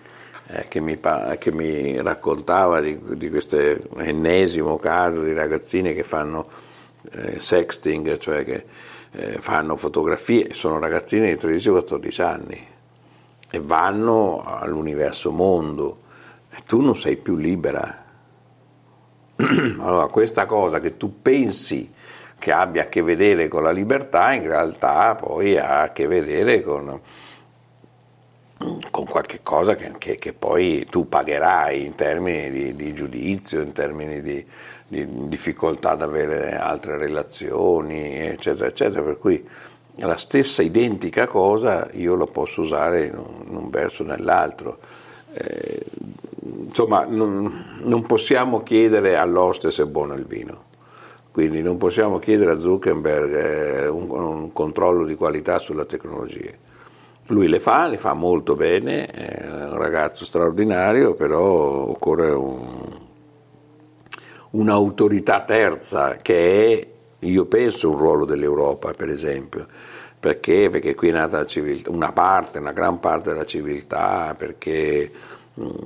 eh, 0.49 0.67
che, 0.69 0.81
mi, 0.81 0.99
che, 1.39 1.53
mi, 1.53 2.01
raccontava 2.03 2.81
di, 2.81 2.99
di 3.17 3.31
questo 3.31 3.57
ennesimo 3.99 4.79
caso 4.79 5.23
di 5.23 5.33
ragazzine 5.33 5.93
che 5.93 6.03
fanno 6.03 6.47
eh, 7.13 7.41
sexting, 7.41 8.17
cioè 8.19 8.45
che 8.45 8.65
eh, 9.13 9.39
fanno 9.41 9.77
fotografie, 9.77 10.53
sono 10.53 10.79
ragazzini 10.79 11.29
di 11.29 11.35
13-14 11.35 12.23
anni 12.23 12.67
e 13.51 13.61
vanno 13.61 14.43
all'universo 14.45 15.31
mondo 15.31 16.03
e 16.51 16.57
tu 16.67 16.81
non 16.81 16.97
sei 16.97 17.17
più 17.17 17.37
libera. 17.37 18.05
allora 19.37 20.07
questa 20.09 20.47
cosa 20.47 20.81
che 20.81 20.97
tu 20.97 21.23
pensi 21.23 21.93
che 22.39 22.53
abbia 22.53 22.83
a 22.83 22.87
che 22.87 23.03
vedere 23.03 23.49
con 23.49 23.63
la 23.63 23.71
libertà 23.71 24.33
in 24.33 24.43
realtà 24.43 25.15
poi 25.17 25.57
ha 25.59 25.83
a 25.83 25.93
che 25.93 26.07
vedere 26.07 26.63
con, 26.63 27.01
con 28.91 29.05
qualche 29.05 29.41
cosa 29.43 29.75
che, 29.75 29.93
che, 29.99 30.17
che, 30.17 30.33
poi 30.33 30.87
tu 30.89 31.09
pagherai 31.09 31.85
in 31.85 31.95
termini 31.95 32.51
di, 32.51 32.77
di 32.77 32.95
giudizio, 32.95 33.61
in 33.61 33.73
termini 33.73 34.21
di, 34.21 34.45
difficoltà 34.89 35.91
ad 35.91 36.03
avere 36.03 36.57
altre 36.57 36.97
relazioni, 36.97 38.19
eccetera, 38.19 38.69
eccetera, 38.69 39.03
per 39.03 39.19
cui 39.19 39.47
la 39.97 40.17
stessa 40.17 40.63
identica 40.63 41.27
cosa 41.27 41.89
io 41.93 42.15
lo 42.15 42.27
posso 42.27 42.63
usare 42.63 43.07
in 43.07 43.17
un, 43.17 43.47
in 43.49 43.57
un 43.57 43.71
verso 43.71 44.03
o 44.03 44.07
nell'altro. 44.07 44.79
Eh, 45.33 45.85
insomma, 46.67 47.05
non, 47.05 47.81
non, 47.83 48.07
possiamo 48.07 48.63
chiedere 48.63 49.17
all'oste 49.17 49.71
se 49.71 49.83
è 49.83 49.87
buono 49.87 50.15
il 50.15 50.25
vino, 50.25 50.65
quindi 51.33 51.61
non 51.61 51.77
possiamo 51.77 52.19
chiedere 52.19 52.53
a 52.53 52.59
Zuckerberg 52.59 53.35
eh, 53.35 53.89
un, 53.89 54.11
un, 54.11 54.53
controllo 54.53 55.05
di 55.05 55.15
qualità 55.15 55.59
sulla 55.59 55.85
tecnologia. 55.85 56.53
Lui 57.27 57.47
le 57.47 57.61
fa, 57.61 57.87
le 57.87 57.99
fa 57.99 58.15
molto 58.15 58.55
bene, 58.55 59.07
è 59.07 59.45
un 59.45 59.77
ragazzo 59.77 60.25
straordinario, 60.25 61.13
però 61.13 61.43
occorre 61.91 62.31
un, 62.31 63.08
un'autorità 64.51 65.43
terza 65.45 66.17
che 66.17 66.81
è, 66.81 66.87
io 67.27 67.45
penso, 67.47 67.91
un 67.91 67.97
ruolo 67.97 68.25
dell'Europa, 68.25 68.93
per 68.93 69.09
esempio. 69.09 69.67
Perché? 70.19 70.69
Perché 70.71 70.95
qui 70.95 71.09
è 71.09 71.13
nata 71.13 71.47
civiltà, 71.47 71.91
una 71.91 72.13
parte, 72.13 72.59
una 72.59 72.73
gran 72.73 72.99
parte 72.99 73.31
della 73.31 73.47
civiltà, 73.47 74.35
perché 74.37 75.11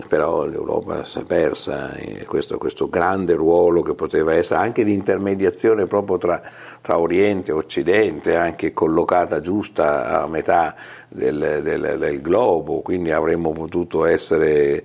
però 0.06 0.44
l'Europa 0.44 1.04
si 1.04 1.20
è 1.20 1.22
persa 1.22 1.96
questo, 2.26 2.58
questo, 2.58 2.88
grande 2.88 3.34
ruolo 3.34 3.82
che 3.82 3.94
poteva 3.94 4.34
essere 4.34 4.60
anche 4.60 4.84
di 4.84 4.92
intermediazione 4.92 5.86
proprio 5.86 6.18
tra, 6.18 6.42
tra, 6.80 6.98
Oriente 6.98 7.50
e 7.50 7.54
Occidente, 7.54 8.36
anche 8.36 8.72
collocata 8.72 9.40
giusta 9.40 10.22
a 10.22 10.26
metà 10.26 10.74
del, 11.08 11.60
del, 11.62 11.96
del 11.98 12.20
globo, 12.20 12.80
quindi 12.80 13.10
avremmo 13.12 13.52
potuto 13.52 14.04
essere 14.04 14.84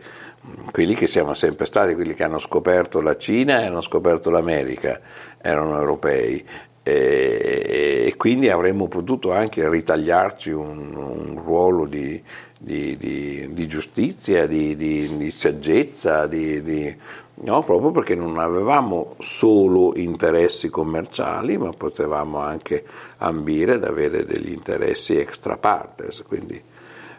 quelli 0.72 0.96
che 0.96 1.08
siamo 1.08 1.34
sempre 1.34 1.66
stati, 1.66 1.96
quelli 1.96 2.14
che 2.14 2.24
hanno 2.24 2.40
scoperto 2.40 3.02
la 3.02 3.18
Cina 3.18 3.62
e 3.62 3.66
hanno 3.66 3.82
scoperto 3.82 4.30
l'America, 4.30 5.00
erano 5.42 5.78
europei 5.78 6.44
e, 6.88 8.06
e 8.08 8.14
quindi 8.16 8.50
avremmo 8.50 8.88
potuto 8.88 9.34
anche 9.34 9.68
ritagliarci 9.68 10.52
un, 10.52 10.96
un 10.96 11.42
ruolo 11.44 11.86
di, 11.86 12.22
di, 12.58 12.96
di, 12.96 13.50
di, 13.52 13.68
giustizia, 13.68 14.48
di, 14.48 15.30
saggezza, 15.32 16.26
no, 16.28 17.62
proprio 17.62 17.92
perché 17.92 18.16
non 18.16 18.40
avevamo 18.40 19.16
solo 19.20 19.98
interessi 19.98 20.70
commerciali, 20.70 21.58
ma 21.58 21.72
potevamo 21.72 22.40
anche 22.40 22.86
ambire 23.18 23.74
ad 23.74 23.84
avere 23.84 24.26
degli 24.26 24.52
interessi 24.52 25.18
extra 25.18 25.58
partes. 25.58 26.24
Quindi, 26.26 26.62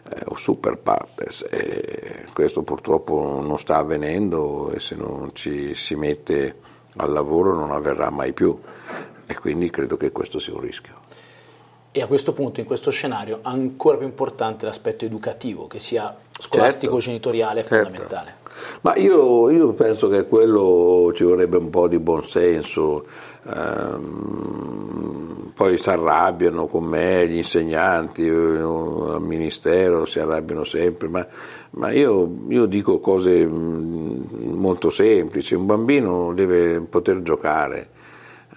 eh, 0.09 0.23
o 0.25 0.35
super 0.35 0.77
partes. 0.77 1.45
E 1.49 2.25
questo 2.33 2.63
purtroppo 2.63 3.41
non 3.41 3.57
sta 3.59 3.77
avvenendo 3.77 4.71
e 4.71 4.79
se 4.79 4.95
non 4.95 5.31
ci 5.33 5.73
si 5.73 5.95
mette 5.95 6.55
al 6.97 7.11
lavoro 7.11 7.53
non 7.53 7.71
avverrà 7.71 8.09
mai 8.09 8.33
più 8.33 8.57
e 9.25 9.35
quindi 9.35 9.69
credo 9.69 9.95
che 9.95 10.11
questo 10.11 10.39
sia 10.39 10.53
un 10.53 10.61
rischio. 10.61 10.95
E 11.91 12.01
a 12.01 12.07
questo 12.07 12.33
punto, 12.33 12.59
in 12.59 12.67
questo 12.67 12.91
scenario, 12.91 13.39
ancora 13.41 13.97
più 13.97 14.05
importante 14.05 14.65
l'aspetto 14.65 15.05
educativo, 15.05 15.67
che 15.67 15.79
sia 15.79 16.15
scolastico-genitoriale, 16.31 17.61
certo, 17.61 17.75
è 17.75 17.83
fondamentale. 17.83 18.25
Certo. 18.25 18.77
Ma 18.81 18.95
io, 18.95 19.49
io, 19.49 19.73
penso 19.73 20.07
che 20.07 20.27
quello 20.27 21.11
ci 21.15 21.23
vorrebbe 21.23 21.57
un 21.57 21.69
po' 21.69 21.87
di 21.87 21.97
buonsenso, 21.97 23.05
ehm, 23.45 25.19
poi 25.59 25.77
si 25.77 25.89
arrabbiano 25.89 26.67
con 26.67 26.85
me 26.85 27.27
gli 27.27 27.35
insegnanti, 27.35 28.25
eh, 28.25 28.31
al 28.31 29.21
ministero 29.21 30.05
si 30.05 30.19
arrabbiano 30.19 30.63
sempre, 30.63 31.09
ma, 31.09 31.27
ma 31.71 31.91
io, 31.91 32.45
io, 32.47 32.65
dico 32.65 32.99
cose 32.99 33.45
mm, 33.45 34.53
molto 34.53 34.89
semplici, 34.89 35.55
un 35.55 35.65
bambino 35.65 36.33
deve 36.33 36.79
poter 36.79 37.21
giocare. 37.21 37.89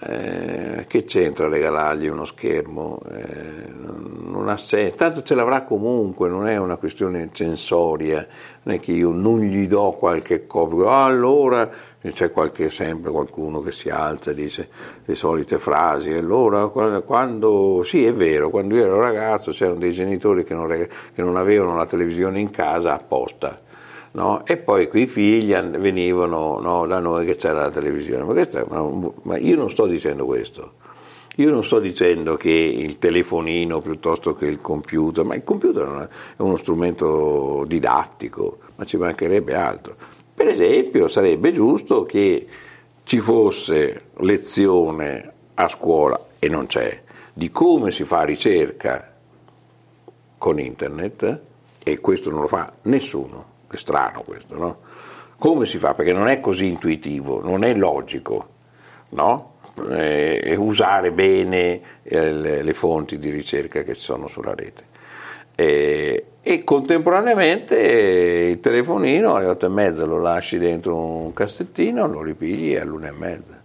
Eh, 0.05 0.85
che 0.89 1.05
c'entra 1.05 1.49
regalargli 1.49 2.09
uno 2.09 2.25
schermo? 2.25 3.01
Eh, 3.09 4.03
non 4.33 4.49
ha 4.49 4.57
senso, 4.57 4.97
tanto 4.97 5.23
ce 5.23 5.35
l'avrà 5.35 5.63
comunque, 5.63 6.29
non 6.29 6.49
è 6.49 6.57
una 6.57 6.77
questione 6.77 7.29
censoria, 7.33 8.27
non 8.63 8.77
è 8.77 8.81
che 8.81 8.93
io 8.93 9.11
non 9.11 9.41
gli 9.41 9.69
do 9.69 9.93
qualche 9.93 10.47
copia, 10.47 10.91
allora 10.91 11.71
c'è 12.11 12.33
qualche, 12.33 12.71
sempre 12.71 13.13
qualcuno 13.13 13.61
che 13.61 13.71
si 13.71 13.89
alza 13.89 14.33
e 14.33 14.35
dice 14.35 14.69
le 15.05 15.15
solite 15.15 15.61
frasi, 15.61 16.11
allora 16.11 16.67
quando, 16.67 17.83
sì 17.85 18.05
è 18.05 18.13
vero, 18.13 18.51
quando 18.51 18.75
io 18.75 18.85
ero 18.85 19.01
ragazzo 19.01 19.53
c'erano 19.53 19.79
dei 19.79 19.93
genitori 19.93 20.43
che 20.43 20.55
non, 20.55 20.67
che 20.67 21.23
non 21.23 21.37
avevano 21.37 21.77
la 21.77 21.87
televisione 21.87 22.41
in 22.41 22.51
casa 22.51 22.95
apposta 22.95 23.61
No? 24.13 24.45
E 24.45 24.59
poi 24.59 24.89
qui 24.89 25.03
i 25.03 25.07
figli 25.07 25.55
venivano 25.55 26.59
no, 26.61 26.87
da 26.87 26.99
noi 26.99 27.25
che 27.25 27.37
c'era 27.37 27.63
la 27.63 27.71
televisione. 27.71 28.25
Ma, 28.25 28.35
è, 28.35 28.65
ma, 28.69 29.11
ma, 29.23 29.39
io 29.39 29.57
non 29.57 29.71
sto 29.71 29.87
dicendo 29.87 30.27
questo. 30.27 30.81
Io 31.37 31.51
non 31.51 31.65
sto 31.65 31.79
dicendo 31.79 32.37
che 32.37 32.51
il 32.51 32.99
telefonino 32.99 33.81
piuttosto 33.81 34.35
che 34.35 34.45
il 34.45 34.61
computer, 34.61 35.25
ma 35.25 35.35
il 35.35 35.45
computer 35.45 36.09
è 36.37 36.43
uno 36.43 36.57
strumento 36.57 37.65
didattico, 37.67 38.59
ma 38.77 38.85
ci 38.85 38.99
mancherebbe 38.99 39.55
altro. 39.55 39.97
Per 40.43 40.51
esempio 40.51 41.07
sarebbe 41.07 41.53
giusto 41.53 42.03
che 42.03 42.49
ci 43.05 43.21
fosse 43.21 44.07
lezione 44.17 45.33
a 45.55 45.69
scuola, 45.69 46.19
e 46.41 46.49
non 46.49 46.67
c'è, 46.67 47.01
di 47.33 47.49
come 47.51 47.93
si 47.93 48.03
fa 48.03 48.25
ricerca 48.25 49.15
con 50.37 50.59
internet, 50.59 51.41
e 51.81 52.01
questo 52.01 52.31
non 52.31 52.41
lo 52.41 52.49
fa 52.49 52.73
nessuno 52.83 53.45
è 53.71 53.77
strano 53.77 54.23
questo, 54.23 54.57
no? 54.57 54.79
Come 55.37 55.65
si 55.65 55.79
fa? 55.79 55.95
Perché 55.95 56.13
non 56.13 56.27
è 56.27 56.41
così 56.41 56.67
intuitivo, 56.67 57.41
non 57.41 57.63
è 57.63 57.73
logico, 57.73 58.49
no? 59.11 59.59
Eh, 59.91 60.57
usare 60.59 61.13
bene 61.13 61.81
eh, 62.03 62.33
le, 62.33 62.75
fonti 62.75 63.17
di 63.17 63.31
ricerca 63.31 63.83
che 63.85 63.95
ci 63.95 64.01
sono 64.01 64.27
sulla 64.27 64.55
rete. 64.57 64.91
E, 65.55 66.27
e 66.41 66.65
contemporaneamente 66.65 67.79
il 67.79 68.61
telefonino 68.61 69.35
alle 69.35 69.47
otto 69.47 69.67
e 69.67 69.69
mezza 69.69 70.05
lo 70.05 70.19
lasci 70.19 70.59
dentro 70.59 70.97
un 70.97 71.33
cassettino, 71.33 72.07
lo 72.07 72.23
ripigli 72.23 72.75
all'una 72.75 73.09
e 73.09 73.13
mezza. 73.13 73.61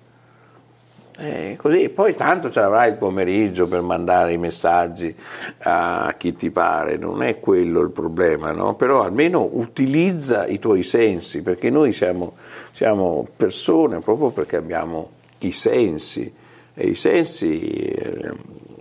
E 1.19 1.55
così, 1.57 1.89
poi 1.89 2.13
tanto 2.13 2.51
ce 2.51 2.59
l'avrai 2.59 2.91
il 2.91 2.97
pomeriggio 2.97 3.67
per 3.67 3.81
mandare 3.81 4.33
i 4.33 4.37
messaggi 4.37 5.15
a 5.63 6.13
chi 6.15 6.35
ti 6.35 6.51
pare, 6.51 6.97
non 6.97 7.23
è 7.23 7.39
quello 7.39 7.81
il 7.81 7.89
problema, 7.89 8.51
no? 8.51 8.75
però 8.75 9.01
almeno 9.01 9.49
utilizza 9.53 10.45
i 10.45 10.59
tuoi 10.59 10.83
sensi, 10.83 11.41
perché 11.41 11.71
noi 11.71 11.91
siamo, 11.91 12.35
siamo 12.71 13.27
persone 13.35 13.99
proprio 13.99 14.29
perché 14.29 14.57
abbiamo 14.57 15.09
i 15.39 15.51
sensi 15.51 16.31
e 16.75 16.87
i 16.87 16.93
sensi 16.93 17.61
eh, 17.63 18.31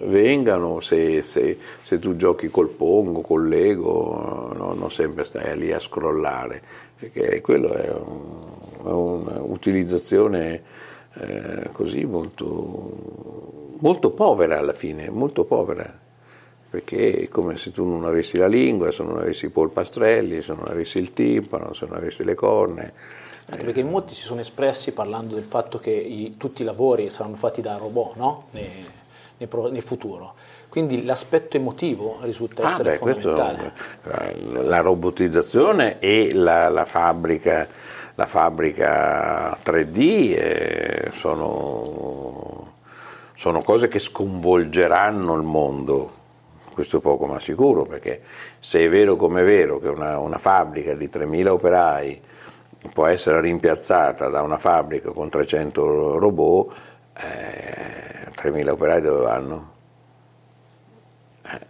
vengano 0.00 0.80
se, 0.80 1.22
se, 1.22 1.58
se, 1.82 1.98
tu 1.98 2.16
giochi 2.16 2.48
col 2.48 2.68
Pongo, 2.68 3.20
col 3.22 3.48
Lego, 3.48 4.52
no, 4.54 4.74
non 4.74 4.90
sempre 4.90 5.24
stai 5.24 5.56
lì 5.58 5.72
a 5.72 5.78
scrollare, 5.78 6.62
perché 6.98 7.40
quello 7.40 7.72
è, 7.72 7.90
un, 7.90 9.26
è 9.28 9.38
un'utilizzazione 9.38 10.62
eh, 11.14 11.68
così 11.72 12.04
molto, 12.04 13.74
molto 13.78 14.10
povera 14.10 14.58
alla 14.58 14.74
fine, 14.74 15.08
molto 15.10 15.44
povera 15.44 16.04
perché 16.68 17.12
è 17.12 17.28
come 17.28 17.56
se 17.56 17.70
tu 17.72 17.86
non 17.86 18.04
avessi 18.04 18.36
la 18.36 18.48
lingua, 18.48 18.90
se 18.90 19.02
non 19.02 19.18
avessi 19.18 19.46
i 19.46 19.50
polpastrelli, 19.50 20.42
se 20.42 20.52
non 20.52 20.66
avessi 20.66 20.98
il 20.98 21.14
timpano, 21.14 21.72
se 21.72 21.86
non 21.86 21.96
avessi 21.96 22.22
le 22.22 22.34
corne. 22.34 22.92
Anche 23.48 23.64
perché 23.64 23.82
molti 23.84 24.12
si 24.12 24.22
sono 24.22 24.40
espressi 24.40 24.92
parlando 24.92 25.36
del 25.36 25.44
fatto 25.44 25.78
che 25.78 25.90
i, 25.90 26.36
tutti 26.36 26.62
i 26.62 26.64
lavori 26.64 27.08
saranno 27.10 27.36
fatti 27.36 27.62
da 27.62 27.76
robot 27.76 28.16
no? 28.16 28.48
Nel, 29.38 29.48
nel, 29.50 29.72
nel, 29.72 29.82
futuro. 29.82 30.34
Quindi 30.68 31.04
l'aspetto 31.04 31.56
emotivo 31.56 32.18
risulta 32.22 32.64
ah, 32.64 32.70
essere 32.70 32.90
beh, 32.90 32.96
fondamentale. 32.96 33.72
Questo, 34.02 34.62
la 34.62 34.80
robotizzazione 34.80 35.98
e 35.98 36.32
la, 36.34 36.68
la, 36.68 36.84
fabbrica, 36.84 37.66
la 38.14 38.26
fabbrica 38.26 39.56
3D 39.64 39.98
eh, 39.98 41.10
sono, 41.12 42.72
sono 43.34 43.62
cose 43.62 43.88
che 43.88 43.98
sconvolgeranno 43.98 45.34
il 45.34 45.42
mondo 45.42 46.16
questo 46.76 46.98
è 46.98 47.00
poco 47.00 47.24
ma 47.24 47.40
sicuro, 47.40 47.86
perché 47.86 48.20
se 48.58 48.80
è 48.80 48.88
vero 48.90 49.16
come 49.16 49.40
è 49.40 49.44
vero 49.46 49.78
che 49.78 49.88
una, 49.88 50.18
una 50.18 50.36
fabbrica 50.36 50.92
di 50.92 51.06
3.000 51.06 51.48
operai 51.48 52.20
può 52.92 53.06
essere 53.06 53.40
rimpiazzata 53.40 54.28
da 54.28 54.42
una 54.42 54.58
fabbrica 54.58 55.10
con 55.10 55.30
300 55.30 56.18
robot, 56.18 56.74
eh, 57.16 58.15
3.000 58.50 58.68
operai 58.70 59.00
dove 59.00 59.22
vanno? 59.22 59.72
Eh, 61.42 61.60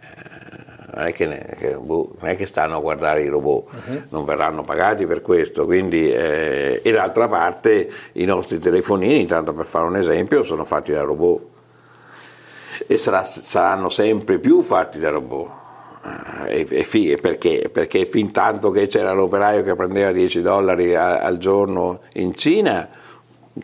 non, 0.93 1.05
è 1.05 1.13
che, 1.13 1.55
che, 1.57 1.75
boh, 1.75 2.15
non, 2.19 2.29
è 2.29 2.35
che, 2.35 2.45
stanno 2.45 2.77
a 2.77 2.79
guardare 2.79 3.23
i 3.23 3.27
robot, 3.27 3.69
uh-huh. 3.71 4.01
non 4.09 4.25
verranno 4.25 4.63
pagati 4.63 5.05
per 5.05 5.21
questo, 5.21 5.65
quindi, 5.65 6.11
eh, 6.11 6.81
e 6.83 6.91
d'altra 6.91 7.27
parte 7.27 7.89
i 8.13 8.25
nostri 8.25 8.59
telefonini, 8.59 9.25
tanto 9.25 9.53
per 9.53 9.65
fare 9.65 9.85
un 9.85 9.97
esempio, 9.97 10.43
sono 10.43 10.65
fatti 10.65 10.91
da 10.91 11.01
robot 11.01 11.41
e 12.85 12.97
sarà, 12.97 13.23
saranno 13.23 13.89
sempre 13.89 14.39
più 14.39 14.61
fatti 14.61 14.99
da 14.99 15.09
robot 15.09 15.65
e, 16.45 16.65
e 16.69 16.83
fi, 16.83 17.17
perché? 17.19 17.69
Perché 17.71 18.05
fin 18.05 18.31
tanto 18.31 18.71
che 18.71 18.87
c'era 18.87 19.11
l'operaio 19.11 19.63
che 19.63 19.75
prendeva 19.75 20.11
10 20.11 20.41
dollari 20.41 20.95
a, 20.95 21.19
al 21.19 21.37
giorno 21.37 22.01
in 22.13 22.33
Cina, 22.35 22.87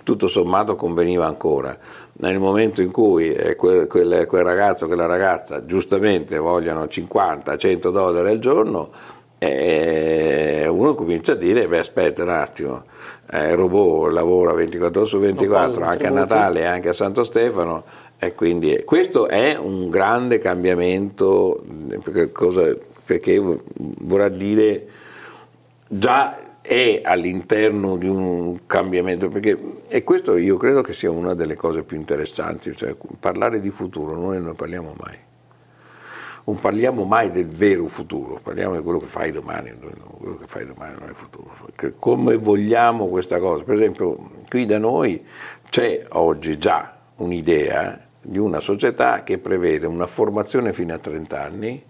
tutto 0.04 0.28
sommato 0.28 0.76
conveniva 0.76 1.26
ancora. 1.26 1.78
Nel 2.14 2.40
momento 2.40 2.82
in 2.82 2.92
cui 2.92 3.34
eh, 3.34 3.56
quel, 3.56 3.88
quel, 3.88 4.26
quel, 4.26 4.44
ragazzo, 4.44 4.88
quella 4.88 5.06
ragazza 5.06 5.66
giustamente 5.66 6.38
vogliono 6.38 6.84
50-100 6.86 7.92
dollari 7.92 8.30
al 8.30 8.40
giorno, 8.40 8.90
eh, 9.38 10.68
uno 10.68 10.96
comincia 10.96 11.34
a 11.34 11.36
dire, 11.36 11.68
beh 11.68 11.80
aspetta 11.80 12.24
un 12.24 12.30
attimo, 12.30 12.84
eh, 13.30 13.50
il 13.50 13.56
robot 13.58 14.12
lavora 14.12 14.54
24 14.54 15.02
ore 15.02 15.10
su 15.10 15.20
24, 15.20 15.84
anche 15.84 16.08
a 16.08 16.12
Natale, 16.12 16.66
anche 16.66 16.90
a 16.90 16.94
Santo 16.94 17.24
Stefano, 17.24 17.84
e 18.18 18.34
quindi 18.36 18.84
questo 18.86 19.28
è 19.28 19.58
un 19.58 19.90
grande 19.90 20.40
cambiamento, 20.40 21.62
perché, 22.04 22.32
cosa, 22.32 22.74
perché 23.06 23.42
vorrà 23.76 24.30
dire 24.30 24.88
già 25.88 26.38
è 26.64 27.02
all'interno 27.04 27.98
di 27.98 28.08
un 28.08 28.66
cambiamento, 28.66 29.28
perché, 29.28 29.82
e 29.90 30.04
questo 30.06 30.38
io 30.38 30.56
credo 30.56 30.82
che 30.82 30.94
sia 30.94 31.12
una 31.12 31.34
delle 31.34 31.56
cose 31.58 31.84
più 31.84 31.98
interessanti, 31.98 32.74
cioè 32.74 32.96
parlare 33.20 33.60
di 33.60 33.70
futuro, 33.70 34.16
noi 34.16 34.42
non 34.42 34.56
parliamo 34.56 34.96
mai. 34.98 35.18
Non 36.46 36.60
parliamo 36.60 37.04
mai 37.04 37.32
del 37.32 37.50
vero 37.50 37.86
futuro, 37.88 38.40
parliamo 38.42 38.78
di 38.78 38.82
quello 38.82 39.00
che 39.00 39.08
fai 39.08 39.32
domani, 39.34 39.74
quello 40.18 40.38
che 40.38 40.48
fai 40.48 40.66
domani 40.66 40.96
non 41.00 41.10
è 41.10 41.14
futuro. 41.14 41.52
Come 42.00 42.38
vogliamo 42.38 43.08
questa 43.08 43.40
cosa? 43.40 43.66
Per 43.66 43.76
esempio, 43.76 44.32
qui 44.48 44.66
da 44.66 44.78
noi 44.78 45.22
c'è 45.70 46.06
oggi 46.12 46.58
già 46.58 46.96
un'idea 47.18 48.00
di 48.22 48.38
una 48.38 48.62
società 48.62 49.24
che 49.24 49.38
prevede 49.38 49.86
una 49.86 50.08
formazione 50.08 50.72
fino 50.72 50.94
a 50.94 50.98
30 50.98 51.42
anni, 51.42 51.84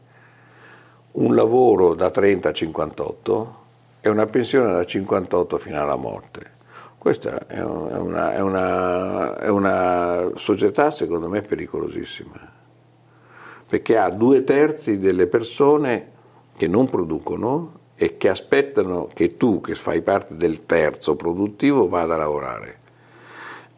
un 1.12 1.36
lavoro 1.36 1.94
da 1.94 2.10
30 2.10 2.50
a 2.50 2.54
58 2.54 3.62
e 4.06 4.10
una 4.10 4.26
pensione 4.26 4.70
da 4.74 4.84
58 4.84 5.58
fino 5.58 5.82
alla 5.82 5.96
morte. 5.96 6.52
Questa 6.98 7.48
è 7.48 7.62
una, 7.62 8.34
è 8.34 8.42
una, 8.42 9.38
è 9.38 9.48
una 9.48 10.30
società 10.36 10.92
secondo 10.92 11.30
me 11.30 11.42
pericolosissima, 11.42 12.52
perché 13.66 13.98
ha 13.98 14.10
due 14.10 14.44
terzi 14.44 14.98
delle 14.98 15.28
persone 15.28 16.12
che 16.58 16.68
non 16.68 16.90
producono 16.90 17.80
e 17.96 18.18
che 18.18 18.28
aspettano 18.28 19.08
che 19.14 19.38
tu, 19.38 19.62
che 19.62 19.74
fai 19.76 20.02
parte 20.02 20.36
del 20.36 20.66
terzo 20.66 21.16
produttivo, 21.16 21.88
vada 21.88 22.16
a 22.16 22.18
lavorare. 22.18 22.78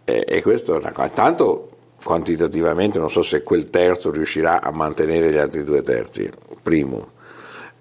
E, 0.03 0.25
e 0.27 0.41
questo 0.41 0.73
è 0.73 0.77
una 0.79 0.91
cosa. 0.91 1.09
Tanto 1.09 1.69
quantitativamente 2.03 2.97
non 2.97 3.11
so 3.11 3.21
se 3.21 3.43
quel 3.43 3.69
terzo 3.69 4.09
riuscirà 4.09 4.59
a 4.59 4.71
mantenere 4.71 5.31
gli 5.31 5.37
altri 5.37 5.63
due 5.63 5.83
terzi, 5.83 6.27
primo. 6.63 7.13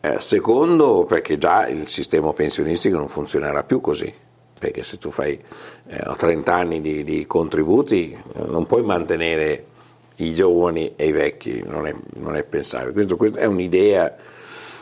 Eh, 0.05 0.21
secondo, 0.21 1.07
perché 1.09 1.39
già 1.39 1.67
il 1.67 1.89
sistema 1.89 2.31
pensionistico 2.35 2.99
non 2.99 3.09
funzionerà 3.09 3.63
più 3.63 3.81
così, 3.81 4.13
perché 4.59 4.83
se 4.83 4.99
tu 4.99 5.11
fai 5.11 5.43
eh, 5.87 6.15
30 6.19 6.55
anni 6.55 6.83
di, 6.83 7.03
di 7.05 7.27
contributi 7.27 8.13
eh, 8.13 8.43
non 8.45 8.67
puoi 8.67 8.83
mantenere 8.83 9.65
i 10.17 10.35
giovani 10.35 10.93
e 10.95 11.07
i 11.07 11.11
vecchi, 11.11 11.65
non 11.67 11.87
è, 11.87 11.95
non 12.17 12.37
è 12.37 12.43
pensabile. 12.43 12.93
Questo, 12.93 13.17
questo 13.17 13.39
è 13.39 13.47
un'idea 13.47 14.15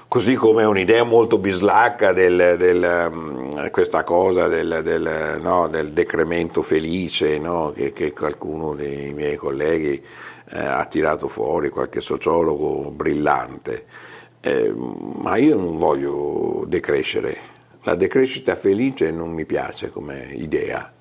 così 0.08 0.34
come 0.34 0.62
è 0.62 0.66
un'idea 0.66 1.04
molto 1.04 1.38
bislacca 1.38 2.12
del, 2.12 2.56
del, 2.58 3.08
um, 3.12 3.70
questa 3.70 4.02
cosa 4.02 4.48
del, 4.48 4.80
del, 4.82 5.38
no, 5.40 5.68
del 5.68 5.92
decremento 5.92 6.62
felice 6.62 7.38
no, 7.38 7.70
che, 7.72 7.92
che, 7.92 8.12
qualcuno 8.12 8.74
dei 8.74 9.12
miei 9.12 9.36
colleghi 9.36 10.04
eh, 10.50 10.58
ha 10.58 10.84
tirato 10.86 11.28
fuori, 11.28 11.68
qualche 11.70 12.00
sociologo 12.00 12.90
brillante. 12.90 14.01
Eh, 14.45 14.74
ma 14.74 15.36
io 15.36 15.57
non 15.57 15.76
voglio 15.76 16.64
decrescere, 16.66 17.36
la 17.84 17.95
decrescita 17.95 18.55
felice 18.57 19.11
non 19.11 19.30
mi 19.30 19.45
piace 19.45 19.90
come 19.90 20.32
idea, 20.34 20.93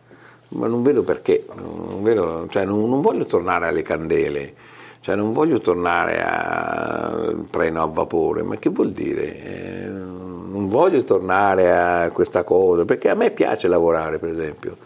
ma 0.50 0.68
non 0.68 0.84
vedo 0.84 1.04
perché, 1.04 1.46
non, 1.56 2.04
vedo, 2.04 2.48
cioè 2.50 2.66
non, 2.66 2.88
non 2.88 3.02
voglio 3.02 3.26
tornare 3.26 3.68
alle 3.68 3.82
candele 3.82 4.54
cioè 5.02 5.16
non 5.16 5.34
voglio 5.34 5.60
tornare 5.60 6.24
al 6.24 7.48
treno 7.50 7.82
a 7.82 7.88
vapore, 7.88 8.44
ma 8.44 8.58
che 8.58 8.70
vuol 8.70 8.92
dire? 8.92 9.44
Eh, 9.44 9.88
non 9.88 10.68
voglio 10.70 11.04
tornare 11.04 11.76
a 11.76 12.12
questa 12.12 12.44
cosa, 12.44 12.86
perché 12.86 13.10
a 13.10 13.16
me 13.16 13.32
piace 13.32 13.68
lavorare, 13.68 14.20
per 14.20 14.30
esempio. 14.30 14.78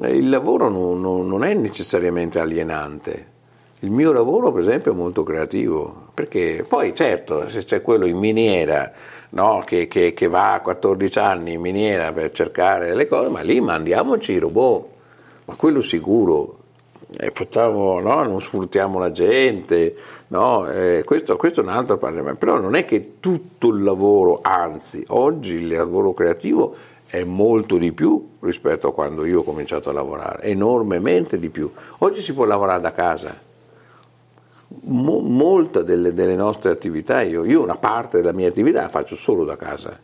Eh, 0.00 0.16
il 0.16 0.28
lavoro 0.28 0.68
non, 0.68 1.00
non, 1.00 1.26
non 1.26 1.42
è 1.42 1.54
necessariamente 1.54 2.38
alienante. 2.38 3.26
Il 3.80 3.90
mio 3.90 4.12
lavoro, 4.12 4.52
per 4.52 4.62
esempio, 4.62 4.92
è 4.92 4.94
molto 4.94 5.24
creativo, 5.24 6.07
perché 6.18 6.64
poi 6.66 6.96
certo, 6.96 7.48
se 7.48 7.62
c'è 7.62 7.80
quello 7.80 8.04
in 8.04 8.16
miniera 8.16 8.90
no, 9.30 9.62
che, 9.64 9.86
che, 9.86 10.14
che, 10.14 10.26
va 10.26 10.54
a 10.54 10.60
14 10.60 11.16
anni 11.20 11.52
in 11.52 11.60
miniera 11.60 12.10
per 12.12 12.32
cercare 12.32 12.92
le 12.92 13.06
cose, 13.06 13.28
ma 13.28 13.40
lì 13.42 13.60
mandiamoci 13.60 14.32
i 14.32 14.40
robot, 14.40 14.86
ma 15.44 15.54
quello 15.54 15.80
sicuro, 15.80 16.56
facciamo, 17.32 18.00
no? 18.00 18.24
non 18.24 18.40
sfruttiamo 18.40 18.98
la 18.98 19.12
gente, 19.12 19.94
no? 20.28 20.68
eh, 20.68 21.04
questo, 21.04 21.36
questo, 21.36 21.60
è 21.60 21.62
un 21.62 21.68
altro 21.68 21.98
problema, 21.98 22.34
però 22.34 22.58
non 22.58 22.74
è 22.74 22.84
che 22.84 23.20
tutto 23.20 23.68
il 23.68 23.84
lavoro, 23.84 24.40
anzi 24.42 25.04
oggi 25.10 25.54
il 25.54 25.68
lavoro 25.68 26.14
creativo 26.14 26.74
è 27.06 27.22
molto 27.22 27.76
di 27.76 27.92
più 27.92 28.30
rispetto 28.40 28.88
a 28.88 28.92
quando 28.92 29.24
io 29.24 29.38
ho 29.38 29.44
cominciato 29.44 29.88
a 29.90 29.92
lavorare, 29.92 30.42
enormemente 30.48 31.38
di 31.38 31.48
più. 31.48 31.70
Oggi 31.98 32.22
si 32.22 32.34
può 32.34 32.44
lavorare 32.44 32.80
da 32.80 32.90
casa. 32.90 33.46
Mo, 34.88 35.20
molta 35.20 35.82
delle, 35.82 36.14
delle, 36.14 36.34
nostre 36.34 36.70
attività, 36.70 37.20
io, 37.22 37.44
io 37.44 37.62
una 37.62 37.76
parte 37.76 38.18
della 38.18 38.32
mia 38.32 38.48
attività 38.48 38.82
la 38.82 38.88
faccio 38.88 39.16
solo 39.16 39.44
da 39.44 39.56
casa 39.56 39.98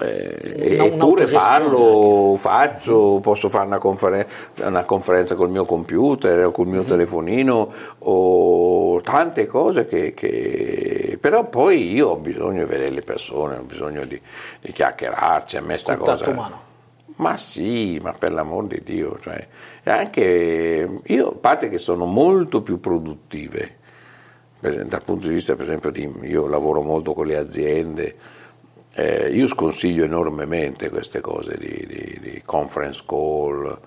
eh, 0.00 0.78
eppure 0.80 1.26
parlo, 1.26 2.34
faccio, 2.38 3.18
posso 3.20 3.48
fare 3.50 3.66
una 3.66 3.78
conferenza, 3.78 4.66
una 4.66 4.84
conferenza 4.84 5.34
col 5.34 5.50
mio 5.50 5.64
computer 5.66 6.46
o 6.46 6.50
col 6.50 6.66
mio 6.66 6.80
mm-hmm. 6.80 6.88
telefonino 6.88 7.72
o 7.98 9.00
tante 9.02 9.46
cose 9.46 9.86
che, 9.86 10.14
che 10.14 11.18
però 11.20 11.44
poi 11.48 11.92
io 11.92 12.08
ho 12.08 12.16
bisogno 12.16 12.64
di 12.64 12.70
vedere 12.70 12.90
le 12.92 13.02
persone, 13.02 13.56
ho 13.56 13.62
bisogno 13.62 14.04
di, 14.06 14.20
di 14.60 14.72
chiacchierarci, 14.72 15.56
a 15.58 15.62
me 15.62 15.76
sta 15.76 15.96
Contatto 15.96 16.18
cosa... 16.18 16.30
umano. 16.30 16.68
Ma 17.20 17.36
sì, 17.36 18.00
ma 18.02 18.14
per 18.14 18.32
l'amor 18.32 18.66
di 18.66 18.80
Dio, 18.82 19.18
cioè, 19.20 19.46
anche 19.84 21.00
io, 21.02 21.28
a 21.28 21.34
parte 21.34 21.68
che 21.68 21.76
sono 21.76 22.06
molto 22.06 22.62
più 22.62 22.80
produttive, 22.80 23.76
per, 24.58 24.86
dal 24.86 25.04
punto 25.04 25.28
di 25.28 25.34
vista 25.34 25.54
per 25.54 25.66
esempio 25.66 25.90
di, 25.90 26.10
io 26.22 26.46
lavoro 26.46 26.80
molto 26.80 27.12
con 27.12 27.26
le 27.26 27.36
aziende, 27.36 28.16
eh, 28.94 29.28
io 29.28 29.46
sconsiglio 29.46 30.04
enormemente 30.04 30.88
queste 30.88 31.20
cose 31.20 31.58
di, 31.58 31.84
di, 31.86 32.18
di 32.22 32.42
conference 32.42 33.02
call, 33.04 33.78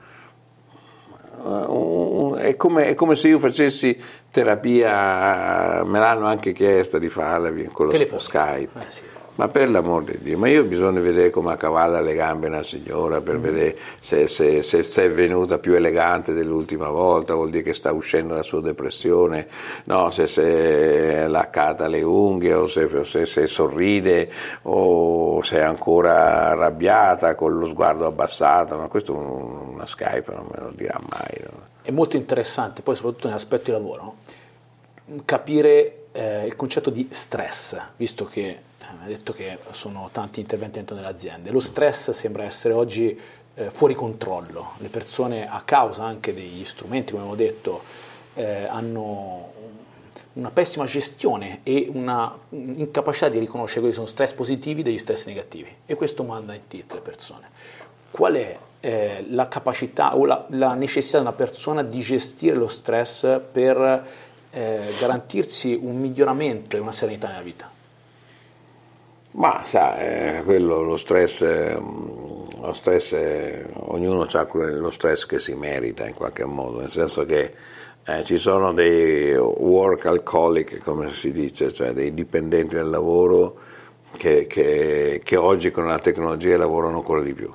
uh, 1.41 2.35
è, 2.37 2.55
come, 2.55 2.89
è, 2.89 2.93
come, 2.93 3.15
se 3.15 3.29
io 3.29 3.39
facessi 3.39 3.99
terapia, 4.29 5.83
me 5.83 5.97
l'hanno 5.97 6.27
anche 6.27 6.53
chiesta 6.53 6.99
di 6.99 7.09
farla 7.09 7.51
con 7.71 7.87
lo 7.87 8.19
Skype. 8.19 8.79
Eh, 8.79 8.91
sì. 8.91 9.03
Ma 9.35 9.47
per 9.47 9.67
l'amor 9.69 10.03
di 10.03 10.19
Dio, 10.21 10.37
ma 10.37 10.47
io 10.47 10.61
di 10.63 10.75
vedere 10.75 11.31
come 11.31 11.53
accavalla 11.53 12.01
le 12.01 12.13
gambe 12.13 12.47
una 12.47 12.61
signora 12.61 13.19
per 13.19 13.37
mm. 13.37 13.41
vedere 13.41 13.77
se, 13.99 14.27
se, 14.27 14.61
se, 14.61 14.83
se, 14.83 15.05
è 15.05 15.09
venuta 15.09 15.57
più 15.57 15.73
elegante 15.73 16.33
dell'ultima 16.33 16.89
volta, 16.89 17.33
vuol 17.33 17.49
dire 17.49 17.63
che 17.63 17.73
sta 17.73 17.91
uscendo 17.91 18.33
dalla 18.33 18.43
sua 18.43 18.61
depressione, 18.61 19.47
no, 19.85 20.11
se, 20.11 20.27
se 20.27 20.43
è 20.43 21.27
laccata 21.27 21.87
le 21.87 22.03
unghie 22.03 22.53
o 22.53 22.67
se, 22.67 22.87
se, 23.03 23.47
sorride 23.47 24.29
o 24.63 25.41
se 25.41 25.57
è 25.57 25.61
ancora 25.61 26.49
arrabbiata 26.51 27.33
con 27.33 27.57
lo 27.57 27.65
sguardo 27.65 28.05
abbassato, 28.05 28.77
ma 28.77 28.87
questo 28.87 29.13
una 29.13 29.87
Skype 29.87 30.31
non 30.31 30.47
me 30.51 30.61
lo 30.61 30.71
dirà 30.75 30.99
mai. 31.09 31.41
No? 31.43 31.71
È 31.81 31.89
molto 31.89 32.17
interessante, 32.17 32.83
poi 32.83 32.95
soprattutto 32.95 33.27
nell'aspetto 33.27 33.63
di 33.65 33.71
lavoro, 33.71 34.15
capire 35.25 36.05
eh, 36.11 36.45
il 36.45 36.55
concetto 36.55 36.91
di 36.91 37.09
stress, 37.11 37.77
visto 37.97 38.25
che 38.25 38.71
ha 39.01 39.07
detto 39.07 39.33
che 39.33 39.57
sono 39.71 40.09
tanti 40.11 40.39
interventi 40.39 40.75
dentro 40.77 40.95
nelle 40.95 41.07
aziende. 41.07 41.51
Lo 41.51 41.59
stress 41.59 42.11
sembra 42.11 42.43
essere 42.43 42.73
oggi 42.73 43.19
eh, 43.55 43.69
fuori 43.69 43.93
controllo, 43.93 44.71
le 44.77 44.89
persone 44.89 45.47
a 45.47 45.61
causa 45.63 46.03
anche 46.03 46.33
degli 46.33 46.65
strumenti, 46.65 47.11
come 47.11 47.23
abbiamo 47.23 47.41
detto, 47.41 47.81
eh, 48.33 48.65
hanno 48.65 49.51
una 50.33 50.49
pessima 50.49 50.85
gestione 50.85 51.59
e 51.61 51.87
una 51.93 52.35
incapacità 52.49 53.29
di 53.29 53.37
riconoscere 53.37 53.81
quelli 53.81 53.95
che 53.95 54.01
sono 54.01 54.07
stress 54.07 54.33
positivi 54.33 54.81
degli 54.81 54.97
stress 54.97 55.27
negativi 55.27 55.69
e 55.85 55.93
questo 55.95 56.23
manda 56.23 56.53
in 56.53 56.67
tilt 56.67 56.93
le 56.93 57.01
persone. 57.01 57.49
Qual 58.09 58.33
è 58.33 58.57
eh, 58.79 59.25
la 59.29 59.47
capacità 59.47 60.15
o 60.15 60.25
la, 60.25 60.45
la, 60.49 60.73
necessità 60.73 61.17
di 61.17 61.25
una 61.25 61.35
persona 61.35 61.83
di 61.83 62.01
gestire 62.01 62.55
lo 62.55 62.67
stress 62.67 63.39
per 63.51 64.07
eh, 64.49 64.93
garantirsi 64.99 65.77
un 65.79 65.99
miglioramento 65.99 66.75
e 66.75 66.79
una 66.79 66.91
serenità 66.91 67.27
nella 67.27 67.41
vita? 67.41 67.69
Ma 69.33 69.63
sa, 69.65 69.97
eh, 69.97 70.43
quello, 70.43 70.81
lo 70.81 70.95
stress, 70.95 71.41
eh, 71.41 71.73
lo 71.73 72.73
stress 72.73 73.13
eh, 73.13 73.65
ognuno 73.73 74.27
ha 74.31 74.47
lo 74.51 74.91
stress 74.91 75.25
che 75.25 75.39
si 75.39 75.55
merita 75.55 76.05
in 76.05 76.13
qualche 76.13 76.45
modo, 76.45 76.79
nel 76.79 76.89
senso 76.89 77.25
che 77.25 77.53
eh, 78.05 78.23
ci 78.25 78.37
sono 78.37 78.73
dei 78.73 79.35
work 79.35 80.05
alcoholic, 80.05 80.77
come 80.83 81.11
si 81.13 81.31
dice, 81.31 81.73
cioè 81.73 81.93
dei 81.93 82.13
dipendenti 82.13 82.75
del 82.75 82.89
lavoro 82.89 83.57
che, 84.17 84.45
che, 84.45 85.21
che 85.23 85.35
oggi 85.35 85.71
con 85.71 85.87
la 85.87 85.97
tecnologia 85.97 86.55
lavorano 86.55 86.97
ancora 86.97 87.21
di 87.21 87.33
più 87.33 87.51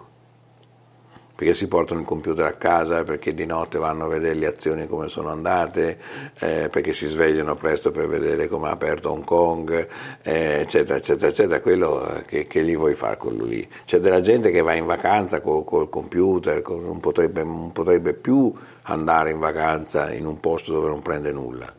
perché 1.39 1.55
si 1.55 1.69
portano 1.69 2.01
il 2.01 2.07
computer 2.07 2.47
a 2.47 2.55
casa, 2.55 3.05
perché 3.05 3.33
di 3.33 3.47
notte 3.47 3.79
vanno 3.79 4.07
a 4.07 4.09
vedere 4.09 4.35
le 4.35 4.47
azioni 4.47 4.89
come 4.89 5.07
sono 5.07 5.29
andate, 5.29 5.97
eh, 6.41 6.69
perché 6.69 6.93
si 6.93 7.07
svegliano 7.07 7.55
presto 7.55 7.93
per 7.93 8.09
vedere 8.09 8.49
come 8.49 8.67
ha 8.67 8.73
aperto 8.73 9.13
Hong 9.13 9.23
Kong, 9.23 9.87
eh, 10.23 10.59
eccetera, 10.63 10.99
eccetera, 10.99 11.29
eccetera, 11.29 11.61
quello 11.61 12.13
eh, 12.13 12.25
che, 12.25 12.49
che, 12.49 12.65
gli 12.65 12.77
vuoi 12.77 12.97
fare 12.97 13.17
quello 13.19 13.45
lì. 13.45 13.65
C'è 13.85 14.01
della 14.01 14.21
gente 14.21 14.51
che 14.51 14.63
va 14.63 14.75
in 14.75 14.85
vacanza 14.85 15.41
col, 15.41 15.63
col 15.63 15.89
computer, 15.89 16.61
con, 16.61 16.83
non, 16.83 16.99
potrebbe, 16.99 17.45
non 17.45 17.71
potrebbe 17.71 18.15
più 18.15 18.53
andare 18.83 19.31
in 19.31 19.39
vacanza 19.39 20.13
in 20.13 20.27
un 20.27 20.41
posto 20.41 20.73
dove 20.73 20.89
non 20.89 21.03
prende 21.03 21.31
nulla. 21.31 21.73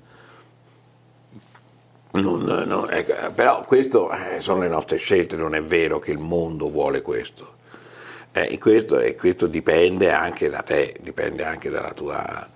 Non, 2.11 2.43
non, 2.43 2.87
ecco, 2.89 3.13
però 3.35 3.65
queste 3.65 3.97
eh, 4.35 4.39
sono 4.39 4.61
le 4.61 4.69
nostre 4.69 4.95
scelte, 4.95 5.35
non 5.35 5.53
è 5.53 5.61
vero 5.61 5.99
che 5.99 6.11
il 6.11 6.17
mondo 6.17 6.69
vuole 6.69 7.01
questo. 7.01 7.57
Eh, 8.31 8.47
e, 8.51 8.57
questo, 8.59 8.99
e, 8.99 9.15
questo, 9.15 9.47
dipende 9.47 10.11
anche 10.11 10.49
da 10.49 10.61
te, 10.61 10.95
dipende 11.01 11.43
anche 11.43 11.69
dalla 11.69 11.93
tua 11.93 12.47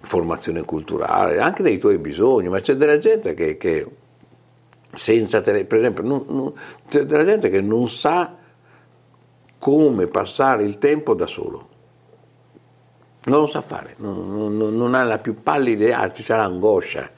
formazione 0.00 0.62
culturale, 0.62 1.38
anche 1.38 1.62
dai 1.62 1.78
tuoi 1.78 1.98
bisogni, 1.98 2.48
ma 2.48 2.60
c'è 2.60 2.74
della 2.74 2.98
gente 2.98 3.34
che, 3.34 3.58
che 3.58 3.86
senza 4.94 5.40
tele, 5.42 5.64
per 5.64 5.78
esempio, 5.78 6.02
non, 6.02 6.24
non, 6.28 6.52
c'è 6.88 7.04
della 7.04 7.24
gente 7.24 7.50
che 7.50 7.60
non 7.60 7.88
sa 7.88 8.36
come 9.58 10.06
passare 10.06 10.62
il 10.62 10.78
tempo 10.78 11.14
da 11.14 11.26
solo. 11.26 11.68
Non 13.24 13.40
lo 13.40 13.46
sa 13.46 13.60
fare, 13.60 13.94
non, 13.98 14.56
non 14.56 14.94
ha 14.94 15.04
la 15.04 15.18
più 15.18 15.42
pallida 15.42 15.84
idea, 15.84 16.08
c'è 16.08 16.36
l'angoscia. 16.36 17.10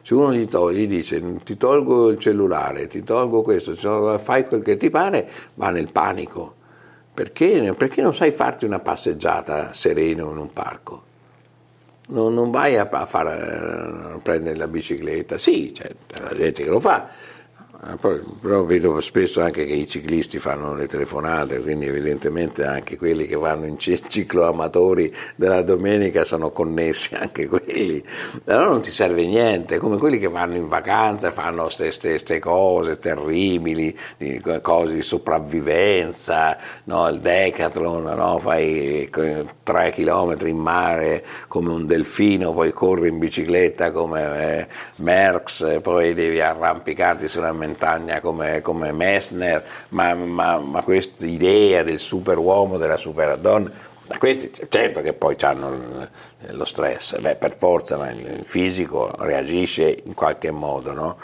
Se 0.00 0.14
uno 0.14 0.32
gli, 0.32 0.48
toglie, 0.48 0.80
gli 0.80 0.86
dice 0.86 1.22
ti 1.44 1.58
tolgo 1.58 2.08
il 2.08 2.18
cellulare, 2.18 2.86
ti 2.86 3.02
tolgo 3.02 3.42
questo, 3.42 3.74
fai 4.18 4.46
quel 4.46 4.62
che 4.62 4.78
ti 4.78 4.88
pare, 4.88 5.28
va 5.54 5.68
nel 5.68 5.92
panico 5.92 6.54
perché, 7.18 7.74
perché 7.76 8.00
non 8.00 8.14
sai 8.14 8.30
farti 8.30 8.64
una 8.64 8.78
passeggiata 8.78 9.72
sereno 9.72 10.30
in 10.30 10.36
un 10.36 10.52
parco? 10.52 11.02
Non, 12.10 12.32
non 12.32 12.52
vai 12.52 12.76
a, 12.76 12.86
far, 13.06 13.26
a, 13.26 14.20
prendere 14.22 14.56
la 14.56 14.68
bicicletta, 14.68 15.36
sì, 15.36 15.72
c'è 15.74 15.90
la 16.20 16.36
gente 16.36 16.62
che 16.62 16.70
lo 16.70 16.78
fa, 16.78 17.08
però 18.00 18.64
vedo 18.64 18.98
spesso 18.98 19.40
anche 19.40 19.64
che 19.64 19.72
i 19.72 19.86
ciclisti 19.86 20.40
fanno 20.40 20.74
le 20.74 20.88
telefonate, 20.88 21.60
quindi 21.60 21.86
evidentemente 21.86 22.64
anche 22.64 22.96
quelli 22.96 23.26
che 23.26 23.36
vanno 23.36 23.66
in 23.66 23.78
cicloamatori 23.78 25.14
della 25.36 25.62
domenica 25.62 26.24
sono 26.24 26.50
connessi 26.50 27.14
anche 27.14 27.46
quelli. 27.46 28.02
Allora 28.46 28.70
non 28.70 28.82
ti 28.82 28.90
serve 28.90 29.24
niente, 29.26 29.78
come 29.78 29.96
quelli 29.96 30.18
che 30.18 30.26
vanno 30.26 30.56
in 30.56 30.66
vacanza 30.66 31.28
e 31.28 31.30
fanno 31.30 31.68
queste 31.74 32.40
cose 32.40 32.98
terribili, 32.98 33.96
cose 34.60 34.94
di 34.94 35.02
sopravvivenza, 35.02 36.56
no? 36.84 37.08
il 37.08 37.20
decathlon, 37.20 38.02
no? 38.02 38.38
fai 38.38 39.08
tre 39.62 39.92
chilometri 39.92 40.50
in 40.50 40.58
mare 40.58 41.24
come 41.46 41.70
un 41.70 41.86
delfino, 41.86 42.52
poi 42.52 42.72
corri 42.72 43.08
in 43.08 43.18
bicicletta 43.18 43.92
come 43.92 44.58
eh, 44.58 44.66
Merckx, 44.96 45.80
poi 45.80 46.12
devi 46.12 46.40
arrampicarti 46.40 47.28
sulla 47.28 47.52
montagna 47.68 48.20
come, 48.20 48.60
come 48.62 48.92
Messner, 48.92 49.64
ma, 49.90 50.14
ma, 50.14 50.58
ma 50.58 50.82
questa 50.82 51.26
idea 51.26 51.82
del 51.82 51.98
superuomo, 51.98 52.78
della 52.78 52.96
superdonna, 52.96 53.70
questi 54.18 54.50
certo 54.68 55.02
che 55.02 55.12
poi 55.12 55.36
hanno 55.40 56.08
lo 56.48 56.64
stress, 56.64 57.18
beh, 57.18 57.36
per 57.36 57.56
forza, 57.56 57.98
ma 57.98 58.10
il 58.10 58.42
fisico 58.44 59.12
reagisce 59.18 60.02
in 60.04 60.14
qualche 60.14 60.50
modo, 60.50 60.92
no? 60.92 61.18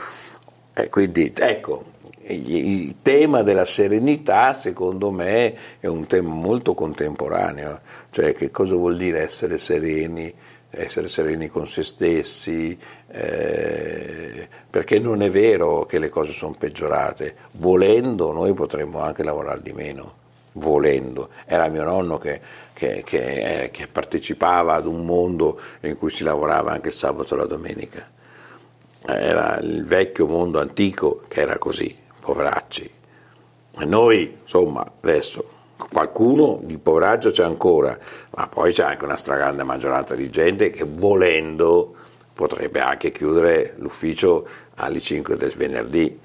E 0.74 0.90
quindi 0.90 1.32
ecco, 1.34 1.92
il 2.26 2.97
tema 3.01 3.42
della 3.42 3.64
serenità 3.64 4.53
secondo 4.53 5.11
me 5.11 5.55
è 5.80 5.86
un 5.86 6.07
tema 6.07 6.28
molto 6.30 6.74
contemporaneo, 6.74 7.80
cioè 8.11 8.34
che 8.34 8.51
cosa 8.51 8.74
vuol 8.74 8.97
dire 8.97 9.22
essere 9.22 9.57
sereni, 9.57 10.32
essere 10.70 11.09
sereni 11.09 11.49
con 11.49 11.66
se 11.66 11.82
stessi, 11.82 12.78
eh, 13.16 14.48
perché 14.68 14.98
non 14.98 15.22
è 15.22 15.30
vero 15.30 15.86
che 15.86 16.00
le 16.00 16.08
cose 16.08 16.32
sono 16.32 16.56
peggiorate, 16.58 17.36
volendo 17.52 18.32
noi 18.32 18.52
potremmo 18.54 19.00
anche 19.00 19.22
lavorare 19.22 19.62
di 19.62 19.72
meno, 19.72 20.14
volendo. 20.54 21.28
Era 21.44 21.68
mio 21.68 21.84
nonno 21.84 22.18
che, 22.18 22.40
che, 22.72 23.04
che, 23.06 23.62
eh, 23.62 23.70
che 23.70 23.86
partecipava 23.86 24.74
ad 24.74 24.86
un 24.86 25.04
mondo 25.04 25.60
in 25.82 25.96
cui 25.96 26.10
si 26.10 26.24
lavorava 26.24 26.72
anche 26.72 26.88
il 26.88 26.94
sabato 26.94 27.34
e 27.34 27.38
la 27.38 27.46
domenica. 27.46 28.10
Era 29.06 29.58
il 29.60 29.84
vecchio 29.84 30.26
mondo 30.26 30.58
antico 30.58 31.22
che 31.28 31.42
era 31.42 31.56
così, 31.56 31.96
poveracci. 32.20 32.90
E 33.78 33.84
noi, 33.84 34.38
insomma, 34.42 34.84
adesso 35.02 35.50
qualcuno 35.76 36.58
di 36.62 36.78
poraggio 36.78 37.30
c'è 37.30 37.44
ancora, 37.44 37.96
ma 38.30 38.48
poi 38.48 38.72
c'è 38.72 38.82
anche 38.82 39.04
una 39.04 39.16
stragrande 39.16 39.62
maggioranza 39.62 40.16
di 40.16 40.30
gente 40.30 40.70
che 40.70 40.84
volendo 40.84 42.02
potrebbe 42.35 42.80
anche 42.80 43.12
chiudere 43.12 43.74
l'ufficio 43.78 44.47
alle 44.74 45.01
5 45.01 45.37
del 45.37 45.53
venerdì. 45.57 46.20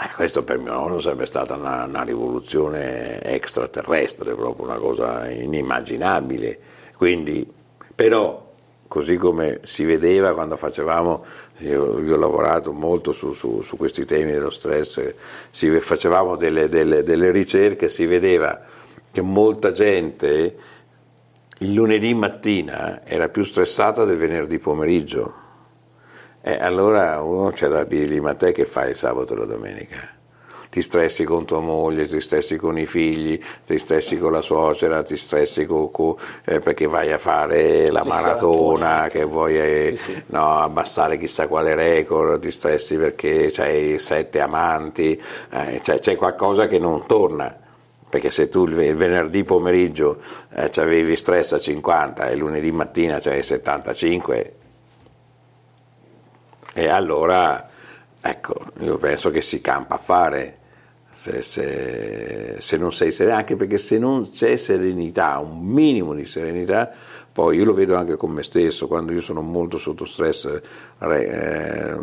Eh, 0.00 0.10
questo 0.14 0.42
per 0.42 0.58
mio 0.58 0.72
nonno 0.72 0.98
sarebbe 0.98 1.26
stata 1.26 1.54
una, 1.54 1.84
una, 1.84 2.02
rivoluzione 2.02 3.20
extraterrestre, 3.22 4.34
proprio 4.34 4.66
una 4.66 4.76
cosa 4.76 5.28
inimmaginabile. 5.28 6.58
Quindi, 6.96 7.48
però, 7.94 8.44
così 8.88 9.16
come 9.16 9.60
si 9.62 9.84
vedeva 9.84 10.34
quando 10.34 10.56
facevamo, 10.56 11.24
io, 11.58 12.00
io 12.00 12.14
ho 12.14 12.18
lavorato 12.18 12.72
molto 12.72 13.12
su, 13.12 13.32
su, 13.32 13.62
su, 13.62 13.76
questi 13.76 14.04
temi 14.04 14.32
dello 14.32 14.50
stress, 14.50 15.14
si, 15.50 15.68
facevamo 15.80 16.36
delle, 16.36 16.68
delle, 16.68 17.02
delle 17.02 17.30
ricerche, 17.30 17.88
si 17.88 18.06
vedeva 18.06 18.60
che 19.10 19.20
molta 19.20 19.72
gente 19.72 20.56
il 21.60 21.72
lunedì 21.72 22.14
mattina 22.14 23.00
era 23.04 23.28
più 23.28 23.42
stressata 23.42 24.04
del 24.04 24.16
venerdì 24.16 24.58
pomeriggio 24.60 25.34
E 26.40 26.52
allora 26.52 27.20
uno 27.20 27.50
c'è 27.50 27.66
da 27.66 27.82
dirgli, 27.82 28.20
ma 28.20 28.34
te 28.34 28.52
che 28.52 28.64
fai 28.64 28.90
il 28.90 28.96
sabato 28.96 29.34
e 29.34 29.36
la 29.38 29.44
domenica? 29.44 30.08
Ti 30.70 30.80
stressi 30.82 31.24
con 31.24 31.44
tua 31.46 31.60
moglie, 31.60 32.06
ti 32.06 32.20
stressi 32.20 32.56
con 32.56 32.78
i 32.78 32.86
figli, 32.86 33.40
ti 33.66 33.76
stressi 33.78 34.18
con 34.18 34.32
la 34.32 34.40
suocera, 34.40 35.02
ti 35.02 35.16
stressi 35.16 35.66
con, 35.66 35.90
con, 35.90 36.14
eh, 36.44 36.60
perché 36.60 36.86
vai 36.86 37.10
a 37.12 37.18
fare 37.18 37.90
la 37.90 38.04
maratona, 38.04 39.08
che 39.10 39.24
vuoi 39.24 39.58
eh, 39.58 39.94
sì, 39.96 40.12
sì. 40.12 40.22
No, 40.26 40.60
abbassare 40.60 41.18
chissà 41.18 41.48
quale 41.48 41.74
record, 41.74 42.40
ti 42.40 42.50
stressi 42.50 42.96
perché 42.96 43.50
hai 43.56 43.98
sette 43.98 44.40
amanti, 44.40 45.20
eh, 45.50 45.80
cioè, 45.82 45.98
c'è 45.98 46.16
qualcosa 46.16 46.66
che 46.66 46.78
non 46.78 47.04
torna 47.06 47.66
perché 48.08 48.30
se 48.30 48.48
tu 48.48 48.66
il 48.66 48.94
venerdì 48.94 49.44
pomeriggio 49.44 50.20
eh, 50.50 50.70
avevi 50.76 51.14
stress 51.16 51.52
a 51.52 51.58
50 51.58 52.28
e 52.28 52.36
lunedì 52.36 52.70
mattina 52.72 53.18
c'avevi 53.18 53.42
75 53.42 54.52
e 56.74 56.88
allora 56.88 57.68
ecco 58.20 58.54
io 58.80 58.96
penso 58.98 59.30
che 59.30 59.42
si 59.42 59.60
campa 59.60 59.96
a 59.96 59.98
fare. 59.98 60.56
Se, 61.10 61.42
se, 61.42 62.56
se 62.58 62.76
non 62.76 62.92
sei 62.92 63.10
sereno 63.10 63.34
anche 63.34 63.56
perché 63.56 63.76
se 63.76 63.98
non 63.98 64.30
c'è 64.30 64.54
serenità 64.54 65.38
un 65.38 65.66
minimo 65.66 66.14
di 66.14 66.24
serenità 66.24 66.92
poi 67.38 67.56
io 67.56 67.64
lo 67.66 67.72
vedo 67.72 67.94
anche 67.94 68.16
con 68.16 68.32
me 68.32 68.42
stesso 68.42 68.88
quando 68.88 69.12
io 69.12 69.20
sono 69.20 69.42
molto 69.42 69.78
sotto 69.78 70.04
stress 70.04 70.60
eh, 70.98 71.96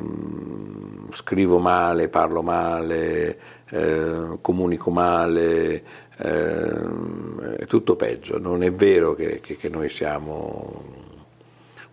scrivo 1.11 1.59
male 1.59 2.07
parlo 2.07 2.41
male 2.41 3.37
eh, 3.69 4.37
comunico 4.39 4.91
male, 4.91 5.83
eh, 6.17 7.57
è 7.57 7.65
tutto 7.65 7.97
peggio. 7.97 8.39
Non 8.39 8.63
è 8.63 8.71
vero 8.71 9.13
che, 9.13 9.41
che, 9.41 9.57
che, 9.57 9.67
noi 9.67 9.89
siamo 9.89 10.83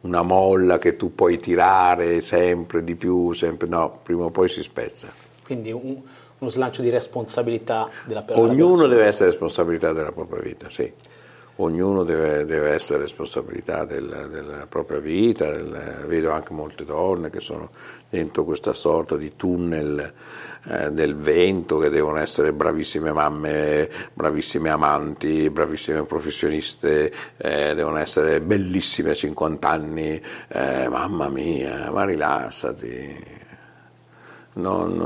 una 0.02 0.22
molla 0.22 0.78
che 0.78 0.94
tu 0.94 1.12
puoi 1.12 1.40
tirare 1.40 2.20
sempre 2.20 2.84
di 2.84 2.94
più, 2.94 3.32
sempre, 3.32 3.66
no, 3.66 3.98
prima 4.04 4.24
o 4.24 4.30
poi 4.30 4.48
si 4.48 4.62
spezza. 4.62 5.12
Quindi 5.44 5.72
un, 5.72 6.00
uno 6.38 6.50
slancio 6.50 6.82
di 6.82 6.90
responsabilità 6.90 7.88
della 8.04 8.22
persona. 8.22 8.52
Ognuno 8.52 8.86
deve 8.86 9.06
essere 9.06 9.30
responsabilità 9.30 9.92
della 9.92 10.12
propria 10.12 10.40
vita, 10.40 10.68
sì 10.68 10.92
ognuno 11.56 12.02
deve, 12.02 12.44
deve, 12.44 12.70
essere 12.70 13.00
responsabilità 13.00 13.84
della, 13.84 14.26
della 14.26 14.66
propria 14.66 14.98
vita, 14.98 15.50
del, 15.50 16.04
vedo 16.06 16.30
anche 16.30 16.52
molte 16.52 16.84
donne 16.84 17.30
che 17.30 17.40
sono 17.40 17.70
dentro 18.08 18.44
questa 18.44 18.72
sorta 18.72 19.16
di 19.16 19.36
tunnel 19.36 20.12
eh, 20.68 20.90
del 20.90 21.16
vento, 21.16 21.78
che 21.78 21.90
devono 21.90 22.18
essere 22.18 22.52
bravissime 22.52 23.12
mamme, 23.12 23.88
bravissime 24.14 24.70
amanti, 24.70 25.50
bravissime 25.50 26.04
professioniste, 26.04 27.12
eh, 27.36 27.74
devono 27.74 27.98
essere 27.98 28.40
bellissime 28.40 29.10
a 29.10 29.14
50 29.14 29.68
anni, 29.68 30.20
eh, 30.48 30.88
mamma 30.88 31.28
mia, 31.28 31.90
ma 31.90 32.04
rilassati. 32.04 33.40
Non, 34.54 34.96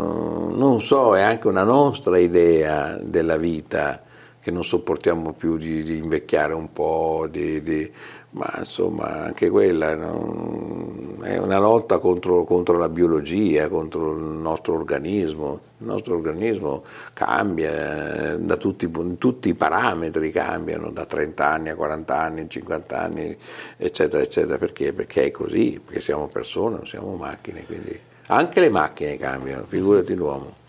non 0.57 0.81
so, 0.81 1.17
è 1.17 1.23
anche 1.23 1.47
una 1.47 1.63
nostra 1.63 2.19
idea 2.19 2.99
della 3.01 3.37
vita 3.37 4.03
che 4.47 4.53
non 4.53 4.63
sopportiamo 4.63 5.33
più 5.33 5.57
di, 5.57 5.83
di 5.83 5.97
invecchiare 5.97 6.55
un 6.55 6.73
po', 6.73 7.27
di, 7.29 7.61
di, 7.65 7.91
ma 8.31 8.49
insomma 8.59 9.25
anche 9.25 9.51
quella 9.51 9.97
no? 9.97 11.17
è 11.21 11.37
una 11.37 11.59
lotta 11.59 11.99
contro, 11.99 12.45
contro, 12.45 12.79
la 12.79 12.89
biologia, 12.89 13.67
contro 13.67 14.13
il 14.13 14.23
nostro 14.23 14.75
organismo. 14.75 15.59
Il 15.79 15.87
nostro 15.87 16.15
organismo 16.15 16.85
cambia, 17.13 18.37
tutti, 18.57 18.89
tutti 19.19 19.49
i 19.49 19.55
parametri 19.55 20.31
cambiano, 20.31 20.93
da 20.93 21.07
30 21.07 21.45
anni 21.45 21.69
a 21.71 21.75
40 21.75 22.17
anni, 22.17 22.49
50 22.49 23.01
anni, 23.01 23.37
eccetera, 23.77 24.23
eccetera. 24.23 24.59
Perché? 24.59 24.93
Perché 24.93 25.25
è 25.25 25.31
così, 25.33 25.81
perché 25.85 26.01
siamo 26.01 26.29
persone, 26.29 26.77
non 26.77 26.87
siamo 26.87 27.17
macchine, 27.17 27.65
quindi 27.67 27.99
anche 28.29 28.61
le 28.61 28.69
macchine 28.69 29.17
cambiano, 29.17 29.65
figurati 29.67 30.15
l'uomo. 30.15 30.65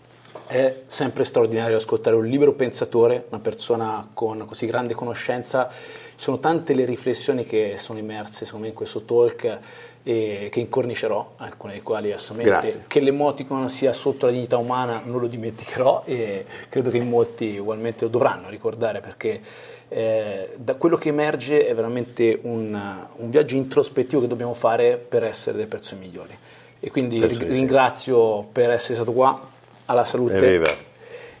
È 0.48 0.80
sempre 0.86 1.24
straordinario 1.24 1.76
ascoltare 1.76 2.16
un 2.16 2.24
libero 2.24 2.54
pensatore, 2.54 3.26
una 3.28 3.38
persona 3.38 4.08
con 4.14 4.46
così 4.46 4.64
grande 4.64 4.94
conoscenza. 4.94 5.68
Ci 5.68 6.24
sono 6.24 6.38
tante 6.38 6.72
le 6.72 6.86
riflessioni 6.86 7.44
che 7.44 7.74
sono 7.76 7.98
immerse 7.98 8.46
secondo 8.46 8.64
me 8.64 8.70
in 8.70 8.74
questo 8.74 9.02
talk 9.02 9.58
e 10.02 10.48
che 10.50 10.60
incornicerò, 10.60 11.34
alcune 11.36 11.72
delle 11.72 11.84
quali 11.84 12.12
assolutamente 12.12 12.60
Grazie. 12.60 12.84
che 12.86 13.00
l'emoticon 13.00 13.68
sia 13.68 13.92
sotto 13.92 14.24
la 14.24 14.32
dignità 14.32 14.56
umana 14.56 15.02
non 15.04 15.20
lo 15.20 15.26
dimenticherò 15.26 16.04
e 16.06 16.46
credo 16.70 16.88
che 16.88 16.96
in 16.96 17.10
molti 17.10 17.58
ugualmente 17.58 18.04
lo 18.04 18.10
dovranno 18.10 18.48
ricordare 18.48 19.00
perché 19.00 19.42
eh, 19.88 20.54
da 20.56 20.76
quello 20.76 20.96
che 20.96 21.10
emerge 21.10 21.66
è 21.66 21.74
veramente 21.74 22.38
un, 22.44 22.72
un, 23.16 23.28
viaggio 23.28 23.54
introspettivo 23.54 24.22
che 24.22 24.28
dobbiamo 24.28 24.54
fare 24.54 24.96
per 24.96 25.24
essere 25.24 25.56
delle 25.56 25.68
persone 25.68 26.00
migliori. 26.00 26.34
E 26.80 26.90
quindi 26.90 27.22
ringrazio 27.26 28.48
per 28.50 28.70
essere 28.70 28.94
stato 28.94 29.12
qua 29.12 29.56
alla 29.90 30.04
salute 30.04 30.36
Evviva. 30.36 30.74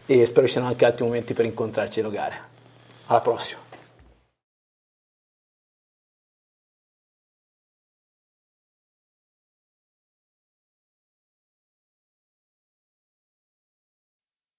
e 0.06 0.26
spero 0.26 0.46
ci 0.46 0.52
siano 0.52 0.68
anche 0.68 0.84
altri 0.84 1.04
momenti 1.04 1.34
per 1.34 1.44
incontrarci 1.44 2.00
e 2.00 2.02
logare. 2.02 2.36
Alla 3.06 3.20
prossima. 3.20 3.67